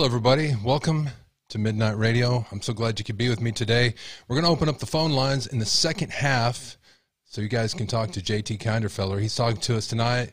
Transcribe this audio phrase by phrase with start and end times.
[0.00, 0.56] Hello, everybody.
[0.64, 1.10] Welcome
[1.50, 2.46] to Midnight Radio.
[2.50, 3.92] I'm so glad you could be with me today.
[4.26, 6.78] We're going to open up the phone lines in the second half
[7.26, 9.20] so you guys can talk to JT Kinderfella.
[9.20, 10.32] He's talking to us tonight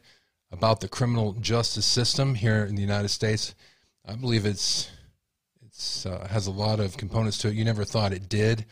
[0.54, 3.56] about the criminal justice system here in the United States.
[4.06, 4.90] I believe it's
[5.62, 8.64] it's uh, has a lot of components to it you never thought it did,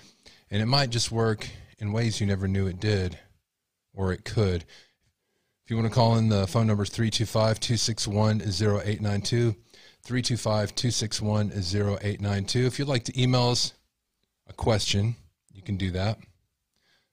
[0.49, 1.45] and it might just work
[1.77, 3.19] in ways you never knew it did
[3.93, 4.63] or it could.
[5.65, 9.55] If you want to call in, the phone number is 325 261 0892.
[10.05, 12.65] 325 261 0892.
[12.67, 13.73] If you'd like to email us
[14.47, 15.15] a question,
[15.51, 16.19] you can do that.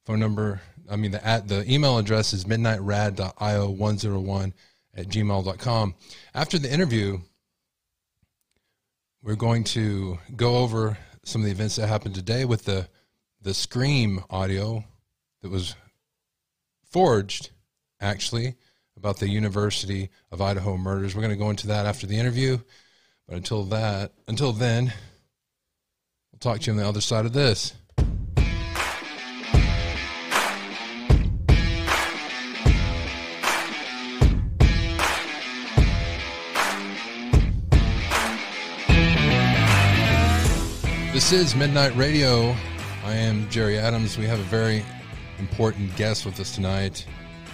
[0.05, 0.61] Phone number,
[0.91, 4.53] I mean, the, at, the email address is midnightrad.io101
[4.95, 5.95] at gmail.com.
[6.35, 7.21] After the interview,
[9.23, 12.87] we're going to go over some of the events that happened today with the,
[13.41, 14.85] the Scream audio
[15.41, 15.75] that was
[16.91, 17.53] forged,
[18.03, 18.57] actually,
[19.03, 21.17] about the University of Idaho murders.
[21.17, 22.59] We're going to go into that after the interview.
[23.27, 24.93] But until that, until then,
[26.31, 27.75] we'll talk to you on the other side of this.
[41.13, 42.55] This is Midnight Radio.
[43.05, 44.17] I am Jerry Adams.
[44.17, 44.85] We have a very
[45.41, 47.05] important guest with us tonight,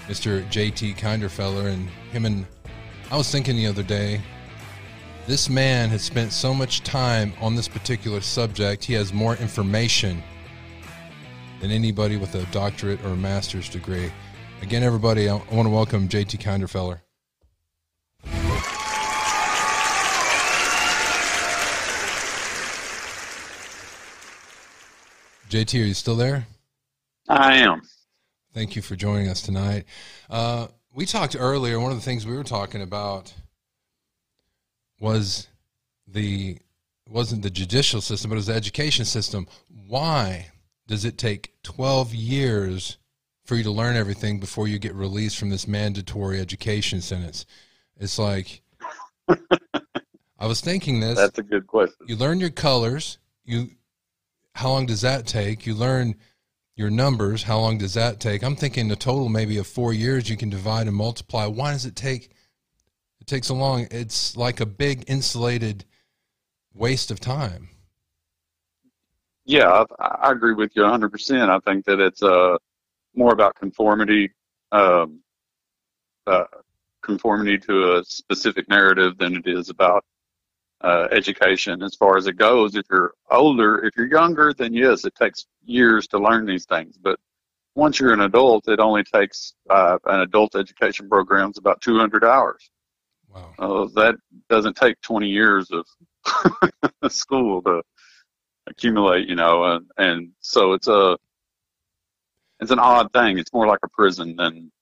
[0.09, 0.43] Mr.
[0.51, 2.47] JT Kinderfella, and him and
[3.11, 4.21] I was thinking the other day
[5.27, 8.83] this man has spent so much time on this particular subject.
[8.83, 10.23] He has more information
[11.61, 14.11] than anybody with a doctorate or a master's degree.
[14.63, 17.01] Again, everybody, I want to welcome JT Kinderfella.
[25.51, 26.47] JT, are you still there?
[27.29, 27.83] I am.
[28.55, 29.85] Thank you for joining us tonight.
[30.31, 31.79] Uh, we talked earlier.
[31.79, 33.33] One of the things we were talking about
[35.01, 35.49] was
[36.07, 36.59] the
[37.09, 39.47] wasn't the judicial system, but it was the education system.
[39.87, 40.49] Why
[40.87, 42.97] does it take 12 years
[43.45, 47.47] for you to learn everything before you get released from this mandatory education sentence?
[47.99, 48.63] It's like
[50.39, 51.17] I was thinking this.
[51.17, 52.07] That's a good question.
[52.07, 53.19] You learn your colors.
[53.45, 53.71] You
[54.55, 55.67] how long does that take?
[55.67, 56.17] You learn
[56.79, 57.43] your numbers.
[57.43, 58.43] How long does that take?
[58.43, 60.31] I'm thinking a total maybe of four years.
[60.31, 61.45] You can divide and multiply.
[61.47, 62.31] Why does it take
[63.21, 63.89] It takes so long.
[63.91, 65.85] It's like a big insulated
[66.73, 67.69] waste of time.
[69.45, 71.49] Yeah, I, I agree with you 100%.
[71.49, 72.59] I think that it's uh,
[73.15, 74.31] more about conformity,
[74.71, 75.21] um,
[76.27, 76.45] uh,
[77.03, 80.05] conformity to a specific narrative than it is about
[80.83, 82.75] uh, education as far as it goes.
[82.75, 86.97] If you're older, if you're younger, then yes, it takes years to learn these things.
[86.97, 87.19] But
[87.75, 92.25] once you're an adult, it only takes uh, an adult education program is about 200
[92.25, 92.71] hours.
[93.33, 93.55] Wow.
[93.59, 94.17] Uh, that
[94.49, 97.83] doesn't take 20 years of school to
[98.67, 101.17] accumulate, you know, and, and so it's a,
[102.61, 103.39] it's an odd thing.
[103.39, 104.73] It's more like a prison than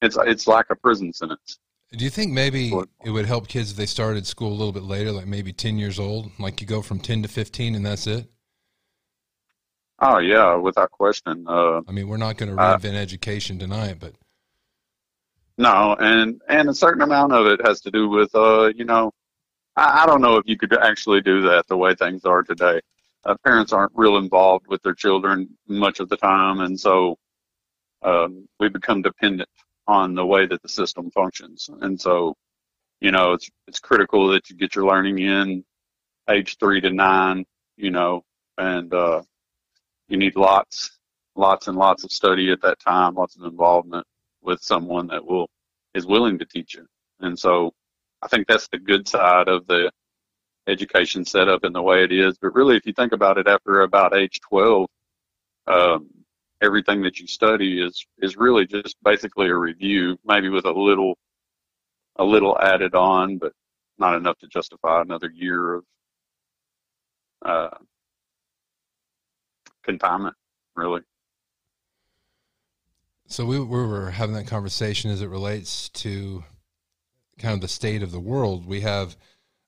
[0.00, 1.58] it's, it's like a prison sentence.
[1.92, 2.72] Do you think maybe
[3.04, 5.76] it would help kids if they started school a little bit later, like maybe 10
[5.76, 8.30] years old, like you go from 10 to 15 and that's it?
[9.98, 11.44] Oh yeah, without question.
[11.48, 14.14] Uh, I mean, we're not going to reinvent uh, education tonight, but
[15.58, 19.12] no, and and a certain amount of it has to do with uh, you know,
[19.76, 22.80] I, I don't know if you could actually do that the way things are today.
[23.26, 27.18] Uh, parents aren't real involved with their children much of the time, and so
[28.00, 29.50] um, we become dependent
[29.90, 31.68] on the way that the system functions.
[31.80, 32.34] And so,
[33.00, 35.64] you know, it's it's critical that you get your learning in
[36.28, 37.44] age three to nine,
[37.76, 38.22] you know,
[38.56, 39.22] and uh,
[40.08, 40.98] you need lots,
[41.34, 44.06] lots and lots of study at that time, lots of involvement
[44.42, 45.48] with someone that will
[45.94, 46.86] is willing to teach you.
[47.20, 47.72] And so
[48.22, 49.90] I think that's the good side of the
[50.68, 52.38] education setup and the way it is.
[52.40, 54.86] But really, if you think about it, after about age 12,
[55.66, 56.08] um,
[56.62, 61.18] everything that you study is is really just basically a review, maybe with a little
[62.16, 63.52] a little added on, but
[63.98, 65.84] not enough to justify another year of
[67.44, 67.70] uh,
[69.84, 70.36] confinement,
[70.76, 71.02] really.
[73.26, 76.42] So we, we were having that conversation as it relates to
[77.38, 78.66] kind of the state of the world.
[78.66, 79.16] We have,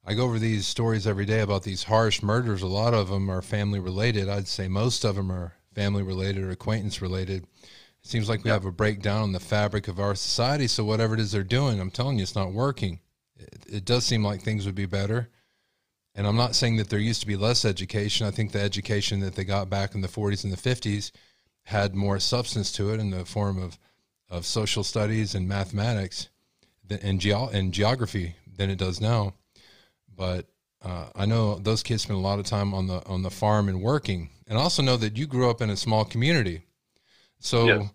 [0.04, 2.62] I go over these stories every day about these harsh murders.
[2.62, 4.28] A lot of them are family related.
[4.28, 7.44] I'd say most of them are family related or acquaintance related.
[7.44, 10.66] It seems like we have a breakdown in the fabric of our society.
[10.66, 13.00] So whatever it is they're doing, I'm telling you, it's not working.
[13.36, 15.28] It, it does seem like things would be better.
[16.14, 18.26] And I'm not saying that there used to be less education.
[18.26, 21.10] I think the education that they got back in the 40s and the 50s
[21.64, 23.78] had more substance to it in the form of,
[24.28, 26.28] of social studies and mathematics
[26.90, 29.34] and, geo- and geography than it does now.
[30.14, 30.46] But
[30.84, 33.68] uh, I know those kids spend a lot of time on the on the farm
[33.68, 36.66] and working, and I also know that you grew up in a small community.
[37.40, 37.90] So, Yes.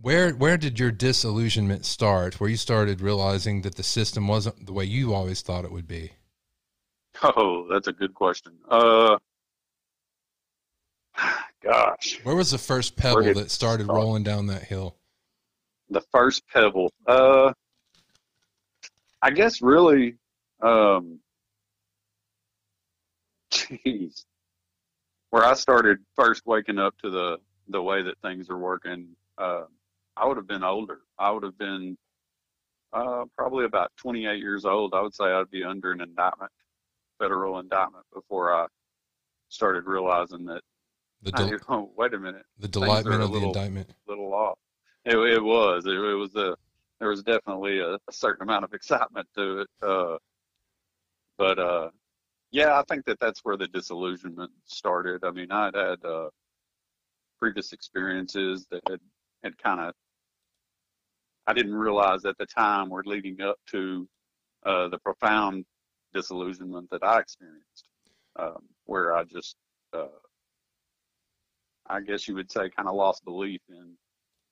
[0.00, 2.40] where where did your disillusionment start?
[2.40, 5.86] Where you started realizing that the system wasn't the way you always thought it would
[5.86, 6.12] be?
[7.22, 8.52] Oh, that's a good question.
[8.66, 9.18] Uh,
[11.62, 13.96] gosh, Where was the first pebble that started start?
[13.98, 14.96] rolling down that hill?
[15.90, 16.90] the first pebble.
[17.06, 17.52] Uh,
[19.20, 20.16] I guess really,
[20.62, 21.20] um,
[23.52, 24.24] jeez,
[25.30, 27.38] where I started first waking up to the
[27.68, 29.08] the way that things are working.
[29.38, 29.64] Uh,
[30.16, 31.00] I would have been older.
[31.18, 31.96] I would have been
[32.92, 34.94] uh, probably about 28 years old.
[34.94, 36.50] I would say I'd be under an indictment,
[37.18, 38.66] federal indictment, before I
[39.48, 40.62] started realizing that.
[41.22, 42.44] The del- oh, wait a minute.
[42.58, 43.90] the delightment of the little- indictment.
[44.08, 44.58] little off.
[45.04, 45.86] It, it was.
[45.86, 46.56] It, it was a.
[46.98, 49.68] There was definitely a, a certain amount of excitement to it.
[49.82, 50.16] Uh,
[51.38, 51.90] but uh,
[52.52, 55.24] yeah, I think that that's where the disillusionment started.
[55.24, 56.28] I mean, I'd had uh,
[57.38, 59.00] previous experiences that had
[59.42, 59.94] had kind of.
[61.46, 64.06] I didn't realize at the time were leading up to
[64.64, 65.64] uh, the profound
[66.14, 67.88] disillusionment that I experienced,
[68.38, 69.56] um, where I just,
[69.92, 70.06] uh,
[71.88, 73.96] I guess you would say, kind of lost belief in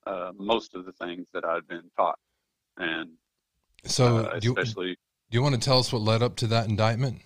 [0.05, 2.19] uh, most of the things that I'd been taught,
[2.77, 3.11] and
[3.85, 4.95] So, uh, do, you, do
[5.29, 7.21] you want to tell us what led up to that indictment?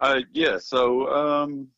[0.00, 0.58] Uh, yeah.
[0.58, 1.68] So um,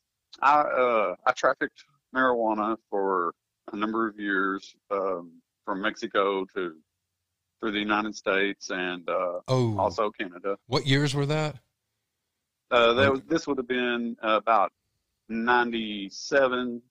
[0.43, 1.85] I uh, I trafficked
[2.15, 3.35] marijuana for
[3.73, 6.75] a number of years um, from Mexico to
[7.61, 10.57] through the United States and uh, Oh, also Canada.
[10.67, 11.57] what years were that?
[12.71, 14.73] Uh, that was, this would have been about
[15.29, 16.83] '97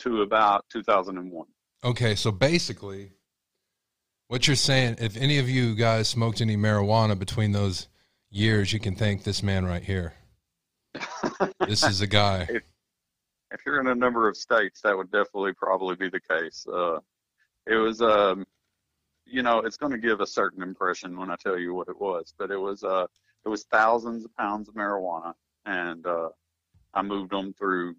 [0.00, 1.46] to about 2001.
[1.84, 3.12] Okay, so basically,
[4.28, 7.88] what you're saying, if any of you guys smoked any marijuana between those
[8.30, 10.14] years, you can thank this man right here.
[11.66, 12.48] This is a guy.
[13.50, 16.66] if you're in a number of states, that would definitely probably be the case.
[16.72, 16.98] Uh,
[17.66, 18.46] it was, um,
[19.24, 22.00] you know, it's going to give a certain impression when I tell you what it
[22.00, 23.06] was, but it was, uh,
[23.44, 25.34] it was thousands of pounds of marijuana,
[25.64, 26.28] and uh,
[26.94, 27.96] I moved them through.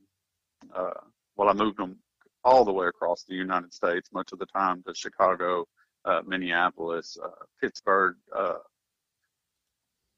[0.73, 0.91] Uh,
[1.35, 1.97] well, I moved them
[2.43, 5.67] all the way across the United States, much of the time to Chicago,
[6.05, 7.29] uh, Minneapolis, uh,
[7.61, 8.15] Pittsburgh.
[8.35, 8.55] Uh,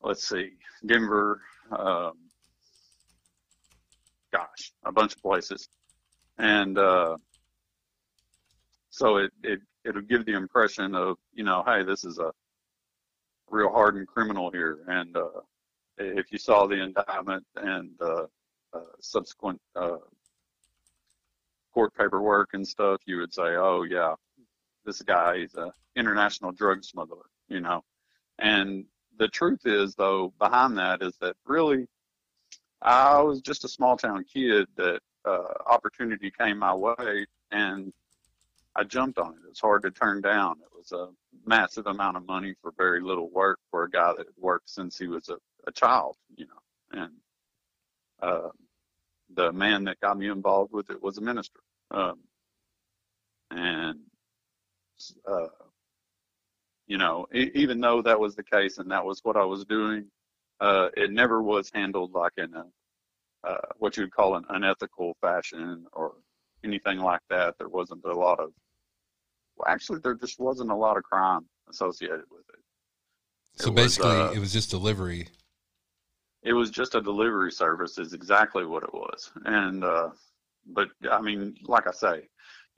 [0.02, 0.52] let's see,
[0.86, 1.42] Denver.
[1.72, 2.14] Um,
[4.32, 5.70] gosh, a bunch of places,
[6.38, 7.18] and uh,
[8.90, 12.32] so it it it'll give the impression of you know, hey, this is a
[13.50, 15.42] real hardened criminal here, and uh,
[15.98, 18.26] if you saw the indictment and uh,
[18.74, 19.98] uh, subsequent uh,
[21.74, 24.14] court paperwork and stuff, you would say, oh yeah,
[24.86, 27.84] this guy is a international drug smuggler, you know,
[28.40, 28.86] and
[29.20, 31.86] the truth is though behind that is that really
[32.82, 37.92] I was just a small town kid that uh, opportunity came my way and
[38.76, 39.44] I jumped on it.
[39.44, 40.58] It was hard to turn down.
[40.62, 41.10] It was a
[41.46, 44.98] massive amount of money for very little work for a guy that had worked since
[44.98, 45.38] he was a,
[45.68, 47.02] a child, you know.
[47.02, 47.12] And
[48.22, 48.50] uh,
[49.36, 51.60] the man that got me involved with it was a minister.
[51.92, 52.20] Um,
[53.52, 54.00] and,
[55.28, 55.48] uh,
[56.90, 59.64] you know, e- even though that was the case and that was what I was
[59.64, 60.06] doing,
[60.60, 62.66] uh, it never was handled like in a
[63.48, 66.16] uh, what you would call an unethical fashion or
[66.66, 67.56] anything like that.
[67.58, 68.52] There wasn't a lot of
[69.56, 73.64] well, actually, there just wasn't a lot of crime associated with it.
[73.64, 75.28] So It was, basically, uh, it was just delivery.
[76.44, 79.32] It was just a delivery service, is exactly what it was.
[79.46, 80.10] And uh,
[80.68, 82.28] but I mean, like I say,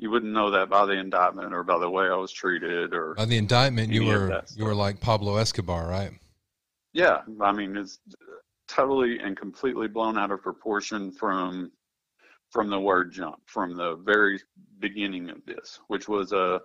[0.01, 3.13] you wouldn't know that by the indictment or by the way I was treated or
[3.13, 6.12] By the indictment, you were you were like Pablo Escobar, right?
[6.91, 8.00] Yeah, I mean it's
[8.67, 11.72] totally and completely blown out of proportion from
[12.50, 14.39] from the word jump, from the very
[14.79, 16.60] beginning of this, which was a,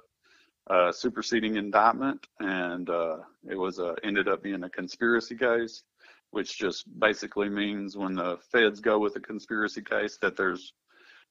[0.68, 5.84] a superseding indictment, and uh, it was a, ended up being a conspiracy case,
[6.32, 10.72] which just basically means when the feds go with a conspiracy case that there's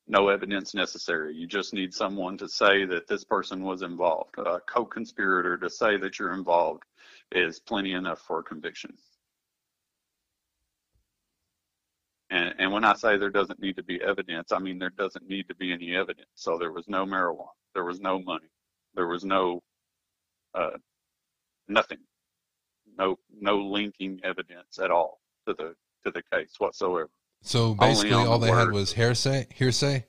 [0.08, 1.36] no evidence necessary.
[1.36, 4.38] You just need someone to say that this person was involved.
[4.38, 6.84] A co-conspirator to say that you're involved
[7.32, 8.96] is plenty enough for a conviction.
[12.30, 15.28] And, and when I say there doesn't need to be evidence, I mean there doesn't
[15.28, 16.30] need to be any evidence.
[16.36, 18.50] So there was no marijuana, there was no money,
[18.96, 19.62] there was no
[20.54, 20.78] uh,
[21.68, 22.00] nothing,
[22.98, 27.10] no no linking evidence at all to the to the case whatsoever.
[27.42, 29.48] So basically, on all the they had was hearsay.
[29.54, 30.06] Hearsay.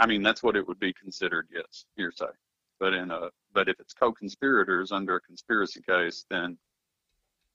[0.00, 2.32] I mean that's what it would be considered, yes, hearsay.
[2.80, 6.58] But in a but if it's co-conspirators under a conspiracy case, then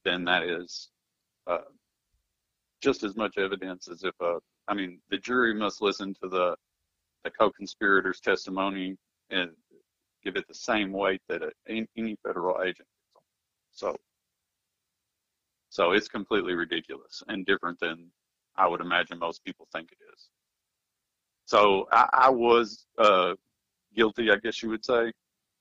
[0.05, 0.89] then that is
[1.47, 1.59] uh,
[2.81, 6.55] just as much evidence as if a, I mean, the jury must listen to the
[7.25, 8.95] the co-conspirator's testimony
[9.29, 9.51] and
[10.23, 12.87] give it the same weight that a, any federal agent.
[13.71, 13.95] So,
[15.69, 18.09] so it's completely ridiculous and different than
[18.59, 20.27] I would imagine most people think it is.
[21.45, 23.33] So I, I was uh,
[23.95, 25.11] guilty, I guess you would say,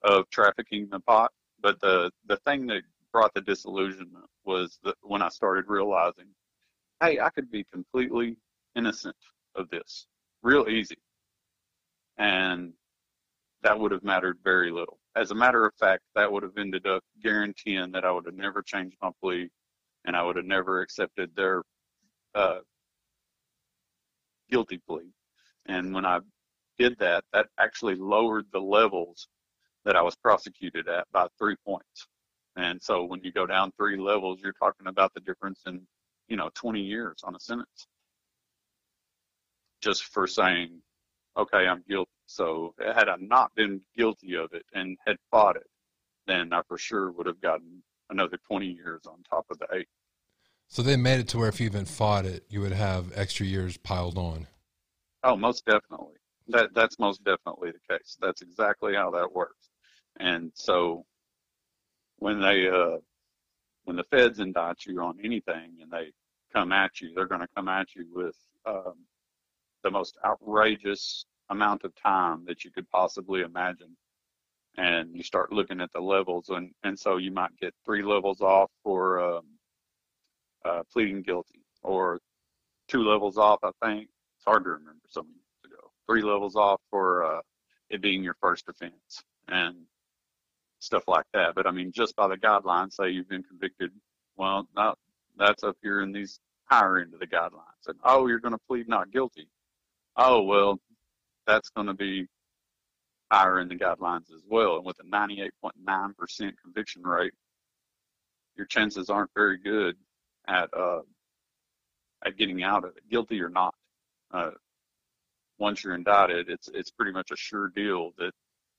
[0.02, 1.30] of trafficking the pot.
[1.60, 6.26] But the the thing that brought the disillusionment was when I started realizing,
[7.02, 8.36] hey, I could be completely
[8.76, 9.16] innocent
[9.54, 10.06] of this,
[10.42, 10.98] real easy,
[12.18, 12.72] and
[13.62, 14.98] that would have mattered very little.
[15.16, 18.36] As a matter of fact, that would have ended up guaranteeing that I would have
[18.36, 19.48] never changed my plea,
[20.04, 21.62] and I would have never accepted their
[22.34, 22.58] uh,
[24.50, 25.12] guilty plea.
[25.66, 26.20] And when I
[26.78, 29.28] did that, that actually lowered the levels
[29.84, 32.06] that I was prosecuted at by three points.
[32.56, 35.86] And so when you go down three levels, you're talking about the difference in,
[36.28, 37.86] you know, 20 years on a sentence.
[39.80, 40.80] Just for saying,
[41.36, 42.10] okay, I'm guilty.
[42.26, 45.66] So had I not been guilty of it and had fought it,
[46.26, 49.88] then I for sure would have gotten another 20 years on top of the eight.
[50.68, 53.46] So they made it to where if you even fought it, you would have extra
[53.46, 54.46] years piled on.
[55.24, 56.14] Oh, most definitely.
[56.48, 58.16] That that's most definitely the case.
[58.20, 59.70] That's exactly how that works.
[60.20, 61.04] And so
[62.16, 62.98] when they uh,
[63.84, 66.12] when the feds indict you on anything and they
[66.52, 68.94] come at you, they're going to come at you with um,
[69.82, 73.96] the most outrageous amount of time that you could possibly imagine.
[74.76, 78.40] And you start looking at the levels, and, and so you might get three levels
[78.40, 79.57] off for um,
[80.68, 82.20] uh, pleading guilty, or
[82.88, 84.08] two levels off, I think.
[84.36, 85.90] It's hard to remember so many years ago.
[86.06, 87.40] Three levels off for uh,
[87.90, 89.22] it being your first offense.
[89.48, 89.76] And
[90.80, 91.54] stuff like that.
[91.54, 93.90] But I mean, just by the guidelines, say you've been convicted,
[94.36, 94.94] well, no,
[95.36, 97.86] that's up here in these higher end of the guidelines.
[97.86, 99.48] And oh, you're going to plead not guilty.
[100.16, 100.78] Oh, well,
[101.46, 102.26] that's going to be
[103.30, 104.76] higher in the guidelines as well.
[104.76, 107.32] And with a 98.9% conviction rate,
[108.56, 109.96] your chances aren't very good
[110.48, 111.02] at uh,
[112.24, 113.74] at getting out of it, guilty or not.
[114.32, 114.50] Uh,
[115.58, 118.32] once you're indicted, it's it's pretty much a sure deal that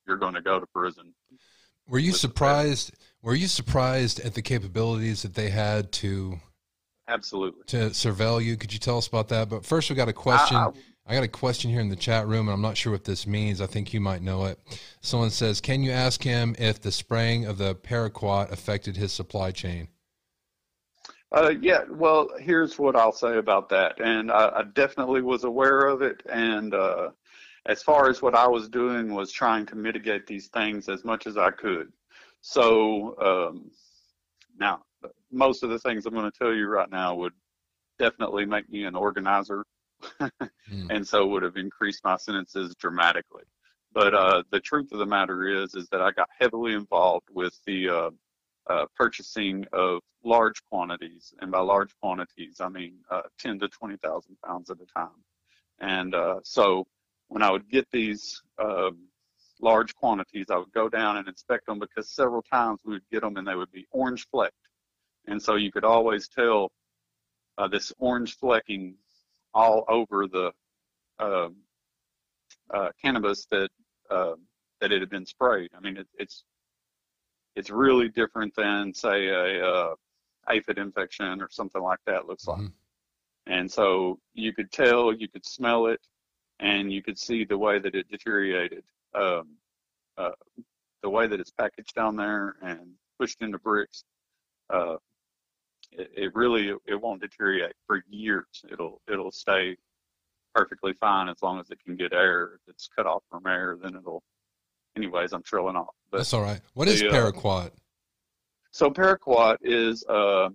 [0.05, 1.13] you're going to go to prison
[1.89, 2.91] were you surprised?
[3.21, 6.39] Were you surprised at the capabilities that they had to?
[7.07, 7.63] Absolutely.
[7.67, 9.49] To surveil you, could you tell us about that?
[9.49, 10.55] But first, we got a question.
[10.55, 10.71] I, I,
[11.07, 13.25] I got a question here in the chat room, and I'm not sure what this
[13.25, 13.59] means.
[13.59, 14.59] I think you might know it.
[15.01, 19.49] Someone says, "Can you ask him if the spraying of the paraquat affected his supply
[19.49, 19.87] chain?"
[21.31, 23.99] Uh, yeah, well, here's what I'll say about that.
[24.01, 26.23] And I, I definitely was aware of it.
[26.27, 27.09] And uh,
[27.67, 31.27] as far as what I was doing was trying to mitigate these things as much
[31.27, 31.91] as I could.
[32.41, 33.71] So um,
[34.59, 34.81] now,
[35.31, 37.33] most of the things I'm going to tell you right now would
[37.99, 39.65] definitely make me an organizer,
[40.19, 40.31] mm.
[40.89, 43.43] and so would have increased my sentences dramatically.
[43.93, 47.53] But uh, the truth of the matter is, is that I got heavily involved with
[47.65, 47.89] the
[48.69, 54.37] uh, purchasing of large quantities, and by large quantities, I mean uh, 10 to 20,000
[54.45, 55.23] pounds at a time.
[55.79, 56.85] And uh, so
[57.27, 59.07] when I would get these um,
[59.61, 63.21] large quantities, I would go down and inspect them because several times we would get
[63.21, 64.55] them and they would be orange flecked.
[65.27, 66.71] And so you could always tell
[67.57, 68.95] uh, this orange flecking
[69.53, 70.51] all over the
[71.19, 71.49] uh,
[72.73, 73.69] uh, cannabis that
[74.09, 74.37] um,
[74.81, 75.69] that it had been sprayed.
[75.75, 76.43] I mean, it, it's
[77.59, 79.93] it's really different than say a uh,
[80.49, 82.59] aphid infection or something like that looks like.
[82.59, 83.53] Mm-hmm.
[83.53, 85.99] And so you could tell, you could smell it,
[86.61, 89.57] and you could see the way that it deteriorated, um,
[90.17, 90.31] uh,
[91.03, 92.79] the way that it's packaged down there and
[93.19, 94.05] pushed into bricks.
[94.69, 94.95] Uh,
[95.91, 98.63] it, it, really it won't deteriorate for years.
[98.71, 99.75] It'll it'll stay
[100.55, 102.51] perfectly fine as long as it can get air.
[102.55, 104.23] If it's cut off from air, then it'll.
[104.99, 105.95] Anyways, I'm trilling off.
[106.11, 106.59] But That's all right.
[106.73, 107.71] What is the, uh, paraquat?
[108.71, 110.49] So paraquat is uh,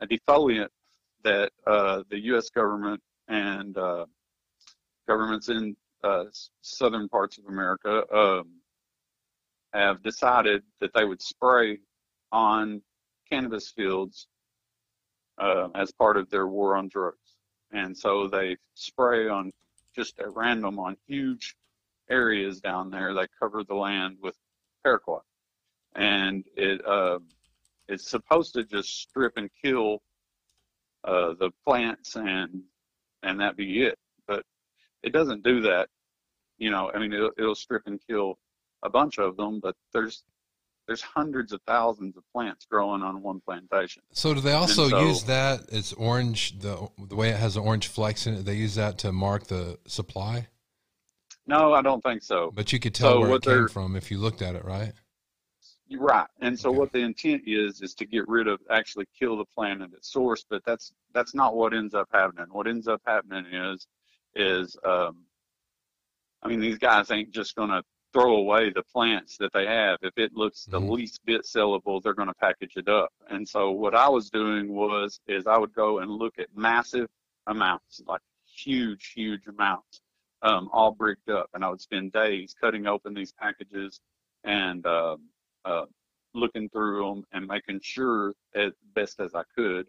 [0.00, 0.68] a defoliant
[1.24, 2.48] that uh, the U.S.
[2.48, 4.06] government and uh,
[5.08, 6.24] governments in uh,
[6.60, 8.44] southern parts of America um,
[9.72, 11.78] have decided that they would spray
[12.30, 12.80] on
[13.28, 14.28] cannabis fields
[15.38, 17.36] uh, as part of their war on drugs.
[17.72, 19.50] And so they spray on
[19.92, 21.56] just at random on huge
[22.10, 23.14] areas down there.
[23.14, 24.36] They cover the land with
[24.84, 25.22] paraquat.
[25.94, 27.18] And it uh,
[27.88, 30.02] it's supposed to just strip and kill
[31.04, 32.62] uh, the plants and
[33.22, 33.98] and that be it.
[34.26, 34.44] But
[35.02, 35.88] it doesn't do that.
[36.58, 38.38] You know, I mean, it'll, it'll strip and kill
[38.82, 40.24] a bunch of them, but there's
[40.86, 44.02] there's hundreds of thousands of plants growing on one plantation.
[44.12, 47.60] So do they also so- use that It's orange the the way it has the
[47.60, 48.44] orange flecks in it?
[48.44, 50.48] They use that to mark the supply,
[51.46, 52.50] No, I don't think so.
[52.54, 54.64] but you could tell So where it came they're- from if you looked at it,
[54.64, 54.92] right?
[55.94, 56.26] Right.
[56.40, 56.78] And so Okay.
[56.78, 60.10] what the intent is is to get rid of actually kill the plant at its
[60.10, 62.46] source, but that's that's not what ends up happening.
[62.50, 63.86] What ends up happening is
[64.34, 65.26] is um
[66.42, 67.82] I mean these guys ain't just gonna
[68.14, 69.98] throw away the plants that they have.
[70.02, 70.90] If it looks the Mhm.
[70.92, 73.12] least bit sellable, they're gonna package it up.
[73.28, 77.10] And so what I was doing was is I would go and look at massive
[77.46, 80.00] amounts, like huge, huge amounts,
[80.42, 81.48] um, all bricked up.
[81.54, 84.00] And I would spend days cutting open these packages
[84.44, 85.20] and um
[85.64, 85.84] uh,
[86.34, 89.86] looking through them and making sure as best as I could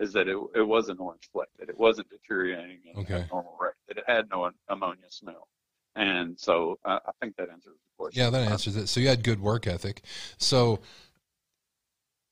[0.00, 3.14] is that it, it was an orange fleck, that it wasn't deteriorating at Okay.
[3.14, 5.48] a normal rate, that it had no ammonia smell.
[5.94, 8.20] And so uh, I think that answers the question.
[8.22, 8.88] Yeah, that answers it.
[8.88, 10.02] So you had good work ethic.
[10.36, 10.80] So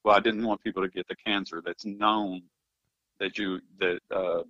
[0.05, 2.43] Well, I didn't want people to get the cancer that's known
[3.21, 4.43] that you that uh,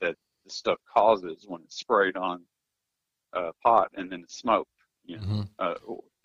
[0.00, 2.42] that the stuff causes when it's sprayed on
[3.34, 4.70] uh, pot and then it's smoked.
[5.04, 5.48] You know, mhm.
[5.58, 5.74] uh,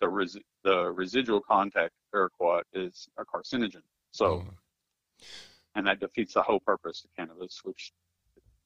[0.00, 3.82] the res- the residual contact paraquat is a carcinogen.
[4.12, 4.26] So.
[4.26, 4.44] Oh,
[5.76, 7.92] and that defeats the whole purpose of cannabis, which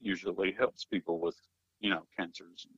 [0.00, 1.36] usually helps people with,
[1.80, 2.74] you know, cancers and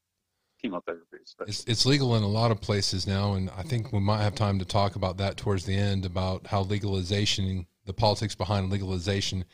[0.60, 1.18] chemotherapy.
[1.22, 1.50] Especially.
[1.50, 4.34] It's it's legal in a lot of places now, and I think we might have
[4.34, 9.44] time to talk about that towards the end about how legalization, the politics behind legalization,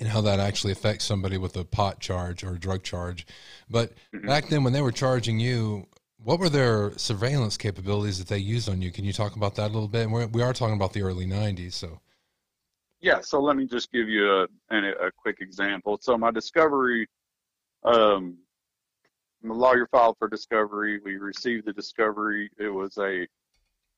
[0.00, 3.26] and how that actually affects somebody with a pot charge or a drug charge.
[3.68, 4.26] But Mhm.
[4.26, 8.68] back then, when they were charging you, what were their surveillance capabilities that they used
[8.68, 8.90] on you?
[8.90, 10.02] Can you talk about that a little bit?
[10.04, 12.00] And we're, we are talking about the early '90s, so
[13.00, 15.98] Yeah, so let me just give you a, a, a quick example.
[16.00, 17.06] So my discovery,
[17.84, 18.38] um,
[19.42, 21.00] the lawyer filed for discovery.
[21.02, 22.50] We received the discovery.
[22.58, 23.26] It was a,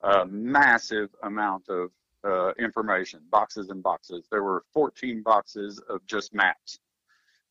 [0.01, 1.91] a massive amount of
[2.23, 4.25] uh, information, boxes and boxes.
[4.31, 6.79] There were 14 boxes of just maps,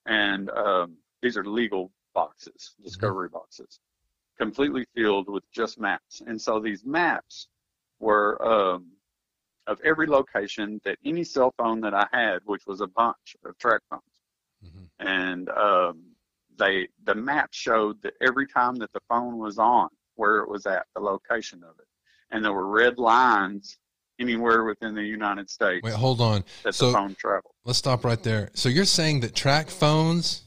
[0.07, 3.79] and um, these are legal boxes, discovery boxes,
[4.39, 6.23] completely filled with just maps.
[6.27, 7.49] And so these maps
[8.01, 8.93] were um,
[9.67, 13.57] of every location that any cell phone that I had, which was a bunch of
[13.59, 14.03] track phones.
[14.65, 14.89] mhm.
[14.99, 16.03] And um,
[16.59, 20.67] they the map showed that every time that the phone was on, where it was
[20.67, 21.87] at, the location of it,
[22.31, 23.79] and there were red lines
[24.19, 26.45] anywhere within the United States wait, hold on.
[26.65, 27.55] that so- the phone traveled.
[27.65, 28.51] Let's stop right there.
[28.55, 30.43] So you're saying that track phones,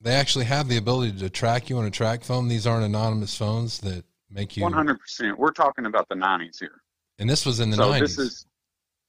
[0.00, 2.48] they actually have the ability to track you on a track phone.
[2.48, 4.62] These aren't anonymous phones that make you.
[4.62, 5.38] One hundred percent.
[5.38, 6.80] We're talking about the nineties here.
[7.18, 8.14] And this was in the nineties.
[8.14, 8.24] so 90s.
[8.24, 8.46] this is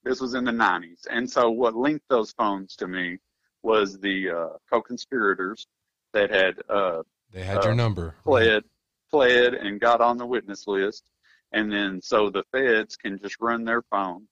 [0.03, 3.17] this was in the 90s and so what linked those phones to me
[3.61, 5.67] was the uh, co-conspirators
[6.13, 8.15] that had uh, they had your uh, number.
[8.23, 8.63] pled
[9.09, 11.03] pled and got on the witness list
[11.53, 14.27] and then so the feds can just run their phone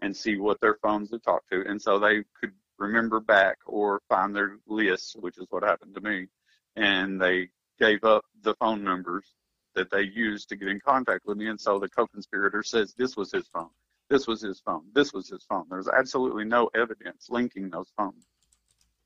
[0.00, 1.64] and see what their phones have talked to.
[1.66, 6.00] And so they could remember back or find their lists which is what happened to
[6.00, 6.26] me.
[6.76, 7.48] And they
[7.78, 9.34] gave up the phone numbers
[9.74, 11.48] that they used to get in contact with me.
[11.48, 13.70] And so the co-conspirator says this was his phone.
[14.08, 14.84] This was his phone.
[14.92, 15.66] This was his phone.
[15.70, 18.26] There's absolutely no evidence linking those phones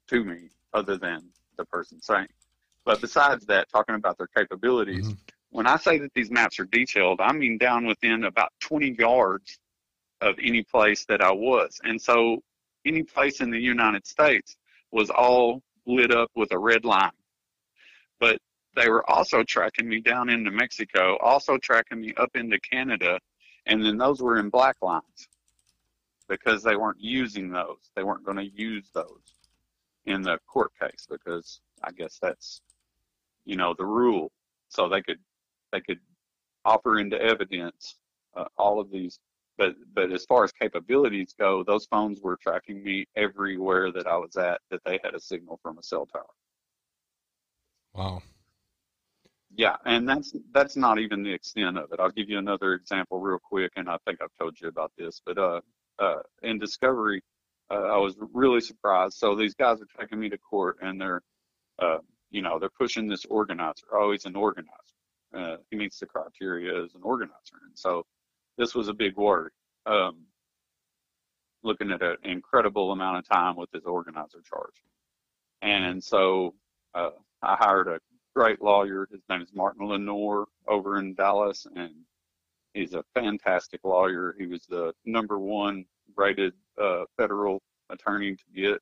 [0.08, 2.28] to me other than the person saying.
[2.84, 5.16] But besides that talking about their capabilities Mhm.
[5.50, 9.59] When I say that these maps are detailed, I mean down within about 20 yards
[10.20, 11.80] of any place that I was.
[11.85, 12.42] And so
[12.85, 14.56] any place in the United States
[14.92, 17.11] was all lit up with a red line.
[18.18, 18.38] But
[18.74, 23.18] they were also tracking me down into Mexico, also tracking me up into Canada,
[23.66, 25.28] and then those were in black lines
[26.28, 27.90] because they weren't using those.
[27.94, 29.35] They weren't going to use those
[30.06, 32.61] in the court case because I guess that's,
[33.44, 34.30] you know, the rule.
[34.68, 35.18] So they could
[35.76, 36.00] they could
[36.64, 37.96] offer into evidence
[38.36, 39.18] uh, all of these.
[39.58, 44.16] But but as far as capabilities go, those phones were tracking me everywhere that I
[44.16, 46.24] was at that they had a signal from a cell tower.
[47.94, 48.22] Wow.
[49.54, 52.00] Yeah, and that's that's not even the extent of it.
[52.00, 55.22] I'll give you another example real quick, and I think I've told you about this.
[55.24, 55.60] But uh,
[55.98, 57.22] uh, in Discovery,
[57.70, 59.14] uh, I was really surprised.
[59.14, 61.22] So these guys are taking me to court, and they're,
[61.78, 61.98] uh,
[62.30, 63.86] you know, they're pushing this organizer.
[63.92, 64.95] Oh, he's an organizer.
[65.37, 68.07] Uh, he meets the criteria as an organizer, and so
[68.57, 69.51] this was a big worry.
[69.85, 70.25] Um,
[71.62, 74.83] looking at an incredible amount of time with this organizer charge,
[75.62, 76.55] and so
[76.94, 77.11] uh,
[77.42, 78.01] I hired a
[78.35, 79.09] great lawyer.
[79.11, 81.92] His name is Martin Lenore over in Dallas, and
[82.75, 84.35] he's a fantastic lawyer.
[84.38, 85.85] He was the number one
[86.16, 88.81] rated uh, federal attorney to get,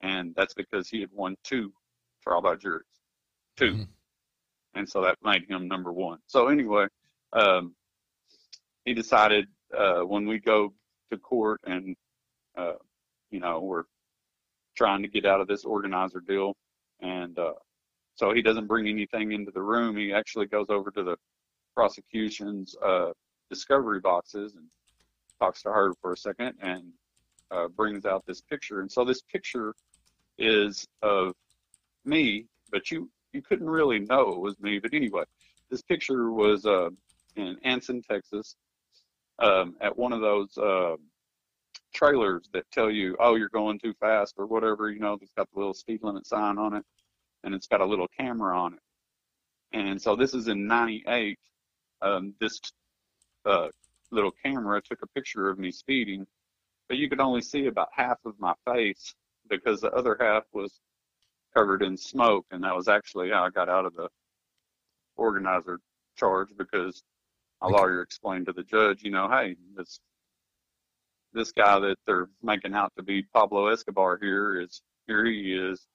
[0.00, 1.72] and that's because he had won two
[2.22, 2.86] trial by juries,
[3.56, 3.88] 2 Mhm.
[4.76, 6.18] And so that made him number one.
[6.26, 6.86] So anyway,
[7.32, 7.74] um,
[8.84, 10.72] he decided uh, when we go
[11.10, 11.96] to court and
[12.56, 12.74] uh,
[13.30, 13.84] you know we're
[14.76, 16.54] trying to get out of this organizer deal,
[17.00, 17.52] and uh,
[18.14, 19.96] so he doesn't bring anything into the room.
[19.96, 21.16] He actually goes over to the
[21.74, 23.10] prosecution's uh,
[23.50, 24.64] discovery boxes and
[25.40, 26.84] talks to her for a second and
[27.50, 28.80] uh, brings out this picture.
[28.80, 29.74] And so this picture
[30.38, 31.34] is of
[32.04, 34.78] me, but you you couldn't really know it was me.
[34.78, 35.24] But anyway,
[35.70, 36.88] this picture was uh,
[37.36, 38.56] in Anson, Texas,
[39.38, 40.96] um, at one of those uh,
[41.94, 44.90] trailers that tell you, oh, you're going too fast or whatever.
[44.90, 46.84] You know, it's got the little speed limit sign on it,
[47.44, 48.80] and it's got a little camera on it.
[49.72, 51.38] And so this is in '98.
[52.00, 52.58] Um, this
[53.44, 53.68] uh,
[54.10, 56.26] little camera took a picture of me speeding,
[56.88, 59.14] but you could only see about half of my face
[59.48, 60.80] because the other half was
[61.56, 64.08] covered in smoke, and that was actually how I got out of the
[65.16, 65.80] organizer
[66.16, 67.02] charge because
[67.62, 70.00] a lawyer explained to the judge, you know, hey, this
[71.32, 75.86] this guy that they're making out to be Pablo Escobar here is here he is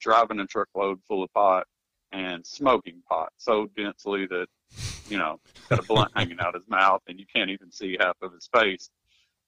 [0.00, 1.64] driving a truckload full of pot
[2.12, 4.46] and smoking pot so densely that
[5.08, 8.16] you know got a blunt hanging out his mouth and you can't even see half
[8.22, 8.90] of his face.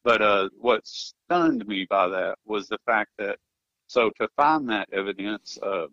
[0.05, 3.39] But uh, what stunned me by that was the fact that
[3.93, 5.87] so to find that evidence, uh,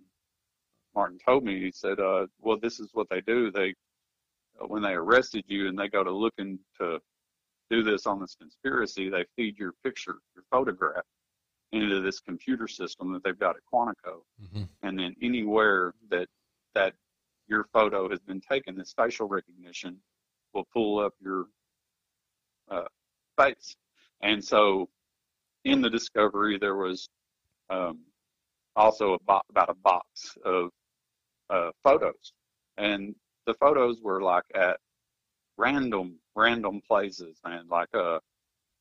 [0.95, 3.51] Martin told me he said, uh, "Well, this is what they do.
[3.51, 3.73] They
[4.67, 6.99] when they arrested you and they go to looking to
[7.69, 11.03] do this on this conspiracy, they feed your picture, your photograph,
[11.73, 14.63] into this computer system that they've got at Quantico, mm-hmm.
[14.81, 16.29] and then anywhere that
[16.75, 16.93] that
[17.47, 19.97] your photo has been taken, this facial recognition
[20.53, 21.47] will pull up your
[22.69, 22.87] uh,
[23.37, 23.75] face.
[24.21, 24.87] And so,
[25.65, 27.09] in the discovery, there was
[27.69, 27.99] um,
[28.75, 30.69] also a bo- about a box of
[31.49, 32.33] uh, photos,
[32.77, 34.77] and the photos were like at
[35.57, 37.67] random random places, man.
[37.69, 38.19] Like uh,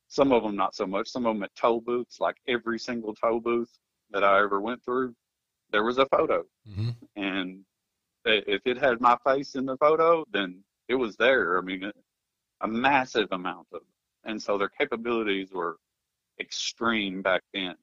[0.07, 1.09] some of them not so much.
[1.09, 2.19] Some of them at toll booths.
[2.19, 3.71] Like every single toll booth
[4.11, 5.13] that I ever went through,
[5.71, 6.89] there was a photo, mm-hmm.
[7.15, 7.63] and
[8.25, 11.57] if it had my face in the photo, then it was there.
[11.57, 11.91] I mean,
[12.61, 13.81] a massive amount of.
[14.25, 15.77] And so their capabilities were
[16.39, 17.75] extreme back then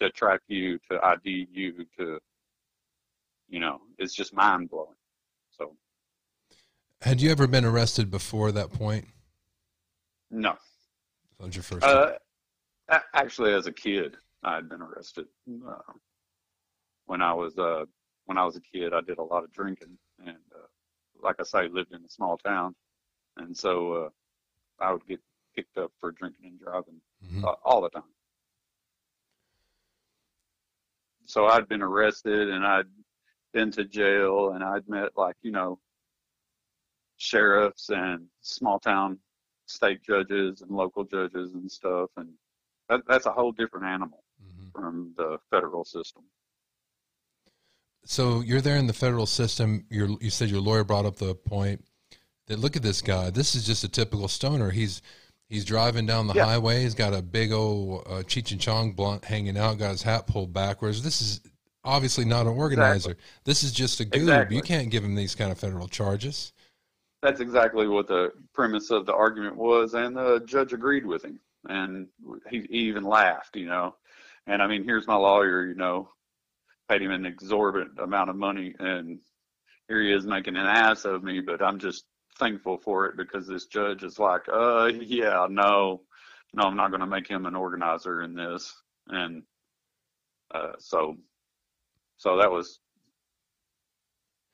[0.00, 2.18] to track you, to ID you, to,
[3.48, 4.94] you know, it's just mind blowing.
[5.50, 5.74] So.
[7.02, 9.06] Had you ever been arrested before that point?
[10.30, 10.54] No.
[11.38, 12.12] That was your first uh,
[13.14, 15.26] Actually, as a kid, I had been arrested.
[15.66, 15.92] Uh,
[17.06, 17.84] when I was uh,
[18.26, 20.66] when I was a kid, I did a lot of drinking, and uh,
[21.22, 22.74] like I say, lived in a small town,
[23.36, 24.08] and so uh,
[24.80, 25.20] I would get
[25.54, 27.44] picked up for drinking and driving mm-hmm.
[27.44, 28.02] uh, all the time.
[31.28, 32.86] So I'd been arrested, and I'd
[33.52, 35.78] been to jail, and I'd met like you know
[37.18, 39.18] sheriffs and small town
[39.66, 42.30] state judges and local judges and stuff, and
[42.88, 44.70] that, that's a whole different animal mm-hmm.
[44.70, 46.24] from the federal system.
[48.04, 49.84] So you're there in the federal system.
[49.90, 51.84] You're, you said your lawyer brought up the point
[52.46, 53.28] that look at this guy.
[53.28, 54.70] This is just a typical stoner.
[54.70, 55.02] He's
[55.48, 56.44] he's driving down the yeah.
[56.44, 56.82] highway.
[56.82, 59.78] He's got a big old uh, Cheech and Chong blunt hanging out.
[59.78, 61.02] Got his hat pulled backwards.
[61.02, 61.40] This is
[61.84, 63.12] obviously not an organizer.
[63.12, 63.24] Exactly.
[63.44, 64.14] This is just a goob.
[64.16, 64.56] Exactly.
[64.56, 66.52] You can't give him these kind of federal charges.
[67.22, 71.40] That's exactly what the premise of the argument was, and the judge agreed with him,
[71.68, 72.06] and
[72.48, 73.56] he, he even laughed.
[73.56, 73.96] You know,
[74.46, 75.66] and I mean, here's my lawyer.
[75.66, 76.10] You know,
[76.88, 79.18] paid him an exorbitant amount of money, and
[79.88, 81.40] here he is making an ass of me.
[81.40, 82.04] But I'm just
[82.38, 86.02] thankful for it because this judge is like, uh, yeah, no,
[86.54, 88.74] no, I'm not going to make him an organizer in this,
[89.08, 89.42] and
[90.54, 91.16] uh, so,
[92.16, 92.80] so that was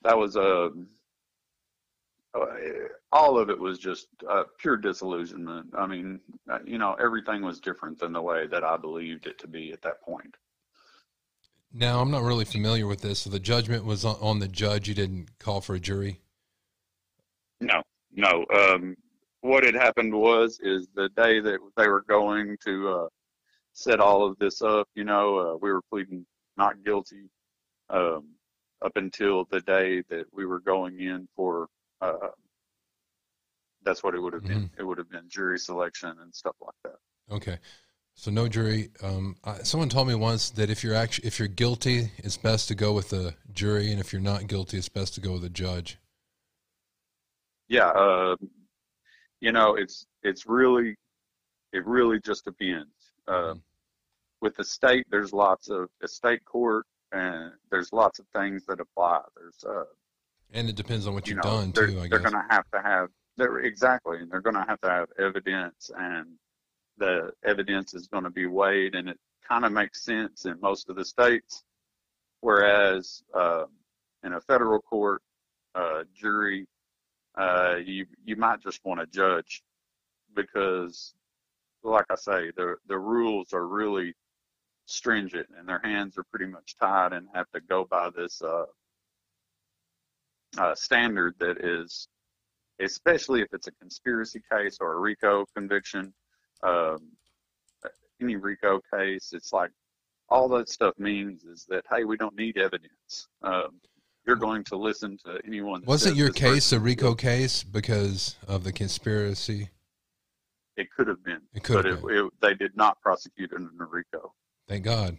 [0.03, 0.71] that was a.
[2.35, 2.47] Uh,
[3.13, 5.67] all of it was just uh, pure disillusionment.
[5.79, 6.19] I mean,
[6.51, 9.73] uh, you know, everything was different than the way that I believed it to be
[9.73, 10.35] at that point.
[11.73, 13.21] Now, I'm not really familiar with this.
[13.21, 14.89] So the judgment was on the judge.
[14.89, 16.21] You didn't call for a jury.
[17.65, 18.45] No, no.
[18.55, 18.97] Um,
[19.41, 23.09] what had happened was is the day that they were going to uh,
[23.73, 24.89] set all of this up.
[24.95, 27.29] You know, uh, we were pleading not guilty
[27.91, 28.29] um,
[28.85, 31.69] up until the day that we were going in for.
[32.01, 32.29] Uh,
[33.83, 34.61] that's what it would have mm-hmm.
[34.61, 34.71] been.
[34.79, 37.35] It would have been jury selection and stuff like that.
[37.35, 37.59] Okay.
[38.15, 38.91] So no jury.
[39.03, 42.69] Um, I, someone told me once that if you're actually if you're guilty, it's best
[42.69, 45.45] to go with a jury, and if you're not guilty, it's best to go with
[45.45, 45.99] a judge.
[47.69, 48.37] Yeah, uh,
[49.41, 50.97] you know, it's it's really
[51.73, 53.13] it really just depends.
[53.27, 53.59] Uh, mm-hmm.
[54.41, 58.81] With the state, there's lots of the state court, and there's lots of things that
[58.81, 59.21] apply.
[59.37, 59.85] There's uh,
[60.53, 62.01] and it depends on what you have done too.
[62.01, 64.91] I they're going to have to have they're exactly, and they're going to have to
[64.91, 66.27] have evidence, and
[66.99, 70.89] the evidence is going to be weighed, and it kind of makes sense in most
[70.89, 71.65] of the states.
[72.41, 73.65] Whereas uh,
[74.23, 75.23] in a federal court,
[75.75, 76.67] uh, jury,
[77.37, 79.63] uh, you you might just want to judge
[80.35, 81.15] because,
[81.83, 84.15] like I say, the the rules are really
[84.87, 88.67] stringent, and their hands are pretty much tied, and have to go by this uh,
[90.59, 92.09] uh, standard that is,
[92.81, 96.13] especially if it's a conspiracy case or a RICO conviction.
[96.63, 96.99] Um,
[98.21, 99.71] any RICO case, it's like
[100.29, 103.29] all that stuff means is that hey, we don't need evidence.
[103.43, 103.81] Um,
[104.27, 105.81] you're going to listen to anyone.
[105.81, 109.69] that Wasn't your case a RICO case because of the conspiracy?
[110.77, 111.41] It could have been.
[111.55, 112.27] It could but have it, been.
[112.27, 114.33] it, they did not prosecute it under RICO.
[114.67, 115.19] Thank God.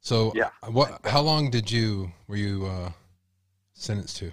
[0.00, 0.50] So, Yeah.
[0.68, 1.00] what?
[1.06, 2.90] How long did you were you uh,
[3.74, 4.32] sentenced to?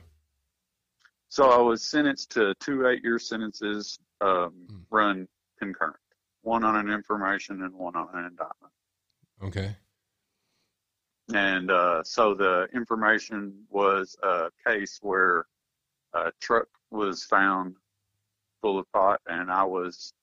[1.29, 4.77] So I was sentenced to two eight-year sentences, um, Hmm.
[4.89, 5.27] run
[5.59, 5.97] concurrent,
[6.41, 8.73] one on an information and one on an indictment.
[9.43, 9.75] Okay.
[11.33, 15.45] And uh, so the information was a case where
[16.13, 17.75] a truck was found
[18.61, 20.13] full of pot, and I was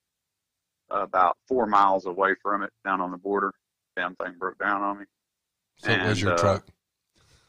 [0.91, 3.53] about four miles away from it, down on the border.
[3.97, 5.05] Damn thing broke down on me.
[5.79, 6.67] So it was your uh, truck.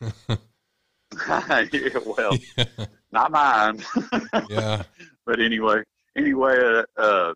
[1.72, 2.38] yeah, well,
[3.12, 3.84] not mine.
[4.50, 4.84] yeah.
[5.26, 5.82] but anyway,
[6.15, 7.34] anyway, uh, uh,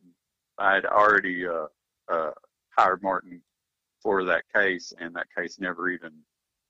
[0.58, 1.68] I had already uh,
[2.12, 2.32] uh,
[2.78, 3.42] hired Martin
[4.02, 6.12] for that case, and that case never even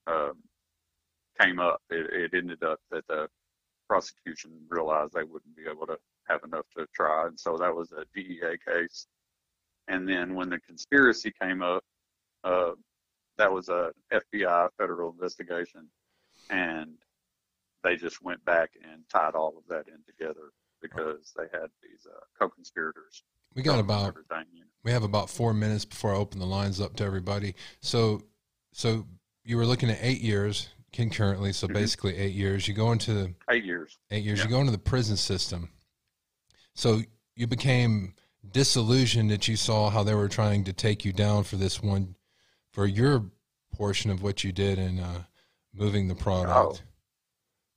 [0.07, 0.33] um,
[1.39, 1.81] came up.
[1.89, 3.27] It, it ended up that the
[3.87, 7.91] prosecution realized they wouldn't be able to have enough to try, and so that was
[7.91, 9.07] a DEA case.
[9.87, 11.83] And then when the conspiracy came up,
[12.43, 12.71] uh,
[13.37, 15.87] that was a FBI federal investigation,
[16.49, 16.91] and
[17.83, 22.05] they just went back and tied all of that in together because they had these
[22.05, 23.23] uh, co-conspirators.
[23.55, 24.45] We got about everything.
[24.53, 24.65] You know.
[24.83, 27.55] we have about four minutes before I open the lines up to everybody.
[27.81, 28.21] So,
[28.71, 29.05] so
[29.43, 31.53] you were looking at eight years concurrently.
[31.53, 31.73] So Mhm.
[31.73, 32.67] basically eight years.
[32.67, 33.97] You go into the eight years.
[34.11, 34.43] eight years.
[34.43, 35.69] You go into the prison system.
[36.75, 37.01] So
[37.35, 38.15] you became
[38.51, 42.15] disillusioned that you saw how they were trying to take you down for this one,
[42.71, 43.25] for your
[43.73, 45.23] portion of what you did in uh,
[45.73, 46.81] moving the product.
[46.83, 46.85] Oh.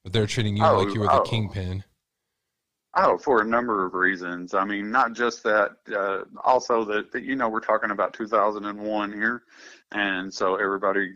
[0.04, 1.24] But they're treating you Oh, like you were the oh.
[1.24, 1.84] kingpin.
[2.94, 4.52] Oh, for a number of reasons.
[4.52, 5.76] I mean, not just that.
[5.90, 9.44] Uh, also, that, that you know, we're talking about 2001 here,
[9.92, 11.14] and so everybody,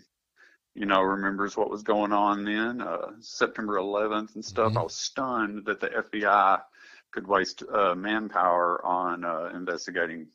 [0.75, 4.73] you know, remembers what was going on then, uh, September 11th and stuff.
[4.73, 4.79] Mhm.
[4.79, 6.63] I was stunned that the FBI
[7.13, 10.29] could waste uh, manpower on uh, investigating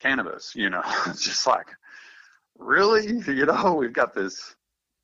[0.00, 0.54] cannabis.
[0.54, 1.66] You know, it's just like,
[2.58, 4.54] really, you know, we've got this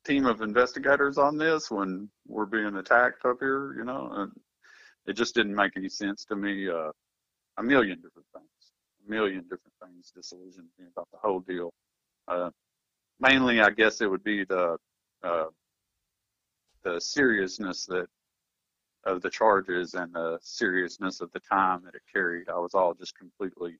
[0.05, 3.73] team of investigators on this when we're being attacked up here.
[3.77, 4.31] You know, and
[5.07, 6.69] it just didn't make any sense to me.
[6.69, 6.91] Uh,
[7.57, 8.73] a million different things,
[9.05, 11.73] a million different things disillusioned me about the whole deal.
[12.27, 12.49] Uh,
[13.19, 14.77] mainly, I guess it would be the
[15.23, 15.45] uh,
[16.83, 18.07] the seriousness that
[19.05, 22.49] of the charges and the seriousness of the time that it carried.
[22.49, 23.77] I was all just completely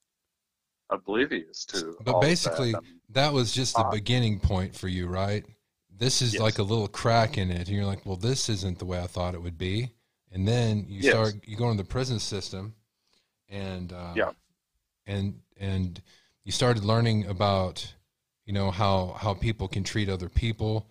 [0.89, 1.97] oblivious to.
[1.99, 2.19] But that.
[2.19, 5.45] basically, I mean, that was just the Uh, beginning point for you, right?
[5.89, 6.39] This is Yes.
[6.39, 9.07] like a little crack in it, and you're like, "Well, this isn't the way I
[9.07, 9.91] thought it would be."
[10.35, 11.13] And then you Yes.
[11.13, 12.75] start, you go into the prison system,
[13.47, 14.31] and uh, Yeah.
[15.07, 16.01] and and
[16.43, 17.93] you started learning about,
[18.45, 20.89] you know, how how people can treat other people,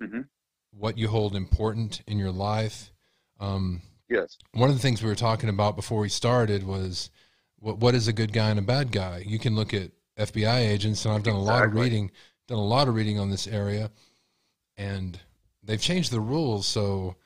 [0.00, 0.28] Mhm.
[0.70, 2.92] what you hold important in your life.
[3.40, 7.10] Um, yes, one of the things we were talking about before we started was
[7.58, 9.18] what what is a good guy and a bad guy.
[9.26, 12.12] You can look at FBI agents, and I've done a lot of reading,
[12.46, 13.90] done a lot of reading on this area,
[14.76, 15.18] and
[15.60, 17.16] they've changed the rules so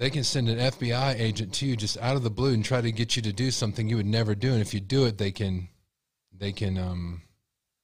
[0.00, 2.80] they can send an FBI agent to you just out of the blue and try
[2.80, 5.18] to get you to do something you would never do, and if you do it,
[5.18, 5.68] they can
[6.32, 7.20] they can um,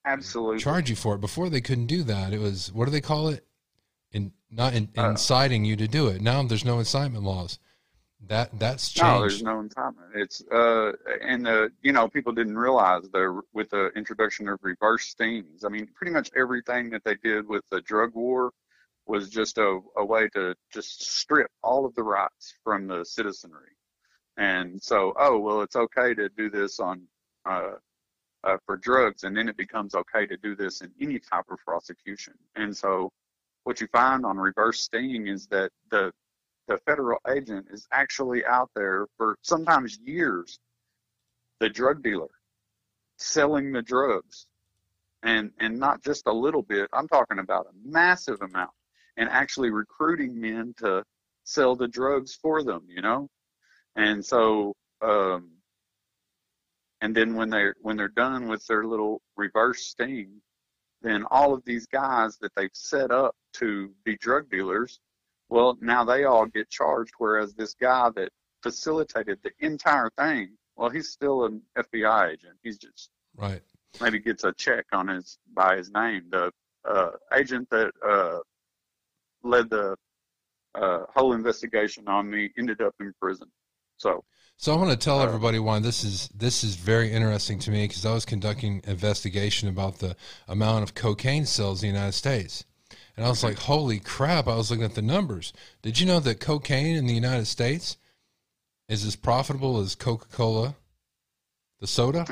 [0.07, 0.59] absolutely.
[0.59, 1.21] charge you for it.
[1.21, 2.33] Before they couldn't do that.
[2.33, 3.45] It was what do they call it?
[4.13, 6.23] In not in, Uh, inciting you to do it.
[6.23, 7.59] Now there's no incitement laws.
[8.29, 9.13] That that's changed.
[9.13, 10.09] No, there's no incitement.
[10.15, 15.05] It's uh, and uh, you know, people didn't realize the with the introduction of reverse
[15.05, 15.67] stings.
[15.67, 18.53] I mean, pretty much everything that they did with the drug war
[19.07, 23.71] was just a, a way to just strip all of the rights from the citizenry.
[24.37, 27.03] And so, oh well, it's okay to do this on
[27.49, 27.73] uh,
[28.45, 31.59] uh, for drugs, and then it becomes okay to do this in any type of
[31.65, 32.35] prosecution.
[32.55, 33.11] And so,
[33.65, 36.13] what you find on reverse sting is that the
[36.69, 40.59] the federal agent is actually out there for sometimes years,
[41.61, 42.29] the drug dealer
[43.19, 44.47] selling the drugs
[45.23, 48.71] and and not just a little bit i'm talking about a massive amount
[49.17, 51.05] and actually recruiting men to
[51.45, 53.29] sell the drugs for them you know
[53.97, 55.51] And so, um,
[57.01, 60.41] and then when they're when they're done with their little reverse sting,
[61.03, 65.01] then all of these guys that they've set up to be drug dealers,
[65.51, 67.15] well, now they all get charged.
[67.19, 68.31] Whereas this guy that
[68.63, 72.59] facilitated the entire thing, well, he's still an FBI agent.
[72.63, 73.63] He's just right.
[74.01, 76.25] Maybe gets a check on his by his name.
[76.31, 76.53] The
[76.87, 78.41] uh, agent that uh,
[79.47, 79.97] led the
[80.75, 83.49] uh, whole investigation on me ended up in prison.
[83.97, 84.25] So
[84.59, 87.71] so I want to tell uh, everybody why this is this is very interesting to
[87.71, 90.17] me because I was conducting investigation about the
[90.49, 92.65] amount of cocaine sales in the United States.
[93.17, 95.53] And I was like, holy crap, I was looking at the numbers.
[95.83, 97.97] Did you know that cocaine in the United States
[98.89, 100.77] is as profitable as Coca-Cola,
[101.81, 102.27] the soda?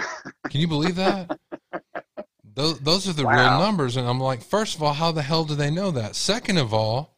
[0.51, 1.39] Can you believe that?
[2.55, 3.33] those, those are the wow.
[3.33, 3.97] real numbers.
[3.97, 6.17] And I'm like, first of all, how the hell do they know that?
[6.17, 7.17] Second of all,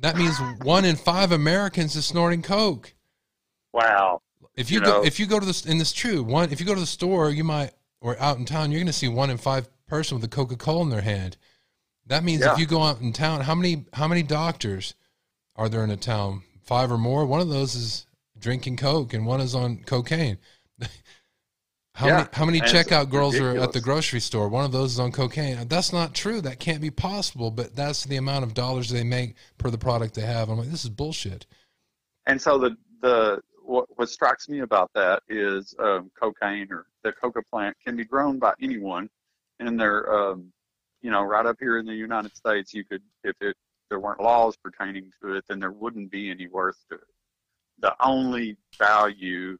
[0.00, 2.94] that means one in five Americans is snorting Coke.
[3.72, 4.22] Wow.
[4.54, 6.60] If you, you go, know, if you go to the, and it's true, one, if
[6.60, 9.08] you go to the store, you might, or out in town, you're going to see
[9.08, 11.36] one in five person with a Coca Cola in their hand.
[12.06, 12.52] That means yeah.
[12.52, 14.94] if you go out in town, how many, how many doctors
[15.56, 16.42] are there in a town?
[16.62, 17.26] Five or more.
[17.26, 18.06] One of those is
[18.38, 20.38] drinking Coke, and one is on cocaine.
[21.96, 22.16] How yeah.
[22.16, 23.58] many, how many and checkout girls ridiculous.
[23.58, 24.50] are at the grocery store?
[24.50, 25.66] One of those is on cocaine.
[25.66, 26.42] That's not true.
[26.42, 27.50] That can't be possible.
[27.50, 30.50] But that's the amount of dollars they make per the product they have.
[30.50, 31.46] I'm like, this is bullshit.
[32.26, 37.12] And so the the what, what strikes me about that is um, cocaine or the
[37.12, 39.08] coca plant can be grown by anyone,
[39.58, 40.52] and they're um,
[41.00, 42.74] you know right up here in the United States.
[42.74, 43.56] You could if it
[43.88, 47.04] there weren't laws pertaining to it, then there wouldn't be any worth to it.
[47.78, 49.56] The only value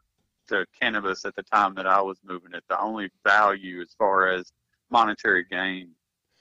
[0.49, 4.29] to cannabis at the time that I was moving it, the only value as far
[4.29, 4.53] as
[4.91, 5.91] monetary gain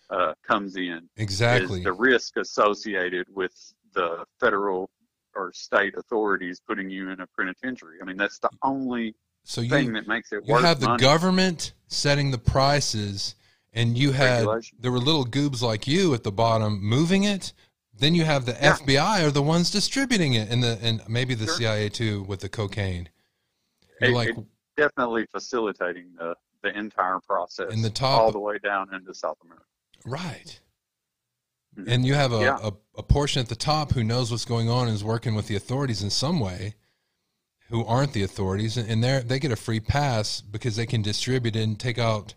[0.09, 4.89] uh, comes in exactly is the risk associated with the federal
[5.35, 7.97] or state authorities putting you in a penitentiary.
[8.01, 10.43] I mean, that's the only so you, thing that makes it.
[10.45, 11.01] You have the money.
[11.01, 13.35] government setting the prices,
[13.73, 14.47] and you had
[14.79, 17.53] there were little goobs like you at the bottom moving it.
[17.97, 18.75] Then you have the yeah.
[18.75, 21.55] FBI are the ones distributing it, and the and maybe the sure.
[21.55, 23.09] CIA too with the cocaine.
[24.01, 24.37] It, like it
[24.77, 29.37] definitely facilitating the the entire process, in the top, all the way down into South
[29.43, 29.65] America.
[30.05, 30.59] Right.
[31.77, 31.89] Mm-hmm.
[31.89, 32.57] and you have a, yeah.
[32.63, 35.47] a, a, portion at the top who knows what's going on and is working with
[35.47, 36.75] the authorities in some way
[37.69, 41.55] who aren't the authorities and they they get a free pass because they can distribute
[41.55, 42.33] and take out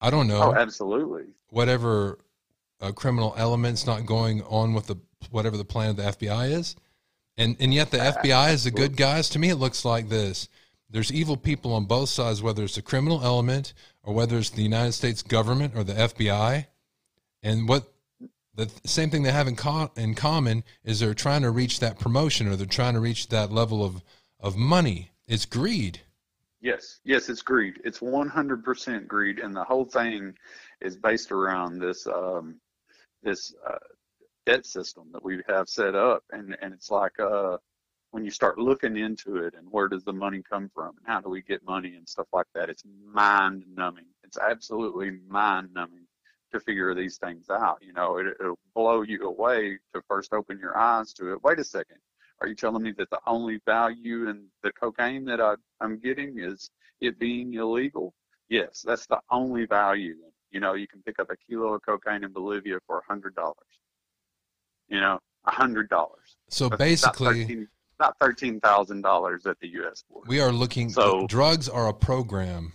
[0.00, 2.18] i don't know oh absolutely whatever
[2.80, 4.96] uh, criminal elements not going on with the
[5.30, 6.76] whatever the plan of the fbi is
[7.36, 10.08] and and yet the uh, fbi is the good guys to me it looks like
[10.08, 10.48] this
[10.92, 14.62] there's evil people on both sides whether it's the criminal element or whether it's the
[14.62, 16.66] united states government or the fbi
[17.42, 17.92] and what
[18.54, 21.98] the same thing they have in, co- in common is they're trying to reach that
[21.98, 24.02] promotion or they're trying to reach that level of,
[24.40, 25.10] of money.
[25.26, 26.00] It's greed.
[26.60, 27.80] Yes, yes, it's greed.
[27.84, 30.34] It's 100% greed, and the whole thing
[30.80, 32.56] is based around this um,
[33.24, 33.78] this uh,
[34.46, 37.56] debt system that we have set up, and and it's like uh,
[38.12, 41.20] when you start looking into it, and where does the money come from, and how
[41.20, 42.68] do we get money and stuff like that.
[42.68, 44.04] It's mind numbing.
[44.22, 46.06] It's absolutely mind numbing
[46.52, 47.78] to figure these things out.
[47.80, 51.42] You know, it, it'll blow you away to first open your eyes to it.
[51.42, 51.96] Wait a second.
[52.42, 56.38] Are you telling me that the only value in the cocaine that I, I'm getting
[56.38, 56.70] is
[57.00, 58.12] it being illegal?
[58.50, 60.16] Yes, that's the only value.
[60.50, 63.34] You know, you can pick up a kilo of cocaine in Bolivia for a hundred
[63.34, 63.56] dollars.
[64.88, 66.36] You know, a hundred dollars.
[66.50, 67.68] So that's basically,
[68.00, 70.04] not thirteen thousand dollars at the U.S.
[70.10, 70.28] border.
[70.28, 70.90] We are looking.
[70.90, 72.72] So drugs are a program.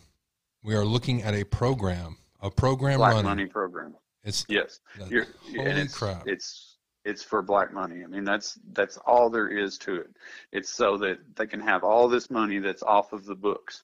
[0.64, 3.26] We are looking at a program a program black running.
[3.26, 3.96] money program.
[4.24, 4.80] It's yes.
[5.10, 6.28] You're, holy it's, crap!
[6.28, 8.04] It's it's for black money.
[8.04, 10.10] I mean, that's that's all there is to it.
[10.52, 13.84] It's so that they can have all this money that's off of the books,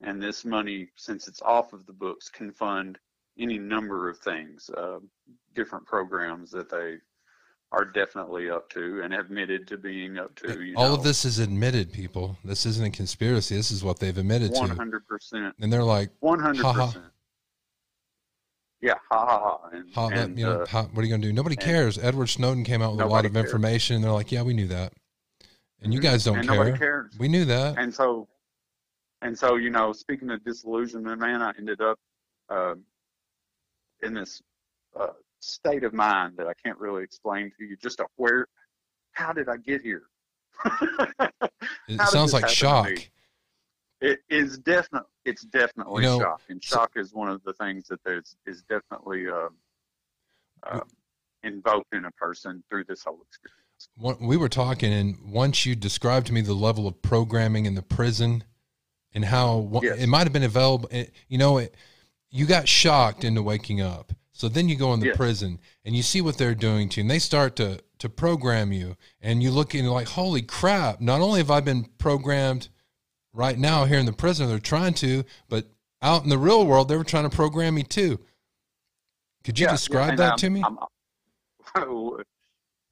[0.00, 2.98] and this money, since it's off of the books, can fund
[3.38, 4.98] any number of things, uh,
[5.54, 6.96] different programs that they
[7.72, 10.72] are definitely up to and admitted to being up to.
[10.76, 10.94] All know.
[10.94, 12.36] of this is admitted, people.
[12.44, 13.56] This isn't a conspiracy.
[13.56, 14.68] This is what they've admitted 100%.
[14.90, 15.00] to.
[15.36, 15.52] 100%.
[15.60, 17.02] And they're like, 100%.
[18.82, 19.68] Yeah, ha ha ha.
[19.72, 21.32] And, ha, and, you know, uh, ha, what are you going to do?
[21.32, 21.98] Nobody cares.
[21.98, 23.46] Edward Snowden came out with a lot of cares.
[23.46, 24.92] information, and they're like, "Yeah, we knew that,"
[25.80, 26.10] and you mm-hmm.
[26.10, 26.56] guys don't and care.
[26.56, 27.12] Nobody cares.
[27.18, 27.78] We knew that.
[27.78, 28.28] And so,
[29.22, 31.98] and so, you know, speaking of disillusionment, man, I ended up
[32.50, 32.74] uh,
[34.02, 34.42] in this
[34.94, 35.08] uh,
[35.46, 37.76] state of mind that I can't really explain to you.
[37.76, 38.46] Just a where,
[39.12, 40.04] how did I get here?
[41.88, 42.90] it sounds like shock.
[44.00, 47.52] It is definitely it's definitely you know, shock, and shock so, is one of the
[47.54, 49.48] things that there's is definitely uh,
[50.64, 50.80] uh,
[51.42, 54.20] invoked in a person through this whole experience.
[54.20, 57.82] we were talking, and once you described to me the level of programming in the
[57.82, 58.44] prison
[59.14, 59.98] and how yes.
[59.98, 61.74] it might have been available, eh, you know, it,
[62.30, 64.12] you got shocked into waking up.
[64.36, 65.16] So then you go in the yes.
[65.16, 68.70] prison and you see what they're doing to you, and they start to to program
[68.70, 71.00] you, and you look and you are like, holy crap!
[71.00, 72.68] Not only have I been programmed
[73.32, 75.68] right now here in the prison, they're trying to, but
[76.02, 78.20] out in the real world, they were trying to program me too.
[79.42, 80.62] Could you yeah, describe yeah, that I'm, to me?
[80.62, 80.78] I'm,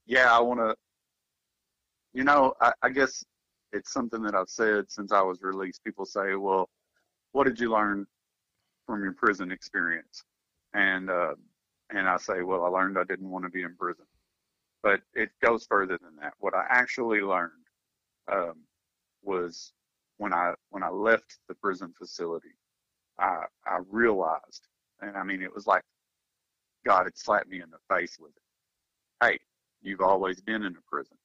[0.06, 0.74] yeah, I want to.
[2.14, 3.22] You know, I, I guess
[3.74, 5.84] it's something that I've said since I was released.
[5.84, 6.70] People say, "Well,
[7.32, 8.06] what did you learn
[8.86, 10.24] from your prison experience?"
[10.74, 11.34] And uh,
[11.90, 14.06] and I say, "Well, I learned I didn't want to be in prison."
[14.82, 16.34] But it goes further than that.
[16.38, 17.52] What I actually learned
[18.30, 18.54] um,
[19.22, 19.72] was
[20.18, 22.54] when I when I left the prison facility,
[23.18, 24.68] I I realized,
[25.00, 25.82] and I mean, it was like
[26.84, 29.24] God had slapped me in the face with it.
[29.24, 29.38] Hey,
[29.82, 31.16] you've always been in a prison.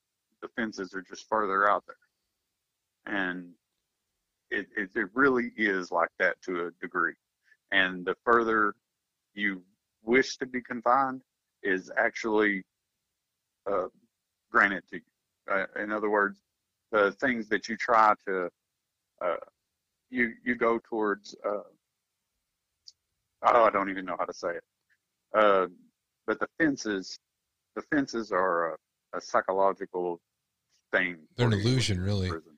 [0.41, 3.51] The fences are just further out there, and
[4.51, 7.15] it it, it really is like that to a degree.
[7.71, 8.73] And the further
[9.39, 9.63] you
[10.03, 11.21] wish to be confined
[11.63, 12.63] is actually
[13.69, 13.87] uh,
[14.51, 15.01] granted to you.
[15.51, 16.39] Uh, in other words,
[16.91, 18.49] the things that you try to
[19.21, 19.35] uh,
[20.09, 21.61] you you go towards uh,
[23.43, 24.63] oh I don't even know how to say it
[25.37, 25.67] uh,
[26.25, 27.19] but the fences
[27.75, 30.19] the fences are a, a psychological
[30.91, 32.57] thing they're an illusion really prison.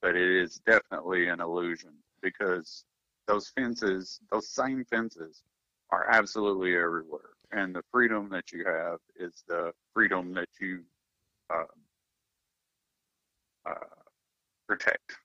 [0.00, 1.90] but it is definitely an illusion
[2.22, 2.84] because
[3.26, 5.42] those fences those same fences
[5.90, 10.82] are absolutely everywhere and the freedom that you have is the freedom that you
[11.50, 11.64] uh,
[13.68, 13.74] uh,
[14.68, 15.16] protect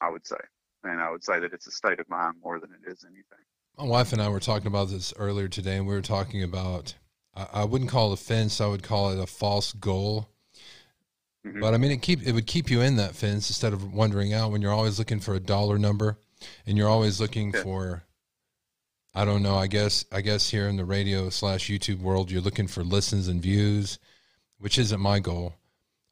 [0.00, 0.36] I would say.
[0.84, 3.44] And I would say that it's a state of mind more than it is anything.
[3.76, 6.94] My wife and I were talking about this earlier today, and we were talking about
[7.34, 10.28] I, I wouldn't call it a fence; I would call it a false goal.
[11.46, 11.60] Mm-hmm.
[11.60, 14.32] But I mean, it keep it would keep you in that fence instead of wandering
[14.32, 16.18] out when you're always looking for a dollar number,
[16.66, 17.62] and you're always looking yeah.
[17.62, 18.02] for.
[19.18, 19.56] I don't know.
[19.56, 23.26] I guess I guess here in the radio slash YouTube world, you're looking for listens
[23.26, 23.98] and views,
[24.58, 25.54] which isn't my goal.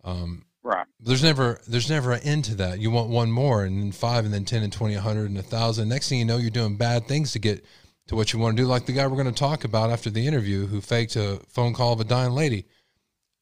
[0.02, 0.84] Um, Right.
[0.98, 2.80] There's never there's never an end to that.
[2.80, 5.42] You want one more, and then five, and then ten, and twenty, hundred, and a
[5.42, 5.88] thousand.
[5.88, 7.64] Next thing you know, you're doing bad things to get
[8.08, 8.66] to what you want to do.
[8.66, 11.72] Like the guy we're going to talk about after the interview, who faked a phone
[11.72, 12.66] call of a dying lady.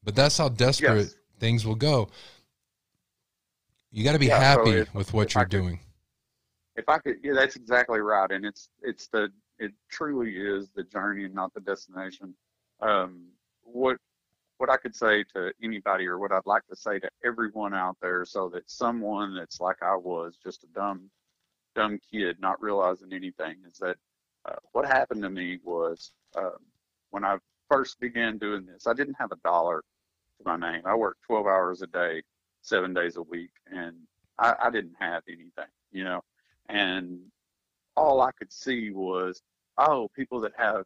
[0.03, 1.15] But that's how desperate yes.
[1.41, 2.11] things will go.
[3.91, 5.81] You got to be yeah, happy so if, with what you're could, doing.
[6.77, 10.83] If I could, yeah, that's exactly right, and it's it's the it truly is the
[10.85, 12.35] journey and not the destination.
[12.81, 13.29] Um,
[13.63, 13.99] what
[14.59, 17.97] what I could say to anybody or what I'd like to say to everyone out
[18.01, 21.11] there so that someone that's like I was, just a dumb,
[21.75, 23.97] dumb kid, not realizing anything, is that
[24.47, 26.51] uh, what happened to me was uh,
[27.11, 27.39] when I
[27.69, 29.83] first began doing this, I didn't have a dollar
[30.39, 30.83] to my name.
[30.85, 32.23] I worked 12 hours a day,
[32.63, 33.97] seven days a week, and
[34.39, 36.23] I, I didn't have anything, you know,
[36.69, 37.21] and
[37.97, 39.43] all I could see was,
[39.79, 40.85] oh, people that have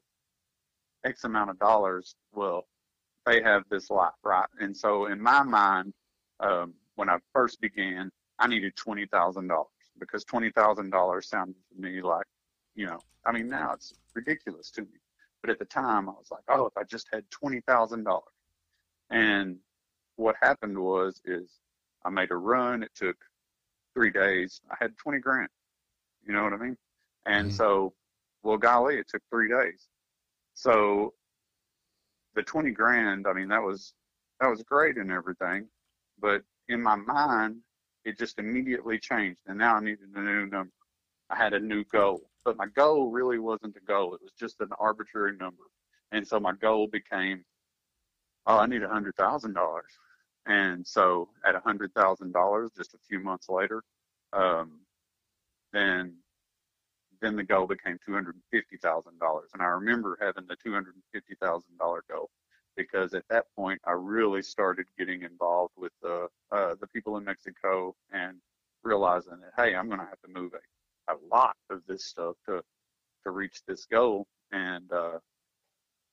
[1.05, 2.67] X amount of dollars, well,
[3.27, 4.47] they have this life, right?
[4.61, 5.93] And so in my mind,
[6.41, 11.57] um, when I first began, I needed twenty thousand dollars because twenty thousand dollars sounded
[11.75, 12.27] to me like,
[12.75, 14.99] you know, I mean now it's ridiculous to me,
[15.43, 18.25] but at the time I was like, oh, if I just had twenty thousand dollars.
[19.11, 19.57] And
[20.17, 21.51] what happened was, is
[22.05, 22.83] I made a run.
[22.83, 23.17] It took
[23.95, 24.61] three days.
[24.71, 25.49] I had twenty grand.
[26.27, 26.77] You know what I mean?
[27.39, 27.57] And mm-hmm.
[27.57, 27.95] so,
[28.43, 29.87] well, golly, it took three days.
[30.55, 31.15] So
[32.35, 33.95] the 20 grand, I mean, that was,
[34.41, 35.69] that was great and everything.
[36.21, 37.61] But in my mind,
[38.05, 39.41] it just immediately changed.
[39.47, 40.73] And now I needed a new number.
[41.31, 42.23] I had a new goal.
[42.45, 44.15] But my goal really wasn't a goal.
[44.15, 45.63] It was just an arbitrary number.
[46.11, 47.45] And so my goal became,
[48.47, 49.93] oh, I need a hundred thousand dollars.
[50.47, 53.85] And so at a hundred thousand dollars, just a few months later,
[54.33, 54.81] um,
[55.73, 56.15] then
[57.21, 58.37] then the goal became two hundred
[59.53, 62.31] and I remember having the two hundred and fifty thousand dollar goal
[62.77, 67.25] because at that point I really started getting involved with the uh, the people in
[67.25, 68.37] Mexico and
[68.85, 72.37] realizing that hey, I'm going to have to move a, a lot of this stuff
[72.47, 72.63] to
[73.25, 74.27] to reach this goal.
[74.53, 75.19] And uh,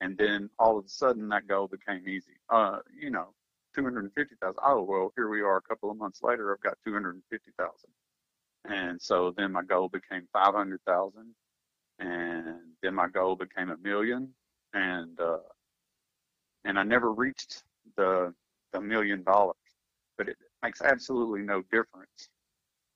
[0.01, 2.33] and then all of a sudden that goal became easy.
[2.49, 3.33] Uh, you know,
[3.75, 4.59] two hundred and fifty thousand.
[4.65, 6.51] Oh well, here we are a couple of months later.
[6.51, 7.15] I've got two hundred
[8.69, 11.35] and so then my goal became 500,000
[11.99, 12.45] and
[12.81, 14.29] then my goal became a million
[14.73, 15.37] and uh,
[16.65, 17.63] and I never reached
[17.97, 18.33] the
[18.73, 19.55] the million dollars
[20.17, 22.29] but it makes absolutely no difference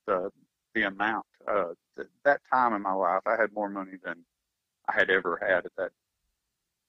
[0.07, 0.29] the
[0.75, 4.15] the amount uh, th- that time in my life I had more money than
[4.87, 5.91] I had ever had at that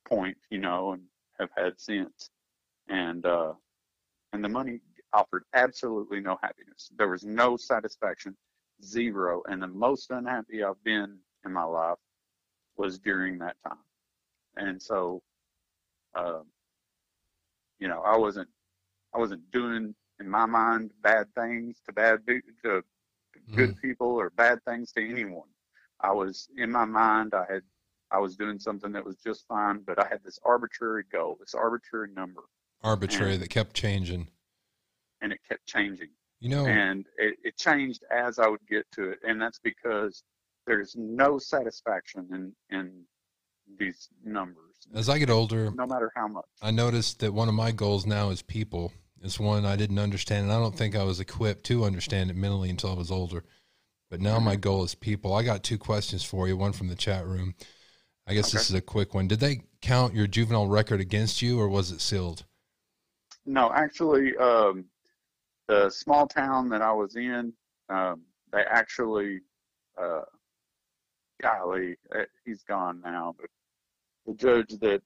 [0.08, 1.02] point you know and
[1.38, 2.30] have had since
[2.88, 3.52] and uh,
[4.32, 4.80] and the money
[5.12, 6.90] offered absolutely no happiness.
[6.96, 8.36] There was no satisfaction,
[8.82, 9.42] zero.
[9.46, 11.98] And the most unhappy I've been in my life
[12.76, 13.78] was during that time.
[14.56, 15.22] And so,
[16.14, 16.44] um,
[17.78, 18.48] you know, I wasn't,
[19.14, 22.82] I wasn't doing in my mind bad things to bad to
[23.54, 23.80] good mm.
[23.80, 25.48] people or bad things to anyone.
[26.00, 27.62] I was in my mind, I had,
[28.10, 31.54] I was doing something that was just fine, but I had this arbitrary goal, this
[31.54, 32.42] arbitrary number.
[32.82, 34.28] Arbitrary and, that kept changing.
[35.20, 36.08] And it kept changing.
[36.40, 40.22] You know, and it, it changed as I would get to it, and that's because
[40.66, 42.28] there's no satisfaction
[42.70, 43.04] in in
[43.78, 44.56] these numbers.
[44.94, 48.06] As I get older, no matter how much, I noticed that one of my goals
[48.06, 48.92] now is people.
[49.22, 52.36] It's one I didn't understand, and I don't think I was equipped to understand it
[52.36, 53.44] mentally until I was older.
[54.10, 54.60] But now my mm-hmm.
[54.60, 55.34] goal is people.
[55.34, 56.56] I got two questions for you.
[56.56, 57.54] One from the chat room.
[58.26, 58.58] I guess okay.
[58.58, 59.28] this is a quick one.
[59.28, 62.44] Did they count your juvenile record against you, or was it sealed?
[63.46, 64.86] No, actually, um,
[65.70, 67.52] the small town that I was in,
[67.88, 69.40] um, they actually,
[69.96, 70.22] uh,
[71.40, 73.48] golly, eh, he's gone now, but
[74.26, 75.00] the judge that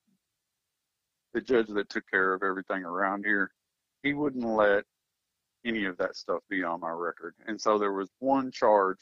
[1.35, 3.51] the judge that took care of everything around here,
[4.03, 4.85] he wouldn't let
[5.67, 7.35] any of that stuff be on my record.
[7.47, 8.99] And so there was one charge,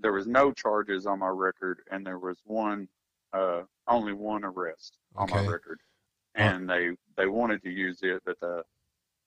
[0.00, 2.88] there was no charges on my record, and there was one,
[3.32, 5.40] uh, only one arrest on okay.
[5.40, 5.80] my record.
[6.34, 8.62] And they they wanted to use it, but the,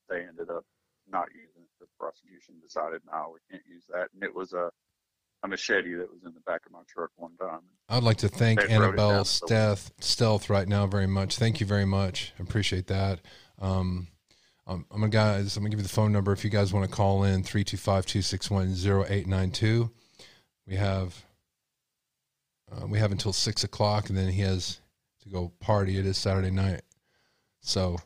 [0.07, 0.65] they ended up
[1.10, 1.70] not using it.
[1.80, 4.10] The prosecution decided, no, we can't use that.
[4.14, 4.72] And it was a,
[5.43, 7.62] a machete that was in the back of my truck one time.
[7.89, 11.38] I'd like to thank Annabelle Stealth, Stealth right now very much.
[11.38, 12.34] Thank you very much.
[12.39, 13.20] I appreciate that.
[13.60, 14.08] Um,
[14.68, 15.58] I'm, I'm gonna guys.
[15.58, 19.89] I'm gonna give you the phone number if you guys want to call in 325-261-0892.
[20.68, 21.26] We have
[22.72, 24.80] uh, we have until six o'clock, and then he has
[25.24, 25.97] to go party.
[25.97, 26.82] It is Saturday night,
[27.60, 27.97] so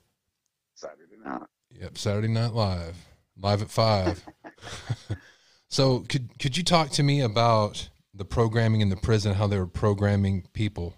[0.73, 1.43] Saturday night.
[1.81, 2.95] Yep, Saturday Night Live,
[3.37, 4.25] live at five.
[5.69, 9.59] so, could could you talk to me about the programming in the prison, how they
[9.59, 10.95] were programming people?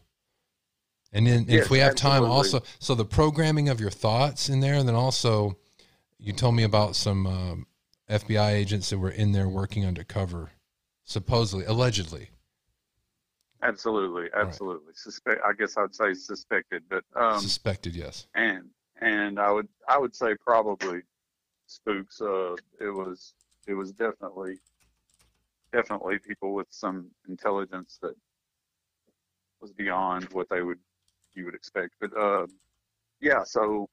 [1.11, 2.27] And then, yes, if we have absolutely.
[2.27, 5.57] time, also, so the programming of your thoughts in there, and then also,
[6.19, 7.67] you told me about some um,
[8.09, 10.51] FBI agents that were in there working undercover,
[11.05, 12.29] supposedly, allegedly.
[13.63, 14.87] Absolutely, absolutely.
[14.87, 14.97] Right.
[14.97, 15.41] Suspect.
[15.43, 18.27] I guess I'd say suspected, but um, suspected, yes.
[18.35, 18.69] And
[19.01, 21.01] and I would I would say probably
[21.67, 22.21] spooks.
[22.21, 23.33] Uh, it was
[23.67, 24.59] it was definitely
[25.71, 28.15] definitely people with some intelligence that
[29.61, 30.79] was beyond what they would
[31.33, 31.95] you would expect.
[31.99, 32.47] But uh,
[33.21, 33.89] yeah, so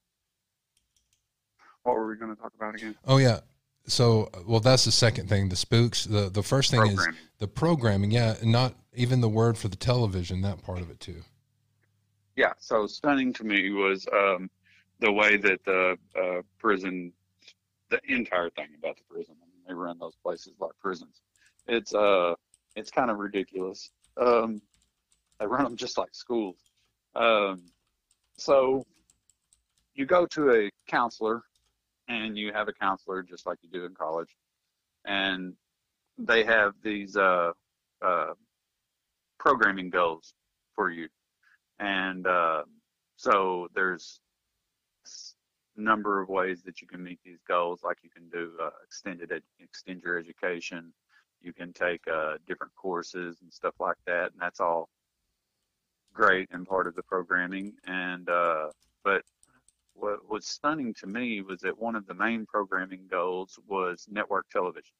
[1.82, 2.94] what were we going to talk about again?
[3.06, 3.40] Oh yeah.
[3.86, 5.50] So, well, that's the second thing.
[5.50, 6.04] The spooks.
[6.04, 7.06] The the first thing is
[7.38, 8.10] the programming.
[8.10, 10.40] Yeah, not even the word for the television.
[10.40, 11.22] That part of it too.
[12.36, 12.54] Yeah.
[12.58, 14.50] So stunning to me was um,
[15.04, 17.12] the way that the uh, prison,
[17.90, 21.20] the entire thing about the prison, I mean, they run those places like prisons.
[21.66, 22.34] It's uh,
[22.74, 23.90] it's kind of ridiculous.
[24.16, 24.62] Um,
[25.38, 26.56] they run them just like schools.
[27.14, 27.66] Um,
[28.38, 28.84] so
[29.94, 31.42] you go to a counselor,
[32.08, 34.34] and you have a counselor just like you do in college,
[35.04, 35.52] and
[36.16, 37.52] they have these uh,
[38.00, 38.32] uh,
[39.38, 40.32] programming goals
[40.74, 41.08] for you,
[41.78, 42.62] and uh,
[43.16, 44.20] so there's
[45.76, 47.82] number of ways that you can meet these goals.
[47.82, 50.92] Like you can do uh, extended ed- extend your education.
[51.40, 54.88] You can take uh, different courses and stuff like that, and that's all
[56.12, 57.74] great and part of the programming.
[57.86, 58.68] And uh,
[59.02, 59.22] but
[59.94, 64.48] what was stunning to me was that one of the main programming goals was network
[64.50, 64.94] television,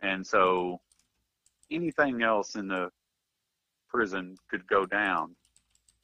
[0.00, 0.80] and so
[1.70, 2.90] anything else in the
[3.88, 5.34] prison could go down.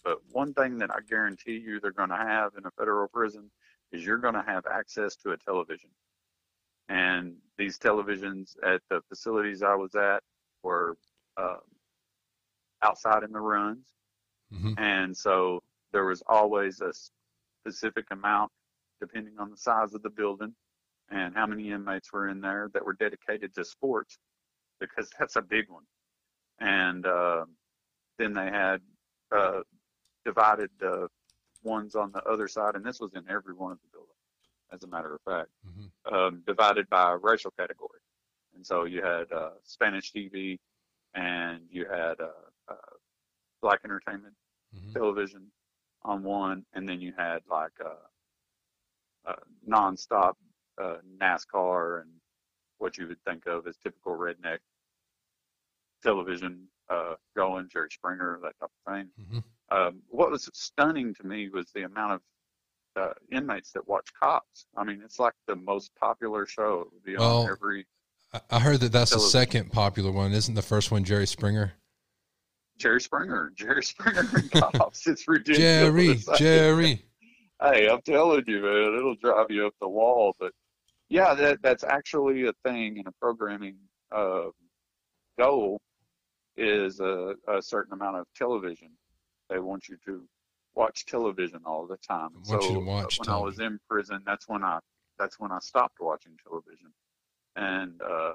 [0.04, 3.50] But one thing that I guarantee you they're going to have in a federal prison
[3.92, 5.90] is you're going to have access to a television.
[6.88, 10.22] And these televisions at the facilities I was at
[10.62, 10.96] were
[11.36, 11.56] uh,
[12.82, 13.86] outside in the runs.
[14.52, 14.74] Mm-hmm.
[14.78, 15.62] And so
[15.92, 16.92] there was always a
[17.64, 18.50] specific amount,
[19.00, 20.54] depending on the size of the building
[21.10, 24.18] and how many inmates were in there, that were dedicated to sports
[24.80, 25.84] because that's a big one.
[26.60, 27.44] And uh,
[28.18, 28.80] then they had
[29.34, 29.60] uh,
[30.24, 31.06] divided uh,
[31.62, 34.12] ones on the other side, and this was in every one of the buildings,
[34.72, 36.14] as a matter of fact, mm-hmm.
[36.14, 38.00] um, divided by racial category.
[38.54, 40.58] And so you had uh, Spanish TV,
[41.14, 42.30] and you had uh,
[42.68, 42.96] uh,
[43.60, 44.34] black entertainment
[44.74, 44.92] mm-hmm.
[44.92, 45.46] television
[46.04, 49.36] on one, and then you had like uh, uh,
[49.68, 50.34] nonstop
[50.82, 52.10] uh, NASCAR and
[52.78, 54.58] what you would think of as typical redneck
[56.02, 59.08] television uh, going, Jerry Springer, that type of thing.
[59.20, 59.38] Mm-hmm.
[59.72, 62.20] Um, what was stunning to me was the amount of
[62.94, 64.66] uh, inmates that watch cops.
[64.76, 66.88] I mean, it's like the most popular show.
[66.92, 67.86] Would be Well, every
[68.50, 70.32] I- heard that that's the second popular one.
[70.32, 71.72] Isn't the first one Jerry Springer?
[72.78, 75.06] Jerry Springer, Jerry Springer cops.
[75.06, 75.58] It's ridiculous.
[75.58, 77.04] Jerry, Jerry.
[77.62, 80.34] Hey, I'm telling you, man, it'll drive you up the wall.
[80.38, 80.52] But
[81.08, 83.76] yeah, that that's actually a thing in a programming
[84.14, 84.48] uh,
[85.38, 85.80] goal
[86.56, 88.90] is a, a certain amount of television.
[89.52, 90.26] They want you to
[90.74, 92.30] watch television all the time.
[92.34, 94.78] I want you so to watch uh, when I was in prison, that's when I
[95.18, 96.92] that's when I stopped watching television,
[97.56, 98.34] and uh,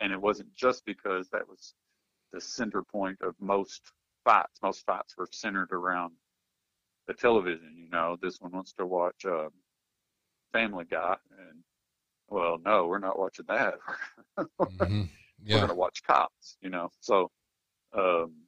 [0.00, 1.72] and it wasn't just because that was
[2.32, 3.80] the center point of most
[4.24, 4.60] fights.
[4.62, 6.12] Most fights were centered around
[7.06, 7.74] the television.
[7.78, 9.50] You know, this one wants to watch um,
[10.52, 11.62] Family Guy, and
[12.28, 13.74] well, no, we're not watching that.
[14.60, 15.08] Mhm.
[15.54, 16.58] We're going to watch Cops.
[16.60, 17.30] You know, so
[17.94, 18.45] um,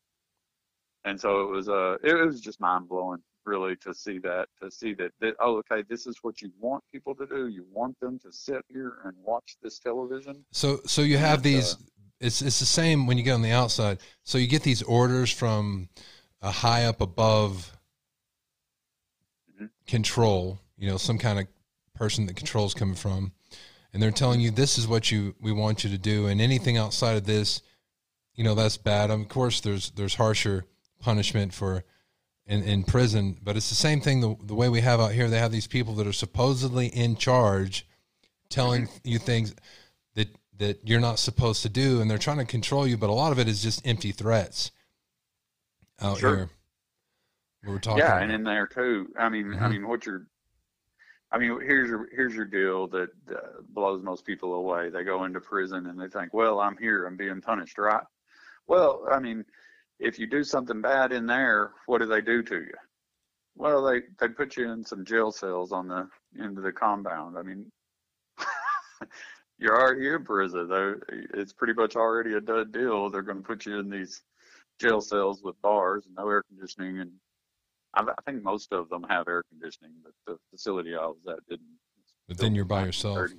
[1.05, 4.71] and so it was uh, it was just mind blowing, really, to see that to
[4.71, 7.49] see that that oh, okay, this is what you want people to do.
[7.49, 10.45] You want them to sit here and watch this television.
[10.53, 11.75] So so you have And, these.
[11.75, 11.77] uh,
[12.21, 13.99] It's it's the same when you get on the outside.
[14.25, 15.89] So you get these orders from
[16.43, 17.77] a high up above
[19.61, 19.71] Mhm.
[19.87, 20.59] control.
[20.77, 21.47] You know, some kind of
[21.95, 23.33] person that controls coming from,
[23.93, 26.77] and they're telling you this is what you we want you to do, and anything
[26.77, 27.63] outside of this,
[28.35, 29.11] you know, that's bad.
[29.11, 30.65] of course, there's there's harsher
[31.01, 31.85] punishment for
[32.47, 34.21] in, in prison, but it's the same thing.
[34.21, 37.17] The the way we have out here, they have these people that are supposedly in
[37.17, 37.87] charge,
[38.49, 39.55] telling you things
[40.15, 42.97] that that you're not supposed to do, and they're trying to control you.
[42.97, 44.71] But a lot of it is just empty threats
[46.01, 46.37] out Sure.
[46.37, 46.51] here.
[47.65, 47.99] We We're talking.
[47.99, 48.23] yeah, about.
[48.23, 49.13] and in there too.
[49.19, 49.71] I mean, I Mhm.
[49.73, 50.27] mean, what you're,
[51.31, 54.89] I mean, here's your here's your deal that uh, blows most people away.
[54.89, 58.05] They go into prison and they think, well, I'm here, I'm being punished, right?
[58.69, 59.45] Well, I mean,
[59.99, 62.75] if you do something bad in there, what do they do to you?
[63.57, 67.37] Well, they they put you in some jail cells on the into the compound.
[67.37, 67.71] I mean,
[69.59, 70.69] you're already in prison.
[70.69, 71.01] They're,
[71.35, 73.11] it's pretty much already a done deal.
[73.11, 74.23] They're going to put you in these
[74.81, 77.11] jail cells with bars and no air conditioning and
[77.95, 81.39] I, I think most of them have air conditioning, but the facility I was at
[81.49, 81.67] didn't.
[82.27, 83.31] but then you're by yourself.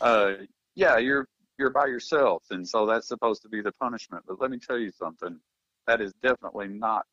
[0.00, 0.32] Uh,
[0.74, 1.28] yeah, you're
[1.58, 4.24] you're by yourself, and so that's supposed to be the punishment.
[4.26, 5.38] But let me tell you something.
[5.86, 7.06] That is definitely not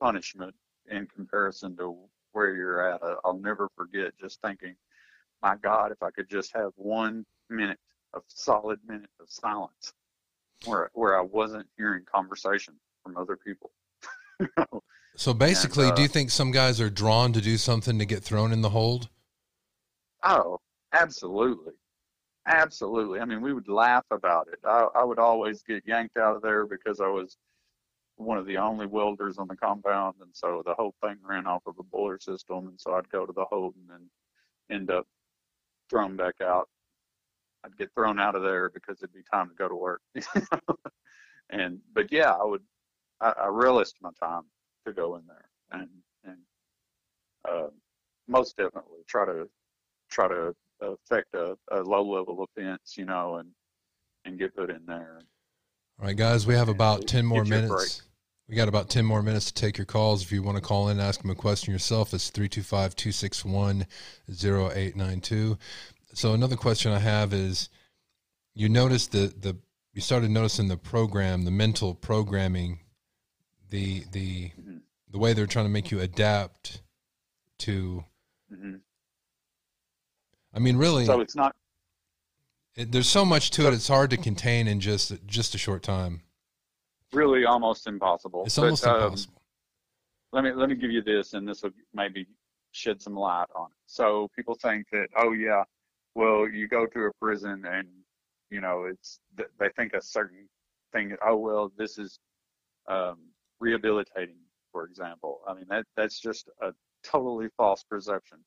[0.00, 0.54] punishment
[0.90, 1.96] in comparison to
[2.32, 3.02] where you're at.
[3.02, 4.76] I- I'll never forget just thinking,
[5.42, 7.80] my God, if I could just have one minute
[8.14, 9.92] of solid minute of silence
[10.64, 13.70] where where I wasn't hearing conversation from other people.
[15.16, 18.06] So basically, And, uh, do you think some guys are drawn to do something to
[18.06, 19.08] get thrown in the hold?
[20.22, 20.60] Oh,
[20.92, 21.72] absolutely.
[22.48, 23.20] Absolutely.
[23.20, 24.58] I mean, we would laugh about it.
[24.64, 27.36] I, I would always get yanked out of there because I was
[28.16, 30.16] one of the only welders on the compound.
[30.22, 32.68] And so the whole thing ran off of a boiler system.
[32.68, 34.08] And so I'd go to the hold and
[34.70, 35.06] end up
[35.90, 36.70] thrown back out.
[37.64, 40.00] I'd get thrown out of there because it'd be time to go to work.
[41.50, 42.62] and, but yeah, I would,
[43.20, 43.48] I, I
[44.00, 44.44] my time
[44.86, 45.88] to go in there and,
[46.24, 46.38] and,
[47.46, 47.68] uh,
[48.26, 49.48] most definitely try to
[50.10, 53.50] try to affect a, a low level offense, you know, and
[54.24, 55.20] and get put in there.
[56.00, 58.02] All right, guys, we have about 10 more minutes.
[58.48, 60.22] We got about 10 more minutes to take your calls.
[60.22, 63.86] If you want to call in, and ask them a question yourself, it's 325 261
[64.30, 65.58] 0892.
[66.14, 67.68] So, another question I have is
[68.54, 69.56] you noticed the, the,
[69.92, 72.80] you started noticing the program, the mental programming,
[73.70, 74.80] the, the, Mhm.
[75.10, 76.82] the way they're trying to make you adapt
[77.58, 78.04] to,
[78.48, 78.76] hmm
[80.58, 81.54] I mean, really, So it's not
[82.74, 83.74] it, there's so much to it.
[83.74, 86.22] It's hard to contain in just, just a short time.
[87.12, 88.42] really almost impossible.
[88.44, 89.42] It's But, almost um, impossible.
[90.32, 92.26] let me let me give you this, and this will maybe
[92.72, 93.76] shed some light on it.
[93.86, 95.62] So people think that, oh yeah,
[96.16, 97.86] well you go to a prison and
[98.50, 100.48] you know it's they think a certain
[100.92, 101.16] thing.
[101.24, 102.18] Oh well, this is
[102.88, 103.18] um,
[103.60, 104.40] rehabilitating,
[104.72, 105.40] for example.
[105.46, 106.72] I mean that that's just a
[107.04, 108.38] totally false perception.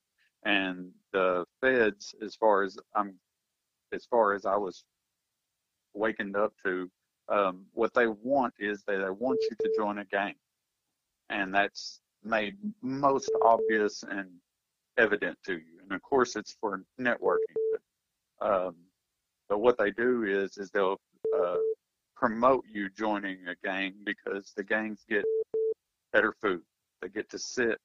[0.43, 3.15] And the feds, as far as I'm,
[3.93, 4.83] as far as I was
[5.93, 6.89] wakened up to,
[7.29, 10.35] um, what they want is they, they want you to join a gang
[11.31, 14.29] and that's made most obvious and
[14.97, 15.79] evident to you.
[15.81, 17.37] And of course, it's for networking.
[18.39, 18.75] But, um,
[19.49, 20.99] but what they do is is they'll
[21.35, 21.57] uh,
[22.15, 25.23] promote you joining a gang because the gangs get
[26.13, 26.61] better food.
[27.01, 27.79] They get to sit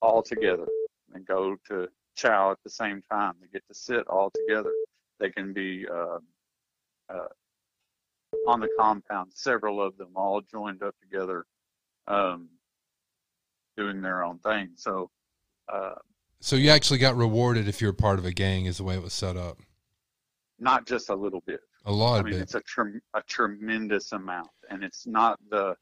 [0.00, 0.66] all together
[1.14, 3.34] and go to chow at the same time.
[3.40, 4.72] They get to sit all together.
[5.18, 6.18] They can be uh,
[7.08, 7.28] uh,
[8.46, 11.46] on the compound, several of them all joined up together.
[12.06, 12.48] Um,
[13.76, 14.70] doing their own thing.
[14.74, 15.10] So,
[15.72, 15.94] uh,
[16.40, 19.02] so you actually got rewarded if you're part of a gang, is the way it
[19.02, 19.58] was set up.
[20.58, 21.60] Not just a little bit.
[21.84, 22.42] A lot I mean, bit.
[22.42, 25.76] it's a trem- a tremendous amount, and it's not the,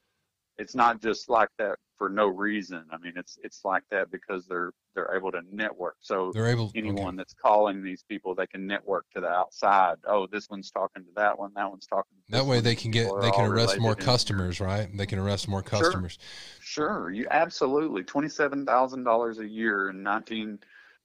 [0.58, 2.84] it's not just like that for no reason.
[2.90, 5.96] I mean, it's it's like that because they're they're able to network.
[6.00, 6.70] So They're able.
[6.74, 7.16] anyone okay.
[7.18, 9.96] that's calling these people, they can network to the outside.
[10.06, 11.52] Oh, this one's talking to that one.
[11.56, 12.16] That one's talking.
[12.26, 12.64] To That way one.
[12.64, 14.12] they can get people they can arrest more related in here.
[14.12, 14.96] customers, right?
[14.96, 16.18] They can arrest more customers.
[16.60, 20.58] Sure, you absolutely twenty-seven thousand dollars a year in nineteen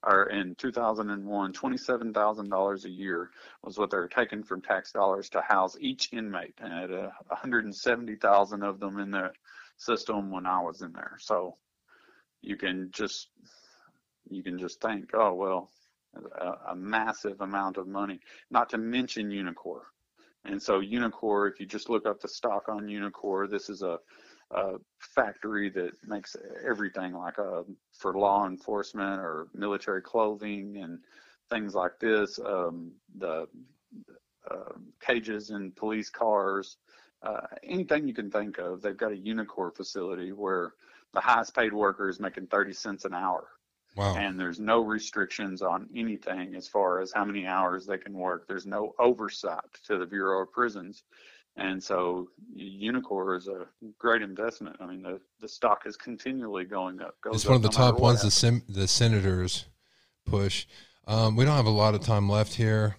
[0.04, 1.52] or in two thousand and one.
[1.54, 3.32] Twenty-seven thousand dollars a year
[3.64, 7.12] was what they were taking from tax dollars to house each inmate, and had a
[7.32, 9.32] hundred and seventy thousand of them in the
[9.80, 11.18] system when I was in there.
[11.20, 11.56] So
[12.42, 13.30] you can just
[14.30, 15.72] you can just think, oh well,
[16.40, 18.20] a, a massive amount of money.
[18.52, 19.82] Not to mention Unicor.
[20.46, 23.98] And so Unicor, if you just look up the stock on Unicor, this is a
[24.52, 26.36] a factory that makes
[26.68, 27.62] everything like uh
[27.94, 31.00] for law enforcement or military clothing and
[31.50, 32.40] things like this.
[32.44, 33.48] Um, the
[34.50, 36.78] uh, cages in police cars,
[37.22, 38.82] uh, anything you can think of.
[38.82, 40.74] They've got a Unicor facility where
[41.14, 43.48] the highest paid worker is making 30 cents an hour
[43.96, 44.16] Wow.
[44.16, 48.48] and there's no restrictions on anything as far as how many hours they can work.
[48.48, 51.04] There's no oversight to the Bureau of Prisons.
[51.58, 53.66] And so Unicor is a
[53.98, 54.78] great investment.
[54.80, 57.16] I mean, the, the stock is continually going up.
[57.22, 59.66] Goes It's one of the no top ones the the senators
[60.26, 60.68] push.
[61.08, 62.96] Um, we don't have a lot of time left here.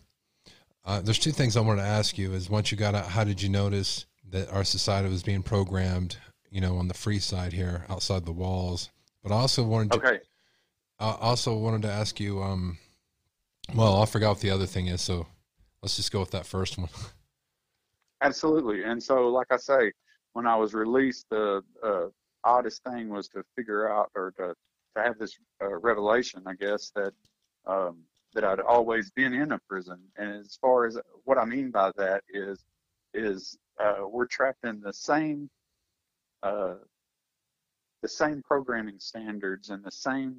[0.85, 2.33] Uh, there's two things I wanted to ask you.
[2.33, 6.17] Is once you got out, how did you notice that our society was being programmed?
[6.51, 8.91] You know, on the free side here, outside the walls.
[9.23, 9.99] But I also wanted to.
[9.99, 10.19] Okay.
[10.99, 12.43] I also wanted to ask you.
[12.43, 12.79] Um,
[13.75, 15.27] well, I forgot what the other thing is, so
[15.83, 16.89] let's just go with that first one.
[18.23, 18.85] Absolutely.
[18.85, 19.93] And so, like I say,
[20.33, 22.07] when I was released, the uh,
[22.45, 24.55] oddest thing was to figure out or to,
[24.97, 27.13] to have this uh, revelation, I guess, that
[27.67, 27.99] um,
[28.35, 29.99] that I'd always been in a prison.
[30.17, 32.65] And as far as what I mean by that is,
[33.15, 35.49] is uh, we're trapped in the same
[36.43, 36.75] uh,
[38.03, 40.37] the same programming standards and the same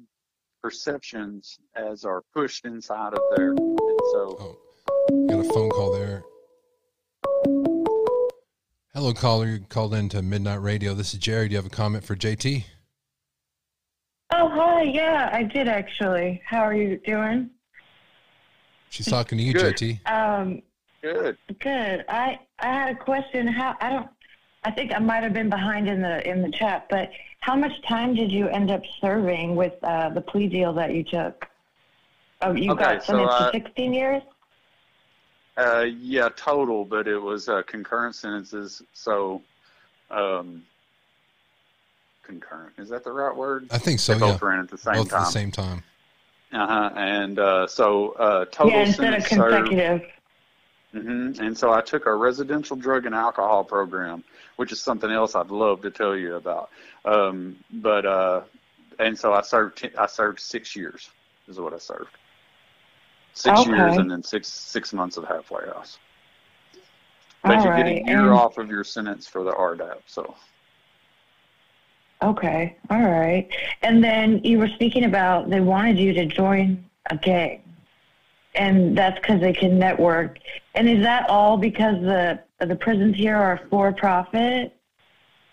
[0.62, 3.50] perceptions as are pushed inside of there.
[3.50, 3.78] And
[4.12, 6.24] so, Oh, got a phone call there.
[8.94, 9.46] Hello, caller.
[9.46, 10.94] You called into Midnight Radio.
[10.94, 11.48] This is Jerry.
[11.48, 12.64] Do you have a comment for JT?
[14.32, 14.82] Oh, hi.
[14.82, 16.42] Yeah, I did actually.
[16.44, 17.50] How are you doing?
[18.90, 19.76] She's talking to you, Good.
[19.76, 20.10] JT.
[20.12, 20.62] Um,
[21.02, 21.36] good.
[21.60, 22.04] good.
[22.08, 23.46] I I had a question.
[23.46, 24.08] How I don't.
[24.64, 27.72] I think I might have been behind in the in the chat, but how much
[27.88, 31.48] time did you end up serving with uh, the plea deal that you took?
[32.42, 34.22] Oh, you Okay, got so, sentenced uh, to 16 years.
[35.56, 38.82] Uh, yeah, total, but it was uh, concurrent sentences.
[38.94, 39.42] So,
[40.10, 40.64] um,
[42.22, 43.66] concurrent is that the right word?
[43.70, 44.14] I think so.
[44.14, 45.20] they Yeah, both ran at the same both time.
[45.20, 45.82] at the same time.
[46.52, 46.90] Uh-huh.
[46.96, 50.02] And uh, so uh, total Yeah, instead of sentence served.
[50.92, 51.36] Consecutive.
[51.36, 54.24] hmm And so I took a residential drug and alcohol program,
[54.56, 56.70] which is something else I'd love to tell you about.
[57.04, 58.42] Um, but uh,
[58.98, 61.10] and so I served t- I served six years
[61.48, 62.10] is what I served.
[63.34, 63.70] Six Okay.
[63.70, 65.98] years and then six six months of halfway house.
[67.42, 69.98] But All you get a year and- off of your sentence for the RDAP.
[70.06, 70.34] So
[72.22, 72.76] Okay.
[72.88, 73.48] All right.
[73.82, 77.62] And then you were speaking about they wanted you to join a gang.
[78.54, 80.38] And that's because they can network.
[80.74, 84.76] And is that all because the the prisons here are for profit?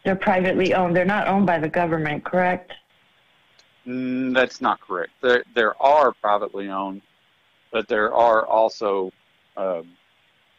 [0.04, 0.96] They're privately owned.
[0.96, 2.74] They're not owned by the government, correct?
[3.86, 5.12] mm, that's not correct.
[5.22, 7.02] There there are privately owned,
[7.72, 9.12] but there are also
[9.58, 9.90] um,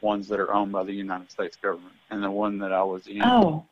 [0.00, 1.94] ones that are owned by the United States government.
[2.10, 3.22] And the one that I was in.
[3.22, 3.64] Oh.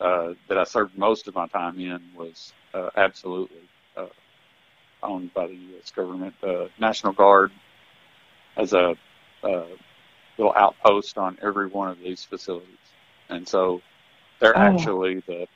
[0.00, 3.68] uh, that I served most of my time in was uh, absolutely
[5.02, 5.90] owned by the U.S.
[5.90, 6.34] government.
[6.42, 7.52] Uh, National Guard
[8.56, 8.96] has a,
[9.42, 9.64] uh
[10.38, 12.78] little outpost on every one of these facilities,
[13.28, 13.82] and so
[14.40, 14.60] they're Oh.
[14.60, 15.46] actually the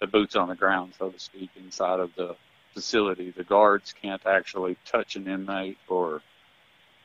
[0.00, 2.36] the boots on the ground, so to speak, inside of the
[2.74, 3.30] facility.
[3.30, 6.22] The guards can't actually touch an inmate or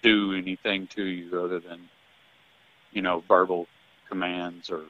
[0.02, 1.90] do anything to you other than,
[2.92, 3.68] you know, verbal
[4.10, 4.82] commands or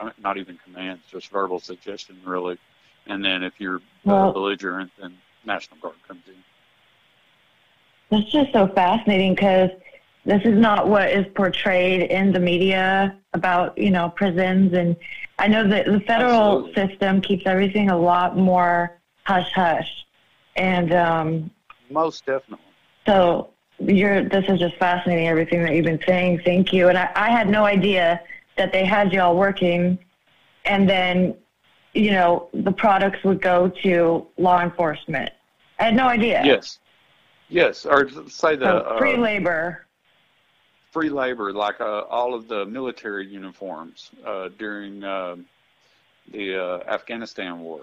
[0.00, 2.58] I mean, not even commands, just verbal suggestion, really.
[3.06, 5.16] And then if you're uh, belligerent, then
[5.46, 6.34] National Guard comes in.
[8.10, 9.70] That's just so fascinating because
[10.24, 14.72] this is not what is portrayed in the media about, you know, prisons.
[14.72, 14.96] And
[15.38, 16.88] I know that the federal Absolutely.
[16.88, 20.06] system keeps everything a lot more hush hush.
[20.56, 21.50] And um,
[21.90, 22.64] Most definitely.
[23.06, 26.42] so you're, this is just fascinating, everything that you've been saying.
[26.44, 26.88] Thank you.
[26.88, 28.20] And I, I had no idea
[28.56, 29.98] that they had y'all working.
[30.64, 31.34] And then
[31.94, 35.30] you know, the products would go to law enforcement.
[35.78, 36.42] I had no idea.
[36.44, 36.78] Yes.
[37.48, 39.86] Yes, or say the So free uh, labor.
[40.92, 45.46] free labor, like uh, all of the military uniforms uh, during um
[46.32, 47.82] the uh, Afghanistan war.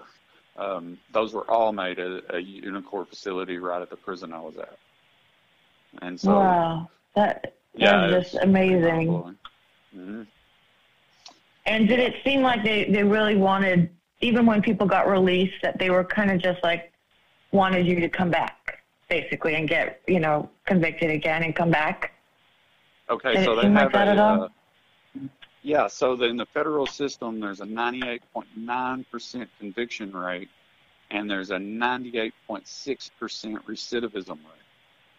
[0.56, 4.56] Um, those were all made at a Unicor facility right at the prison I was
[4.58, 4.78] at.
[6.02, 6.88] And so, wow.
[7.14, 9.36] That yeah, just amazing.
[9.94, 10.22] hmm
[11.66, 13.90] And did it seem like they, they really wanted,
[14.22, 16.92] even when people got released, that they were kind of just like
[17.50, 22.12] wanted you to come back, basically, and get, you know, convicted again and come back?
[23.10, 24.44] Okay, Did so they seem like have that a at all?
[24.44, 24.48] uh,
[25.62, 25.86] yeah.
[25.88, 30.48] So in the federal system, there's a 98.9% conviction rate,
[31.10, 32.32] and there's a 98.6%
[33.64, 34.38] recidivism rate.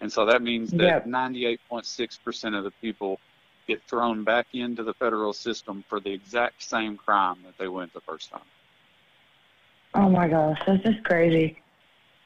[0.02, 1.08] And so that means that Yep.
[1.08, 3.20] 98.6% of the people
[3.68, 7.94] get thrown back into the federal system for the exact same crime that they went
[7.94, 8.42] the first time.
[9.96, 11.60] Oh my gosh, this is crazy.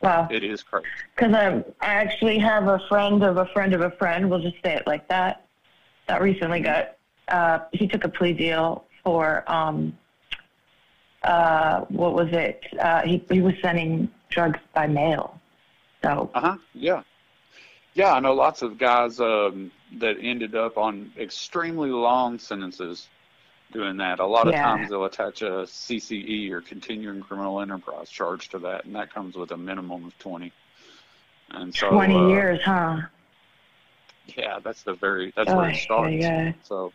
[0.01, 0.27] Wow.
[0.31, 0.87] It is crazy.
[1.15, 4.57] Because I, I actually have a friend of a friend of a friend, we'll just
[4.63, 5.45] say it like that,
[6.07, 6.95] that recently got,
[7.27, 9.97] uh, he took a plea deal for, um,
[11.23, 12.63] uh, what was it?
[12.79, 15.39] Uh, he, he was sending drugs by mail.
[16.03, 16.57] So, Uh huh.
[16.73, 17.01] Yeah.
[17.95, 23.07] Yeah, I know lots of guys um, that ended up on extremely long sentences
[23.71, 24.19] doing that.
[24.19, 24.63] A lot of Yeah.
[24.63, 29.35] times they'll attach a CCE or continuing criminal enterprise charge to that, and that comes
[29.35, 30.51] with a minimum of 20.
[31.51, 32.97] And so, 20 uh, years, huh?
[34.35, 36.13] Yeah, that's the very that's Oh, where it starts.
[36.13, 36.51] yeah.
[36.63, 36.91] So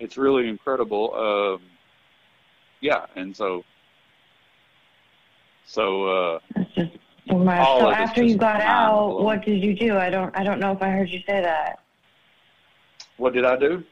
[0.00, 1.14] it's really incredible.
[1.14, 1.62] Um,
[2.80, 3.64] yeah, and so
[5.66, 6.38] so uh,
[6.74, 6.92] just.
[7.30, 9.98] All So after you got out, what did you do?
[9.98, 11.80] I don't, I don't know if I heard you say that.
[13.18, 13.84] what did I do?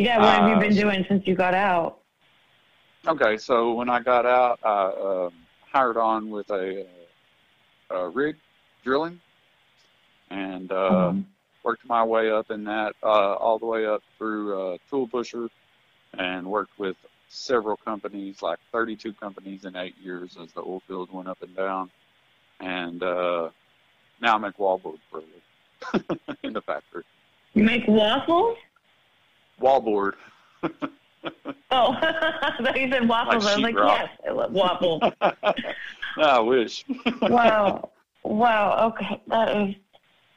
[0.00, 1.98] Yeah, what have you Uh, been doing since you got out?
[3.06, 5.32] Okay, so when I got out, I um,
[5.70, 6.86] hired on with a,
[7.90, 8.36] uh, a rig
[8.82, 9.20] drilling,
[10.30, 11.26] and uh, Um,
[11.64, 15.50] worked my way up in that, uh, all the way up through uh, tool pusher,
[16.14, 16.96] and worked with
[17.28, 21.54] several companies, like 32 companies in eight years, as the oil field went up and
[21.54, 21.90] down,
[22.60, 23.50] and uh,
[24.22, 25.20] now I make wallboard for
[26.42, 27.04] in the factory.
[27.52, 28.56] you make waffles?
[29.60, 30.12] Wallboard.
[31.72, 31.92] Oh,
[32.74, 33.46] you said waffles.
[33.46, 33.86] I was like, sheetrock.
[33.86, 35.02] yes, I love waffles.
[36.16, 36.84] I wish.
[37.22, 37.90] wow,
[38.24, 38.88] wow.
[38.88, 39.74] Okay, that is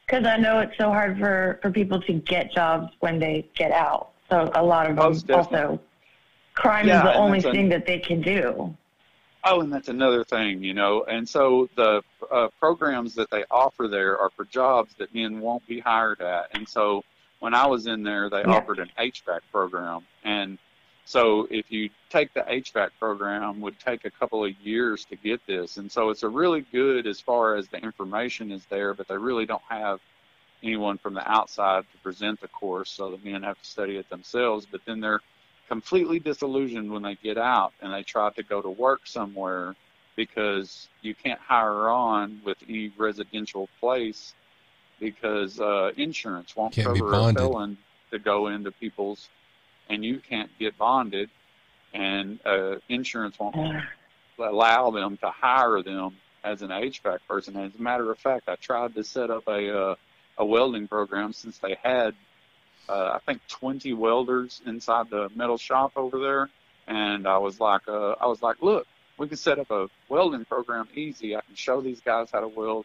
[0.06, 3.72] because I know it's so hard for for people to get jobs when they get
[3.72, 4.10] out.
[4.30, 5.58] So a lot of them Most definitely.
[5.58, 5.80] also
[6.54, 8.72] crime Yeah, is the only a- thing that they can do.
[9.46, 11.04] Oh, and that's another thing, you know.
[11.04, 15.66] And so the uh, programs that they offer there are for jobs that men won't
[15.66, 16.54] be hired at.
[16.54, 17.02] And so
[17.44, 18.52] when I was in there, they Yeah.
[18.52, 20.06] offered an HVAC program.
[20.22, 20.58] And
[21.04, 25.44] so if you take the HVAC program, would take a couple of years to get
[25.46, 25.76] this.
[25.76, 29.18] And so it's a really good as far as the information is there, but they
[29.18, 30.00] really don't have
[30.62, 32.90] anyone from the outside to present the course.
[32.90, 34.64] So the men have to study it themselves.
[34.64, 35.20] But then they're
[35.68, 39.76] completely disillusioned when they get out and they try to go to work somewhere
[40.16, 44.32] because you can't hire on with any residential place
[45.00, 47.38] because uh, insurance won't Can't be cover a bonded.
[47.42, 47.78] felon
[48.10, 49.28] to go into people's
[49.88, 51.30] and you can't get bonded
[51.92, 53.56] and uh, insurance won't
[54.38, 57.56] allow them to hire them as an HVAC person.
[57.56, 59.94] As a matter of fact, I tried to set up a uh,
[60.38, 62.14] a welding program since they had
[62.88, 66.50] uh, I think 20 welders inside the metal shop over there,
[66.86, 68.86] and I was like, uh, I was like, look,
[69.16, 71.34] we can set up a welding program easy.
[71.36, 72.84] I can show these guys how to weld,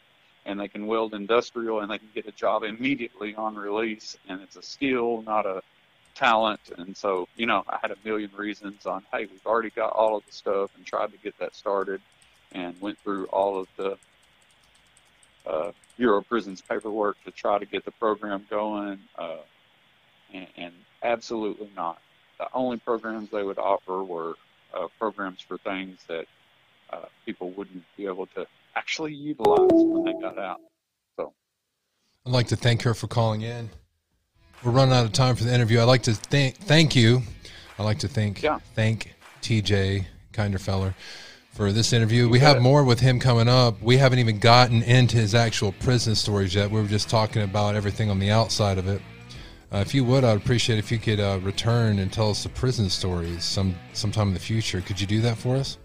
[0.50, 4.42] and they can weld industrial, and they can get a job immediately on release, and
[4.42, 5.62] it's a skill, not a
[6.16, 6.60] talent.
[6.76, 10.18] And so, you know, I had a million reasons on, hey, we've already got all
[10.18, 12.02] of the stuff, and tried to get that started,
[12.52, 13.98] and went through all of the
[15.46, 19.00] uh, Bureau of Prisons paperwork to try to get the program going.
[19.20, 19.44] Uh,
[20.34, 20.74] and, and
[21.04, 22.02] absolutely not.
[22.40, 24.34] The only programs they would offer were
[24.74, 26.26] uh, programs for things that
[26.90, 28.48] uh, people wouldn't be able to
[28.80, 30.62] actually utilized when they got out.
[31.20, 31.34] So,
[32.26, 33.70] I'd like to thank her for calling in.
[34.64, 35.80] We're running out of time for the interview.
[35.82, 37.22] I'd like to thank thank you.
[37.78, 38.60] I'd like to thank Yeah.
[38.76, 40.94] thank TJ Kinderfella
[41.52, 42.30] for this interview.
[42.30, 42.56] we bet.
[42.56, 43.82] have more with him coming up.
[43.82, 46.72] We haven't even gotten into his actual prison stories yet.
[46.72, 49.02] We were just talking about everything on the outside of it.
[49.74, 52.50] Uh, if you would, I'd appreciate if you could uh, return and tell us the
[52.50, 54.82] prison stories some sometime in the future.
[54.82, 55.78] Could you do that for us?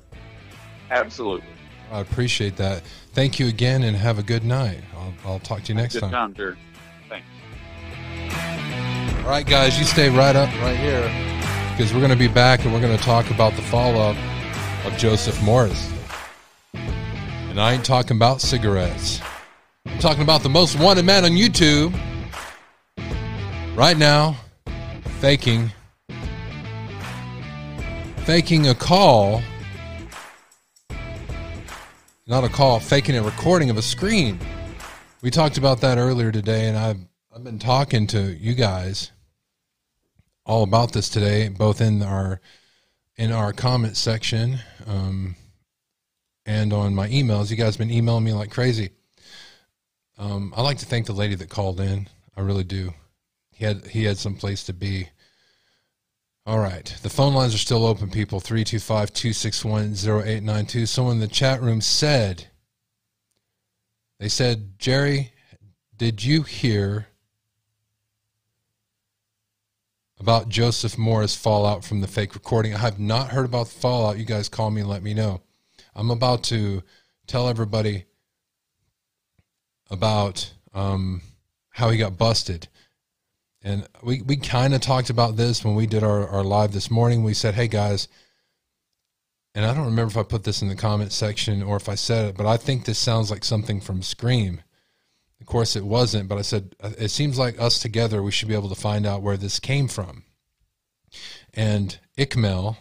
[0.90, 1.46] Absolutely.
[1.90, 2.82] I appreciate that.
[3.12, 4.80] Thank you again, and have a good night.
[4.96, 6.34] I'll, I'll talk to you next Good time.
[6.34, 6.56] time.
[7.08, 7.26] Thanks.
[9.24, 11.02] All right, guys, you stay right up right here
[11.70, 14.16] because we're going to be back and we're going to talk about the follow up
[14.84, 15.90] of Joseph Morris.
[16.74, 19.20] And I ain't talking about cigarettes.
[19.86, 21.94] I'm talking about the most wanted man on YouTube
[23.76, 24.36] right now,
[25.20, 25.70] faking
[28.24, 29.42] faking a call
[32.26, 34.38] not a call faking a recording of a screen.
[35.22, 36.98] We talked about that earlier today and i've
[37.34, 39.10] i've been talking to you guys
[40.46, 42.40] all about this today both in our
[43.16, 45.36] in our comment section um,
[46.46, 47.50] and on my emails.
[47.50, 48.90] You guys have been emailing me like crazy.
[50.18, 52.08] Um, i like to thank the lady that called in.
[52.36, 52.92] I really do.
[53.50, 55.08] He had he had some place to be
[56.46, 56.94] all right.
[57.02, 58.38] The phone lines are still open, people.
[58.38, 60.86] 325 261 0892.
[60.86, 62.48] Someone in the chat room said,
[64.20, 65.32] they said, Jerry,
[65.96, 67.08] did you hear
[70.20, 72.74] about Joseph Morris fallout from the fake recording?
[72.74, 74.18] I have not heard about the fallout.
[74.18, 75.40] You guys call me and let me know.
[75.94, 76.82] I'm about to
[77.26, 78.04] tell everybody
[79.90, 81.22] about um,
[81.70, 82.68] how he got busted.
[83.64, 86.90] And we, we kind of talked about this when we did our, our live this
[86.90, 87.24] morning.
[87.24, 88.08] We said, hey guys,
[89.54, 91.94] and I don't remember if I put this in the comment section or if I
[91.94, 94.60] said it, but I think this sounds like something from Scream.
[95.40, 98.54] Of course, it wasn't, but I said, it seems like us together, we should be
[98.54, 100.24] able to find out where this came from.
[101.54, 102.76] And Ikmel,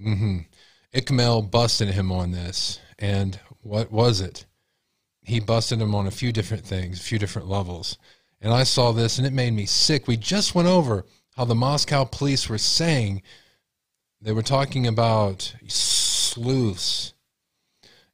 [0.00, 2.80] mm-hmm, busted him on this.
[2.98, 4.44] And what was it?
[5.24, 7.98] He busted him on a few different things, a few different levels.
[8.40, 10.06] And I saw this and it made me sick.
[10.06, 13.22] We just went over how the Moscow police were saying
[14.20, 17.14] they were talking about sleuths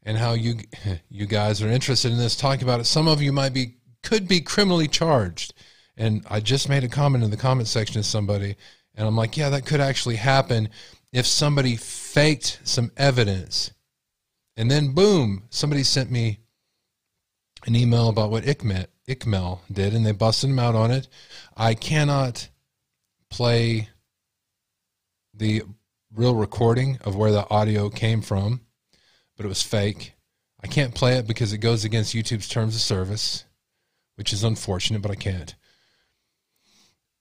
[0.02, 0.56] and how you
[1.10, 2.84] you guys are interested in this talking about it.
[2.84, 5.52] Some of you might be could be criminally charged.
[5.96, 8.56] And I just made a comment in the comment section to somebody
[8.94, 10.68] and I'm like, yeah, that could actually happen
[11.12, 13.72] if somebody faked some evidence.
[14.56, 16.40] And then boom, somebody sent me
[17.66, 21.08] an email about what Ikmel did, and they busted him out on it.
[21.56, 22.48] I cannot
[23.28, 23.88] play
[25.34, 25.62] the
[26.14, 28.60] real recording of where the audio came from,
[29.36, 30.14] but it was fake.
[30.62, 33.44] I can't play it because it goes against YouTube's terms of service,
[34.16, 35.54] which is unfortunate, but I can't.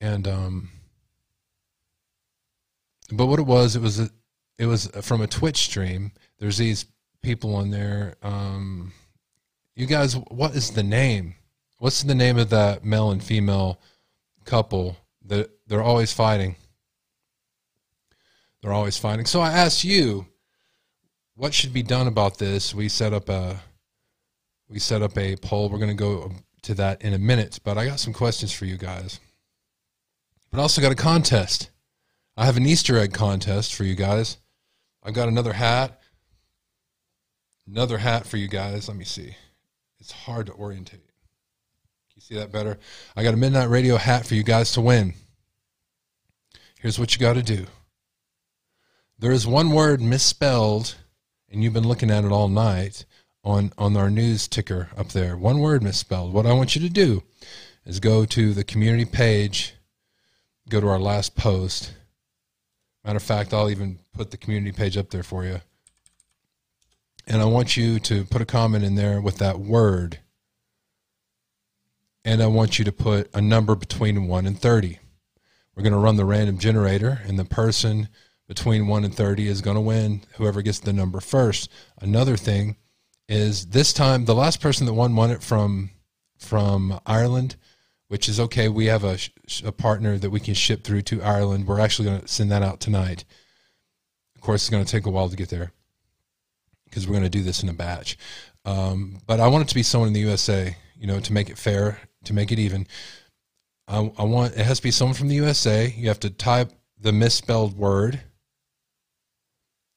[0.01, 0.69] And um,
[3.11, 4.09] but what it was, it was a,
[4.57, 6.11] it was from a Twitch stream.
[6.39, 6.85] There's these
[7.21, 8.15] people on there.
[8.21, 8.93] Um,
[9.79, 11.35] you guys, what is the name?
[11.77, 13.79] What's the name of that male and female
[14.43, 16.57] couple that they're always fighting?
[18.61, 19.25] They're always fighting.
[19.25, 20.27] So I asked you,
[21.35, 22.75] what should be done about this?
[22.75, 23.61] We set up a
[24.67, 25.69] we set up a poll.
[25.69, 28.65] We're going to go to that in a minute, but I got some questions for
[28.65, 29.21] you guys.
[30.51, 31.69] But I also got a contest.
[32.35, 34.37] I have an Easter egg contest for you guys.
[35.01, 36.01] I've got another hat.
[37.65, 38.89] Another hat for you guys.
[38.89, 39.35] Let me see
[40.09, 41.05] it's hard to orientate.
[41.05, 42.79] Can you see that better?
[43.15, 45.13] I got a Midnight Radio hat for you guys to win.
[46.79, 47.67] Here's what you got to do
[49.19, 50.95] there is one word misspelled,
[51.51, 53.05] and you've been looking at it all night
[53.43, 55.37] on, on our news ticker up there.
[55.37, 56.33] One word misspelled.
[56.33, 57.21] What I want you to do
[57.85, 59.75] is go to the community page,
[60.69, 61.93] go to our last post.
[63.03, 65.61] Matter of fact, I'll even put the community page up there for you
[67.29, 70.19] and I want you to put a comment in there with that word.
[72.25, 74.99] And I want you to put a number between 1 and 30.
[75.75, 78.09] We're going to run the random generator, and the person
[78.47, 81.71] between 1 and 30 is going to win, whoever gets the number first.
[82.01, 82.75] Another thing
[83.29, 85.91] is this time, the last person that won won it from,
[86.39, 87.55] from Ireland,
[88.07, 88.67] which is okay.
[88.67, 89.19] We have a,
[89.63, 91.67] a partner that we can ship through to Ireland.
[91.67, 93.23] We're actually going to send that out tonight.
[94.35, 95.71] Of course, it's going to take a while to get there
[96.89, 98.17] because we're going to do this in a batch.
[98.65, 101.49] Um, but I want it to be someone in the USA, you know, to make
[101.49, 102.87] it fair, to make it even.
[103.87, 105.93] I, I want it has to be someone from the USA.
[105.95, 108.21] You have to type the misspelled word.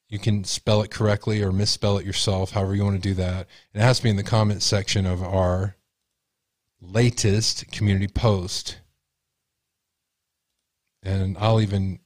[0.09, 3.47] You can spell it correctly or misspell it yourself, however you want to do that.
[3.72, 5.76] And it has to be in the comment section of our
[6.82, 8.78] latest community post.
[11.03, 11.99] And I'll even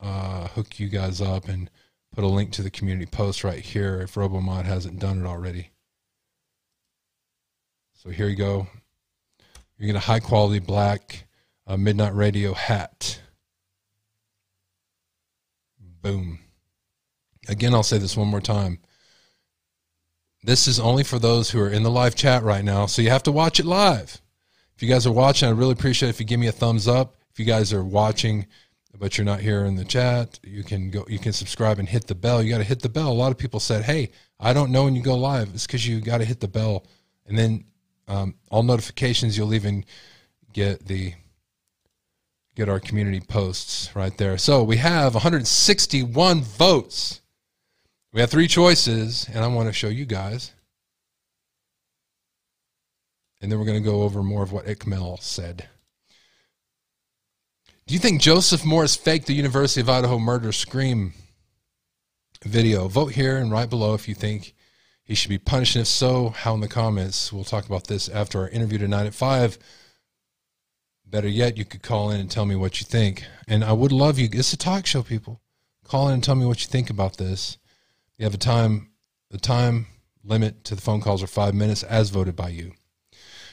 [0.00, 1.70] uh, hook you guys up and
[2.16, 5.70] put a link to the community post right here if RoboMod hasn't done it already.
[7.92, 8.68] So here you go.
[9.76, 11.26] You're going to high quality black
[11.66, 13.20] uh, Midnight Radio hat.
[15.78, 16.38] Boom.
[17.48, 18.78] Again, I'll say this one more time.
[20.42, 23.10] This is only for those who are in the live chat right now, so you
[23.10, 24.22] have to watch it live.
[24.74, 27.16] If you guys are watching, I'd really appreciate if you give me a thumbs up.
[27.30, 28.46] If you guys are watching
[28.98, 31.04] but you're not here in the chat, you can go.
[31.08, 32.42] You can subscribe and hit the bell.
[32.42, 33.10] You got to hit the bell.
[33.10, 35.86] A lot of people said, "Hey, I don't know when you go live." It's because
[35.86, 36.84] you got to hit the bell,
[37.26, 37.64] and then
[38.08, 39.36] um, all notifications.
[39.36, 39.84] You'll even
[40.52, 41.14] get the
[42.54, 44.38] get our community posts right there.
[44.38, 47.20] So we have 161 votes.
[48.12, 50.52] We have three choices, and I want to show you guys.
[53.42, 55.68] And then we're going to go over more of what Ikmel said.
[57.86, 61.14] Do you think Joseph Morris faked the University of Idaho murder scream
[62.44, 62.88] video?
[62.88, 64.54] Vote here and right below if you think
[65.04, 65.76] he should be punished.
[65.76, 67.32] And if so, how in the comments?
[67.32, 69.56] We'll talk about this after our interview tonight at 5.
[71.06, 73.22] Better yet, you could call in and tell me what you think.
[73.46, 74.28] And I would love you.
[74.32, 75.40] It's a talk show, people.
[75.84, 77.56] Call in and tell me what you think about this.
[78.18, 78.90] You have a time,
[79.30, 79.86] the time
[80.24, 82.72] limit to the phone calls are five minutes, as voted by you.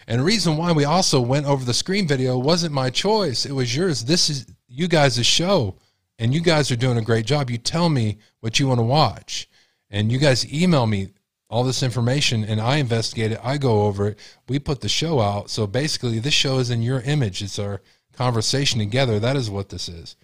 [0.08, 3.54] And the reason why we also went over the screen video wasn't my choice; it
[3.54, 4.06] was yours.
[4.06, 5.76] This is you guys' show,
[6.20, 7.50] and you guys are doing a great job.
[7.50, 9.50] You tell me what you want to watch,
[9.90, 11.10] and you guys email me
[11.54, 13.40] all this information and I investigate it.
[13.44, 14.20] I go over it.
[14.50, 15.52] We put the show out.
[15.52, 17.44] So basically, this show is in your image.
[17.44, 17.80] It's our
[18.12, 19.20] conversation together.
[19.20, 20.16] That is what this is.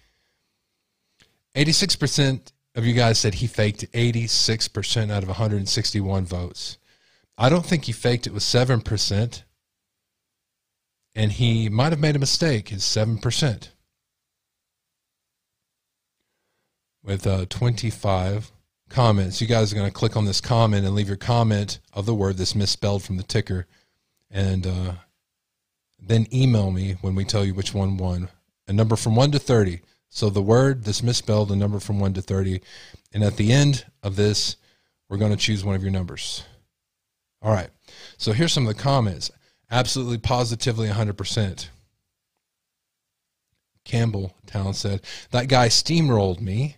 [1.54, 6.78] 86% of you guys said he faked 86% out of 161 votes.
[7.38, 9.42] I don't think he faked it with 7%.
[11.14, 12.72] And he might have made a mistake.
[12.72, 13.68] It's 7%.
[17.02, 18.52] With uh, 25
[18.90, 19.40] comments.
[19.40, 22.14] You guys are going to click on this comment and leave your comment of the
[22.14, 23.66] word that's misspelled from the ticker,
[24.30, 24.92] and uh,
[25.98, 28.28] then email me when we tell you which one won.
[28.68, 29.80] A number from one to thirty.
[30.08, 32.60] So the word that's misspelled, a number from one to thirty,
[33.14, 34.56] and at the end of this,
[35.08, 36.44] we're going to choose one of your numbers.
[37.40, 37.70] All right.
[38.18, 39.30] So here's some of the comments.
[39.70, 41.68] Absolutely, positively, 100%.
[43.84, 46.76] Campbell Town said, That guy steamrolled me.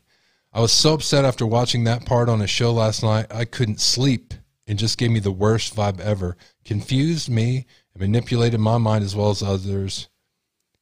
[0.53, 3.27] I was so upset after watching that part on a show last night.
[3.31, 4.35] I couldn't sleep
[4.67, 6.37] and just gave me the worst vibe ever.
[6.65, 10.09] Confused me and manipulated my mind as well as others.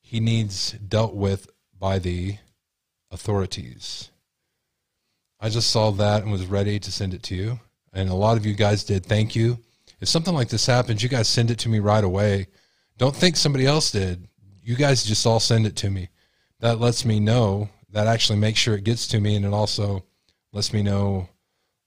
[0.00, 1.48] He needs dealt with
[1.78, 2.38] by the
[3.10, 4.10] authorities.
[5.38, 7.60] I just saw that and was ready to send it to you.
[7.92, 9.06] And a lot of you guys did.
[9.06, 9.58] Thank you.
[10.00, 12.46] If something like this happens, you guys send it to me right away.
[12.98, 14.28] Don't think somebody else did.
[14.62, 16.08] You guys just all send it to me.
[16.60, 20.04] That lets me know that actually makes sure it gets to me and it also
[20.52, 21.28] lets me know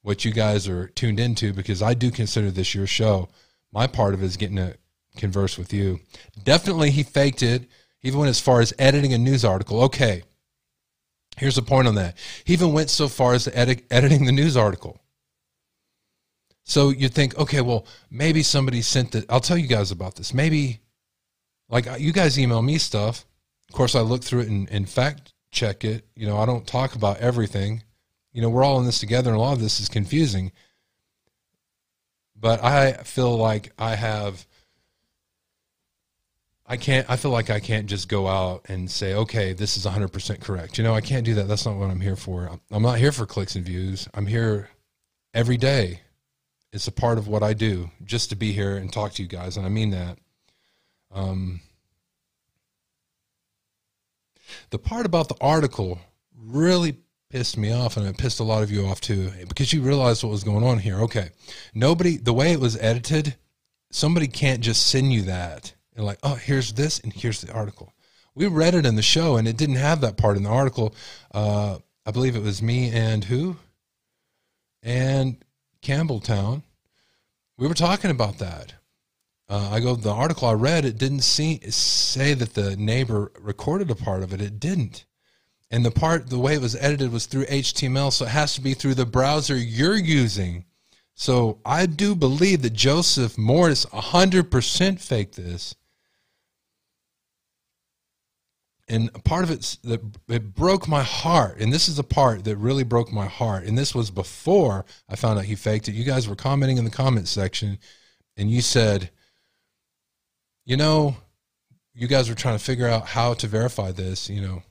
[0.02, 3.30] what you guys are tuned into because I do consider this your show.
[3.72, 4.78] My part of it is getting to
[5.18, 6.00] converse with you.
[6.44, 7.64] Definitely he faked it,
[8.02, 9.82] even went as far as editing a news article.
[9.84, 10.24] Okay.
[11.38, 12.18] Here's the point on that.
[12.44, 15.00] He even went so far as edit, editing the news article.
[16.64, 19.26] So you think, okay, well, maybe somebody sent it.
[19.30, 20.34] I'll tell you guys about this.
[20.34, 20.80] Maybe,
[21.70, 23.26] like, you guys email me stuff.
[23.70, 26.06] Of course, I look through it and, and fact check it.
[26.16, 27.84] You know, I don't talk about everything.
[28.34, 30.52] You know, we're all in this together, and a lot of this is confusing.
[32.36, 34.46] But I feel like I have.
[36.66, 37.10] I can't.
[37.10, 40.78] I feel like I can't just go out and say, "Okay, this is 100% correct."
[40.78, 41.48] You know, I can't do that.
[41.48, 42.60] That's not what I'm here for.
[42.72, 44.10] I'm not here for clicks and views.
[44.14, 44.70] I'm here
[45.34, 46.02] every day.
[46.74, 49.28] It's a part of what I do, just to be here and talk to you
[49.30, 50.18] guys, and I mean that.
[51.12, 51.62] Um,
[54.72, 56.00] the part about the article
[56.36, 56.98] really
[57.30, 60.24] pissed me off and it pissed a lot of you off too because you realized
[60.24, 61.02] what was going on here.
[61.02, 61.30] Okay.
[61.74, 63.36] Nobody, the way it was edited,
[63.92, 67.94] somebody can't just send you that and like, oh, here's this and here's the article.
[68.36, 70.96] We read it in the show and it didn't have that part in the article.
[71.34, 73.58] Uh, I believe it was me and who?
[74.84, 75.44] And
[75.84, 76.64] Campbelltown.
[77.58, 78.74] We were talking about that.
[79.50, 83.92] Uh, I go, the article I read, it didn't see, say that the neighbor recorded
[83.92, 84.42] a part of it.
[84.42, 85.06] It didn't.
[85.70, 88.62] And the part, the way it was edited was through HTML, so it has to
[88.62, 90.66] be through the browser you're using.
[91.16, 95.76] So I do believe that Joseph Morris 100% faked this.
[98.94, 102.58] And part of it that it broke my heart, and this is the part that
[102.58, 103.64] really broke my heart.
[103.64, 105.96] And this was before I found out he faked it.
[105.96, 107.80] You guys were commenting in the comment section,
[108.38, 109.10] and you said,
[110.64, 111.16] you know,
[111.96, 114.62] you guys were trying to figure out how to verify this, you know.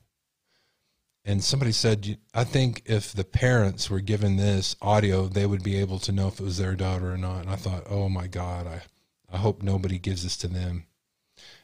[1.24, 5.80] And somebody said, I think if the parents were given this audio, they would be
[5.80, 7.40] able to know if it was their daughter or not.
[7.40, 8.82] And I thought, oh my God, I,
[9.32, 10.84] I hope nobody gives this to them.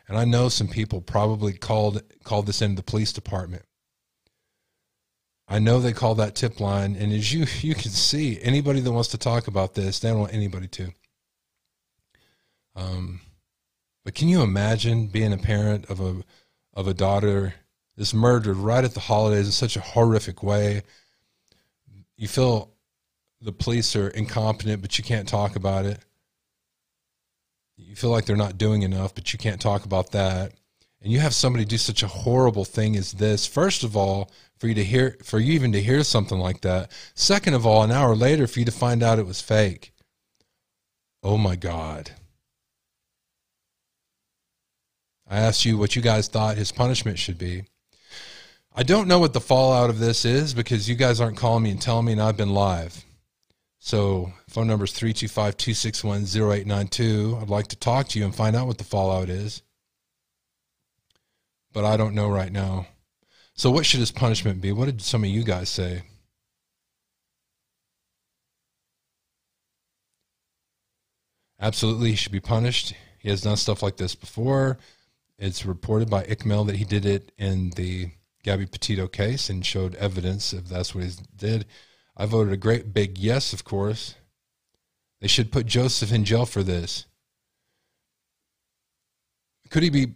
[0.09, 3.65] And I know some people probably called called this into the police department.
[5.47, 8.93] I know they call that tip line, and as you you can see, anybody that
[8.93, 10.93] wants to talk about this, they don't want anybody to.
[12.75, 13.21] Um,
[14.05, 16.23] but can you imagine being a parent of a
[16.75, 17.55] of a daughter
[17.99, 20.83] that's murdered right at the holidays in such a horrific way.
[22.17, 22.71] You feel
[23.41, 25.99] the police are incompetent, but you can't talk about it.
[27.79, 30.53] You feel like they're not doing enough, but you can't talk about that.
[31.01, 33.47] And you have somebody do such a horrible thing as this.
[33.47, 36.91] First of all, for you to hear, for you even to hear something like that.
[37.15, 39.93] Second of all, an hour later, for you to find out it was fake.
[41.23, 42.11] Oh my God.
[45.29, 47.65] I asked you what you guys thought his punishment should be.
[48.75, 51.71] I don't know what the fallout of this is because you guys aren't calling me
[51.71, 53.05] and telling me, and I've been live.
[53.81, 57.43] So phone number is 325-261-0892.
[57.43, 59.63] I'd like to talk to you and find out what the fallout is.
[61.73, 62.89] But I don't know right now.
[63.55, 64.73] So what should his punishment be?
[64.73, 66.03] What did some of you guys say?
[71.61, 72.95] Absolutely, he should be punished.
[73.19, 74.79] He has done stuff like this before.
[75.39, 78.11] It's reported by ICML that he did it in the
[78.45, 81.67] Gabby Petito case and showed evidence if that's what he did.
[82.19, 84.17] I voted a great big yes, of course.
[85.21, 87.07] They should put Joseph in jail for this.
[89.71, 90.15] Could he be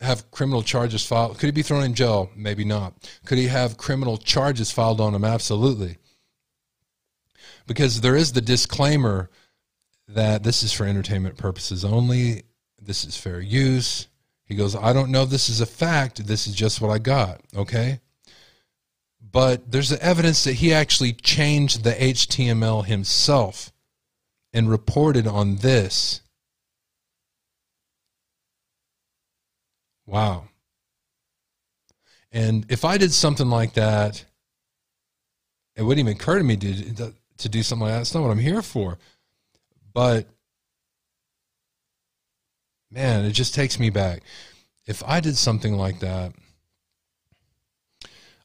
[0.00, 1.38] have criminal charges filed?
[1.38, 2.30] Could he be thrown in jail?
[2.36, 2.94] Maybe not.
[3.26, 5.24] Could he have criminal charges filed on him?
[5.24, 5.98] Absolutely.
[7.66, 9.28] Because there is the disclaimer
[10.08, 12.44] that this is for entertainment purposes only.
[12.80, 14.08] This is fair use.
[14.44, 16.26] He goes, I don't know this is a fact.
[16.26, 17.40] This is just what I got.
[17.54, 18.00] Okay
[19.32, 23.72] but there's evidence that he actually changed the HTML himself
[24.52, 26.20] and reported on this.
[30.06, 30.48] Wow.
[32.32, 34.24] And if I did something like that,
[35.76, 37.98] it wouldn't even occur to me to, to do something like that.
[37.98, 38.98] That's not what I'm here for.
[39.92, 40.26] But
[42.90, 44.22] man, it just takes me back.
[44.86, 46.32] If I did something like that,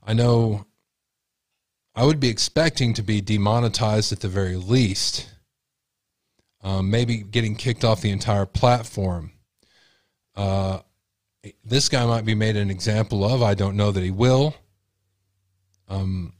[0.03, 0.64] I know
[1.95, 5.29] I would be expecting to be demonetized at the very least.
[6.61, 9.31] Um, maybe getting kicked off the entire platform.
[10.35, 10.79] Uh,
[11.63, 13.41] this guy might be made an example of.
[13.41, 14.55] I don't know that he will.
[15.87, 16.33] Um,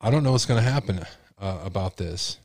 [0.00, 1.04] I don't know what's going to happen
[1.38, 2.38] uh, about this.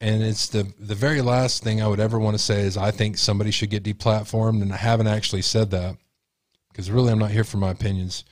[0.00, 2.90] And it's the the very last thing I would ever want to say is I
[2.90, 5.96] think somebody should get deplatformed, and I haven't actually said that
[6.68, 8.24] because really I'm not here for my opinions.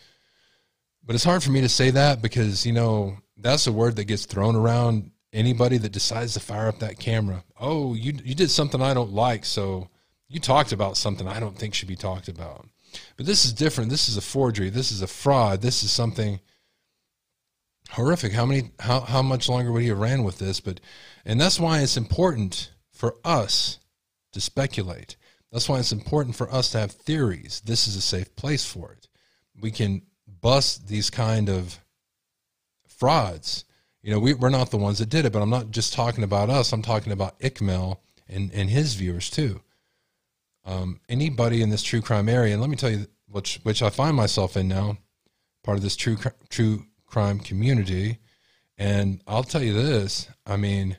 [1.10, 4.04] But it's hard for me to say that because, you know, that's a word that
[4.04, 7.42] gets thrown around anybody that decides to fire up that camera.
[7.58, 9.88] Oh, you you did something I don't like, so
[10.28, 12.68] you talked about something I don't think should be talked about.
[13.16, 13.90] But this is different.
[13.90, 14.70] This is a forgery.
[14.70, 15.62] This is a fraud.
[15.62, 16.38] This is something
[17.90, 18.32] horrific.
[18.32, 20.60] How many how how much longer would he have ran with this?
[20.60, 20.78] But
[21.24, 23.80] and that's why it's important for us
[24.30, 25.16] to speculate.
[25.50, 27.62] That's why it's important for us to have theories.
[27.64, 29.08] This is a safe place for it.
[29.60, 30.02] We can
[30.40, 31.78] bust these kind of
[32.86, 33.64] frauds.
[34.02, 36.24] You know, we, we're not the ones that did it, but I'm not just talking
[36.24, 36.72] about us.
[36.72, 37.98] I'm talking about ICML
[38.28, 39.60] and, and his viewers too.
[40.64, 43.90] Um, anybody in this true crime area, and let me tell you, which which I
[43.90, 44.98] find myself in now,
[45.64, 46.18] part of this true
[46.48, 48.18] true crime community,
[48.76, 50.98] and I'll tell you this: I mean,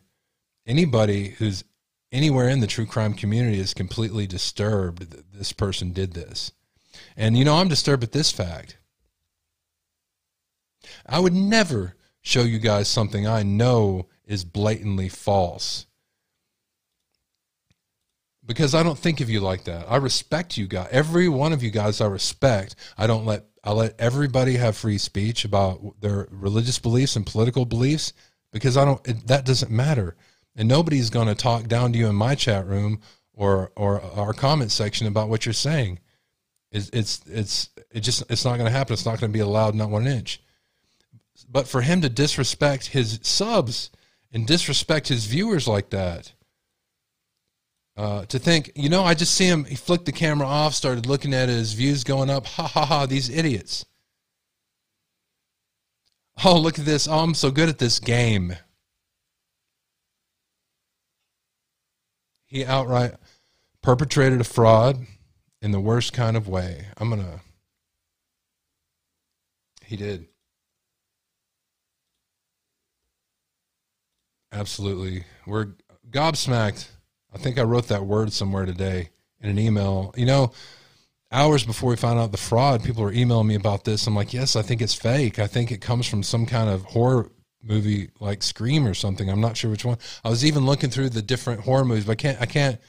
[0.66, 1.64] anybody who's
[2.12, 6.52] anywhere in the true crime community is completely disturbed that this person did this,
[7.16, 8.78] and you know, I'm disturbed at this fact.
[11.06, 15.88] I would never show you guys something I know is blatantly false.
[18.46, 19.86] Because I don't think of you like that.
[19.90, 20.90] I respect you guys.
[20.92, 22.76] Every one of you guys I respect.
[22.98, 27.66] I don't let I let everybody have free speech about their religious beliefs and political
[27.66, 28.14] beliefs
[28.52, 30.16] because I don't it, that doesn't matter.
[30.56, 33.00] And nobody's going to talk down to you in my chat room
[33.34, 36.00] or or our comment section about what you're saying.
[36.72, 38.94] It's it's it's it just it's not going to happen.
[38.94, 40.42] It's not going to be allowed not one inch
[41.50, 43.90] but for him to disrespect his subs
[44.32, 46.34] and disrespect his viewers like that,
[47.98, 51.06] uh, to think, you know, I just see him, he flicked the camera off, started
[51.06, 52.46] looking at his views going up.
[52.46, 53.86] Ha ha ha, these idiots.
[56.44, 57.08] Oh, look at this.
[57.08, 58.56] Oh, I'm so good at this game.
[62.46, 63.14] He outright
[63.82, 65.06] perpetrated a fraud
[65.62, 66.88] in the worst kind of way.
[66.98, 67.40] I'm going to.
[69.86, 70.28] He did.
[74.52, 75.24] Absolutely.
[75.46, 75.70] We're
[76.10, 76.90] gobsmacked.
[77.34, 79.10] I think I wrote that word somewhere today
[79.40, 80.14] in an email.
[80.18, 80.52] You know,
[81.32, 84.06] hours before we found out the fraud, people were emailing me about this.
[84.08, 85.40] I'm like, yes, I think it's fake.
[85.40, 87.30] I think it comes from some kind of horror
[87.64, 89.30] movie like Scream or something.
[89.30, 89.98] I'm not sure which one.
[90.24, 92.80] I was even looking through the different horror movies, but I can't I can't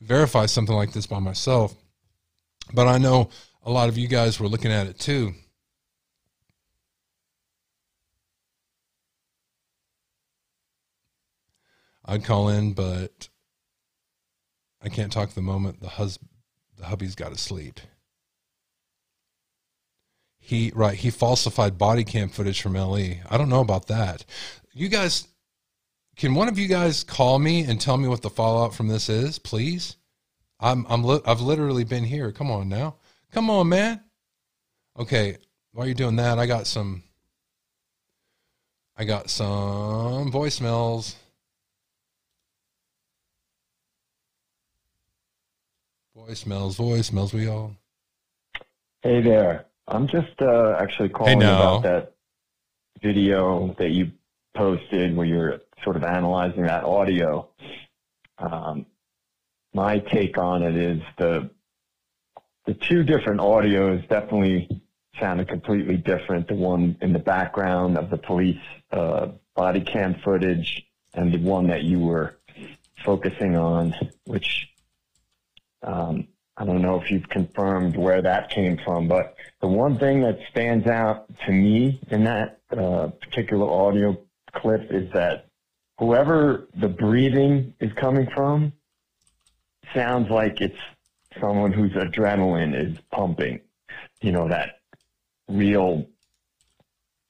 [0.00, 1.74] verify something like this by myself.
[2.74, 3.30] But I know
[3.64, 5.34] a lot of you guys were looking at it too.
[12.06, 13.28] I'd call in, but
[14.82, 16.18] I can't talk the moment the hus
[16.78, 17.80] the hubby's got to sleep.
[20.38, 23.16] He right, he falsified body cam footage from LE.
[23.28, 24.24] I don't know about that.
[24.72, 25.26] You guys
[26.16, 29.08] can one of you guys call me and tell me what the fallout from this
[29.08, 29.96] is, please?
[30.60, 32.30] I'm I'm li- I've literally been here.
[32.30, 32.96] Come on now.
[33.32, 34.00] Come on, man.
[34.98, 35.36] Okay,
[35.72, 37.02] while you're doing that, I got some
[38.96, 41.16] I got some voicemails.
[46.26, 47.76] Voicemails, voicemails, we all.
[49.02, 49.66] Hey there.
[49.86, 51.76] I'm just uh, actually calling now.
[51.76, 52.14] about that
[53.00, 54.10] video that you
[54.56, 57.48] posted where you're sort of analyzing that audio.
[58.38, 58.86] Um,
[59.72, 61.48] my take on it is the
[62.64, 64.82] the two different audios definitely
[65.20, 66.48] sounded completely different.
[66.48, 70.84] The one in the background of the police uh, body cam footage
[71.14, 72.36] and the one that you were
[73.04, 73.94] focusing on,
[74.24, 74.68] which
[75.82, 80.22] um, I don't know if you've confirmed where that came from, but the one thing
[80.22, 84.18] that stands out to me in that uh, particular audio
[84.54, 85.48] clip is that
[85.98, 88.72] whoever the breathing is coming from
[89.94, 90.78] sounds like it's
[91.40, 93.60] someone whose adrenaline is pumping.
[94.22, 94.80] You know, that
[95.48, 96.06] real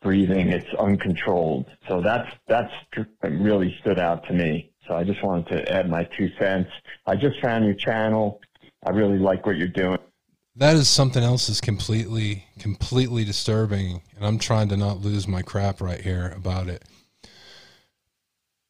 [0.03, 1.67] breathing, it's uncontrolled.
[1.89, 2.73] So that's, that's
[3.23, 4.71] really stood out to me.
[4.87, 6.71] So I just wanted to add my two cents.
[7.07, 8.41] I just found your channel.
[8.85, 9.99] I really like what you're doing.
[10.55, 15.43] That is something else is completely, completely disturbing, and I'm trying to not lose my
[15.43, 16.85] crap right here about it.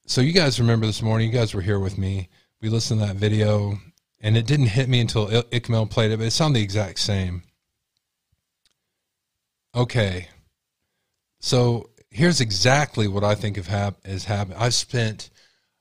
[0.07, 1.31] So you guys remember this morning?
[1.31, 2.29] You guys were here with me.
[2.61, 3.79] We listened to that video,
[4.21, 7.43] and it didn't hit me until I- played it, but it sounded the exact same.
[9.75, 10.29] Okay,
[11.39, 14.59] so here's exactly what I think of hap- is happening.
[14.59, 15.31] I've spent,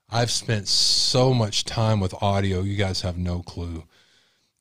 [0.10, 2.62] I've spent so much time with audio.
[2.62, 3.84] You guys have no clue.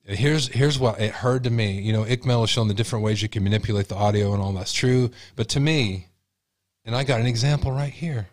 [0.05, 1.81] Here's here's what it heard to me.
[1.81, 4.53] You know, Ikmel has shown the different ways you can manipulate the audio and all
[4.53, 5.11] that's true.
[5.37, 6.09] But to me,
[6.85, 8.29] and I got an example right here.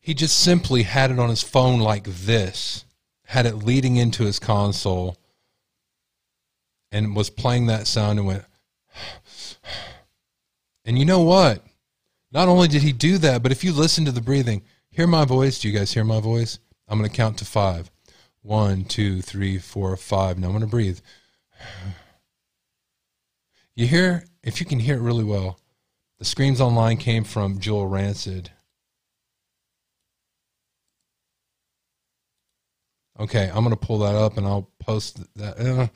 [0.00, 2.84] He just simply had it on his phone like this,
[3.24, 5.16] had it leading into his console,
[6.92, 8.44] and was playing that sound and went.
[10.86, 11.64] And you know what?
[12.30, 15.24] Not only did he do that, but if you listen to the breathing, hear my
[15.24, 15.58] voice.
[15.58, 16.60] Do you guys hear my voice?
[16.88, 17.90] I'm going to count to five.
[18.42, 20.38] One, two, three, four, five.
[20.38, 21.00] Now I'm going to breathe.
[23.78, 25.60] You hear, if you can hear it really well,
[26.18, 28.50] the screams online came from Joel Rancid.
[33.20, 35.90] Okay, I'm going to pull that up and I'll post that.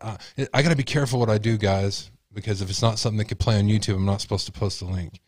[0.00, 0.16] Uh,
[0.54, 3.24] I got to be careful what I do, guys, because if it's not something that
[3.24, 5.20] could play on YouTube, I'm not supposed to post the link.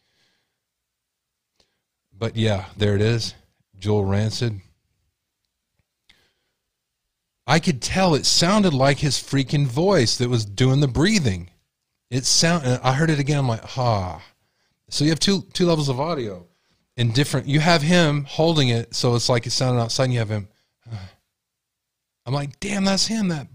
[2.13, 3.35] But yeah, there it is.
[3.79, 4.61] Joel Rancid.
[7.47, 11.49] I could tell it sounded like his freaking voice that was doing the breathing.
[12.11, 14.23] It sound I heard it again I'm like, "Ha."
[14.91, 16.47] So you have two two levels of audio
[16.99, 20.19] in different you have him holding it so it's like it's sounding outside and you
[20.19, 20.49] have him
[22.27, 23.47] I'm like, "Damn, that's him that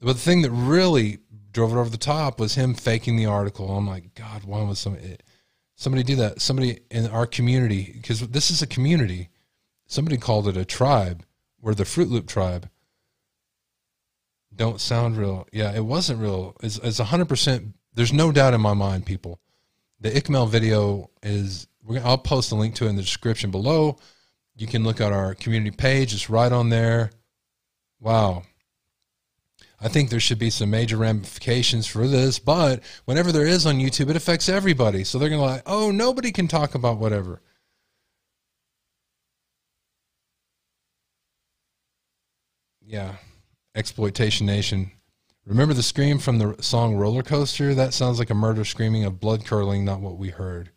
[0.00, 1.18] but the thing that really
[1.52, 3.70] drove it over the top was him faking the article.
[3.76, 5.18] I'm like, God, why was somebody
[5.76, 6.40] somebody do that?
[6.40, 9.28] Somebody in our community, because this is a community.
[9.86, 11.24] Somebody called it a tribe.
[11.60, 12.68] We're the Fruit Loop tribe.
[14.54, 15.46] Don't sound real.
[15.52, 16.56] Yeah, it wasn't real.
[16.62, 17.72] It's, it's 100%.
[17.94, 19.38] There's no doubt in my mind, people.
[20.00, 21.68] The Ikmel video is,
[22.02, 23.98] I'll post a link to it in the description below.
[24.56, 26.12] You can look at our community page.
[26.12, 27.10] It's right on there.
[28.00, 28.42] Wow.
[29.82, 33.80] I think there should be some major ramifications for this, but whenever there is on
[33.80, 35.02] YouTube, it affects everybody.
[35.02, 37.42] So they're going to like, oh, nobody can talk about whatever.
[42.80, 43.16] Yeah.
[43.74, 44.92] Exploitation Nation.
[45.46, 47.74] Remember the scream from the song Roller Coaster?
[47.74, 50.70] That sounds like a murder screaming of blood curdling, not what we heard.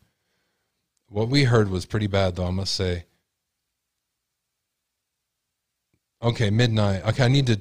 [1.08, 3.04] What we heard was pretty bad, though, I must say.
[6.20, 7.04] Okay, midnight.
[7.06, 7.60] Okay, I need to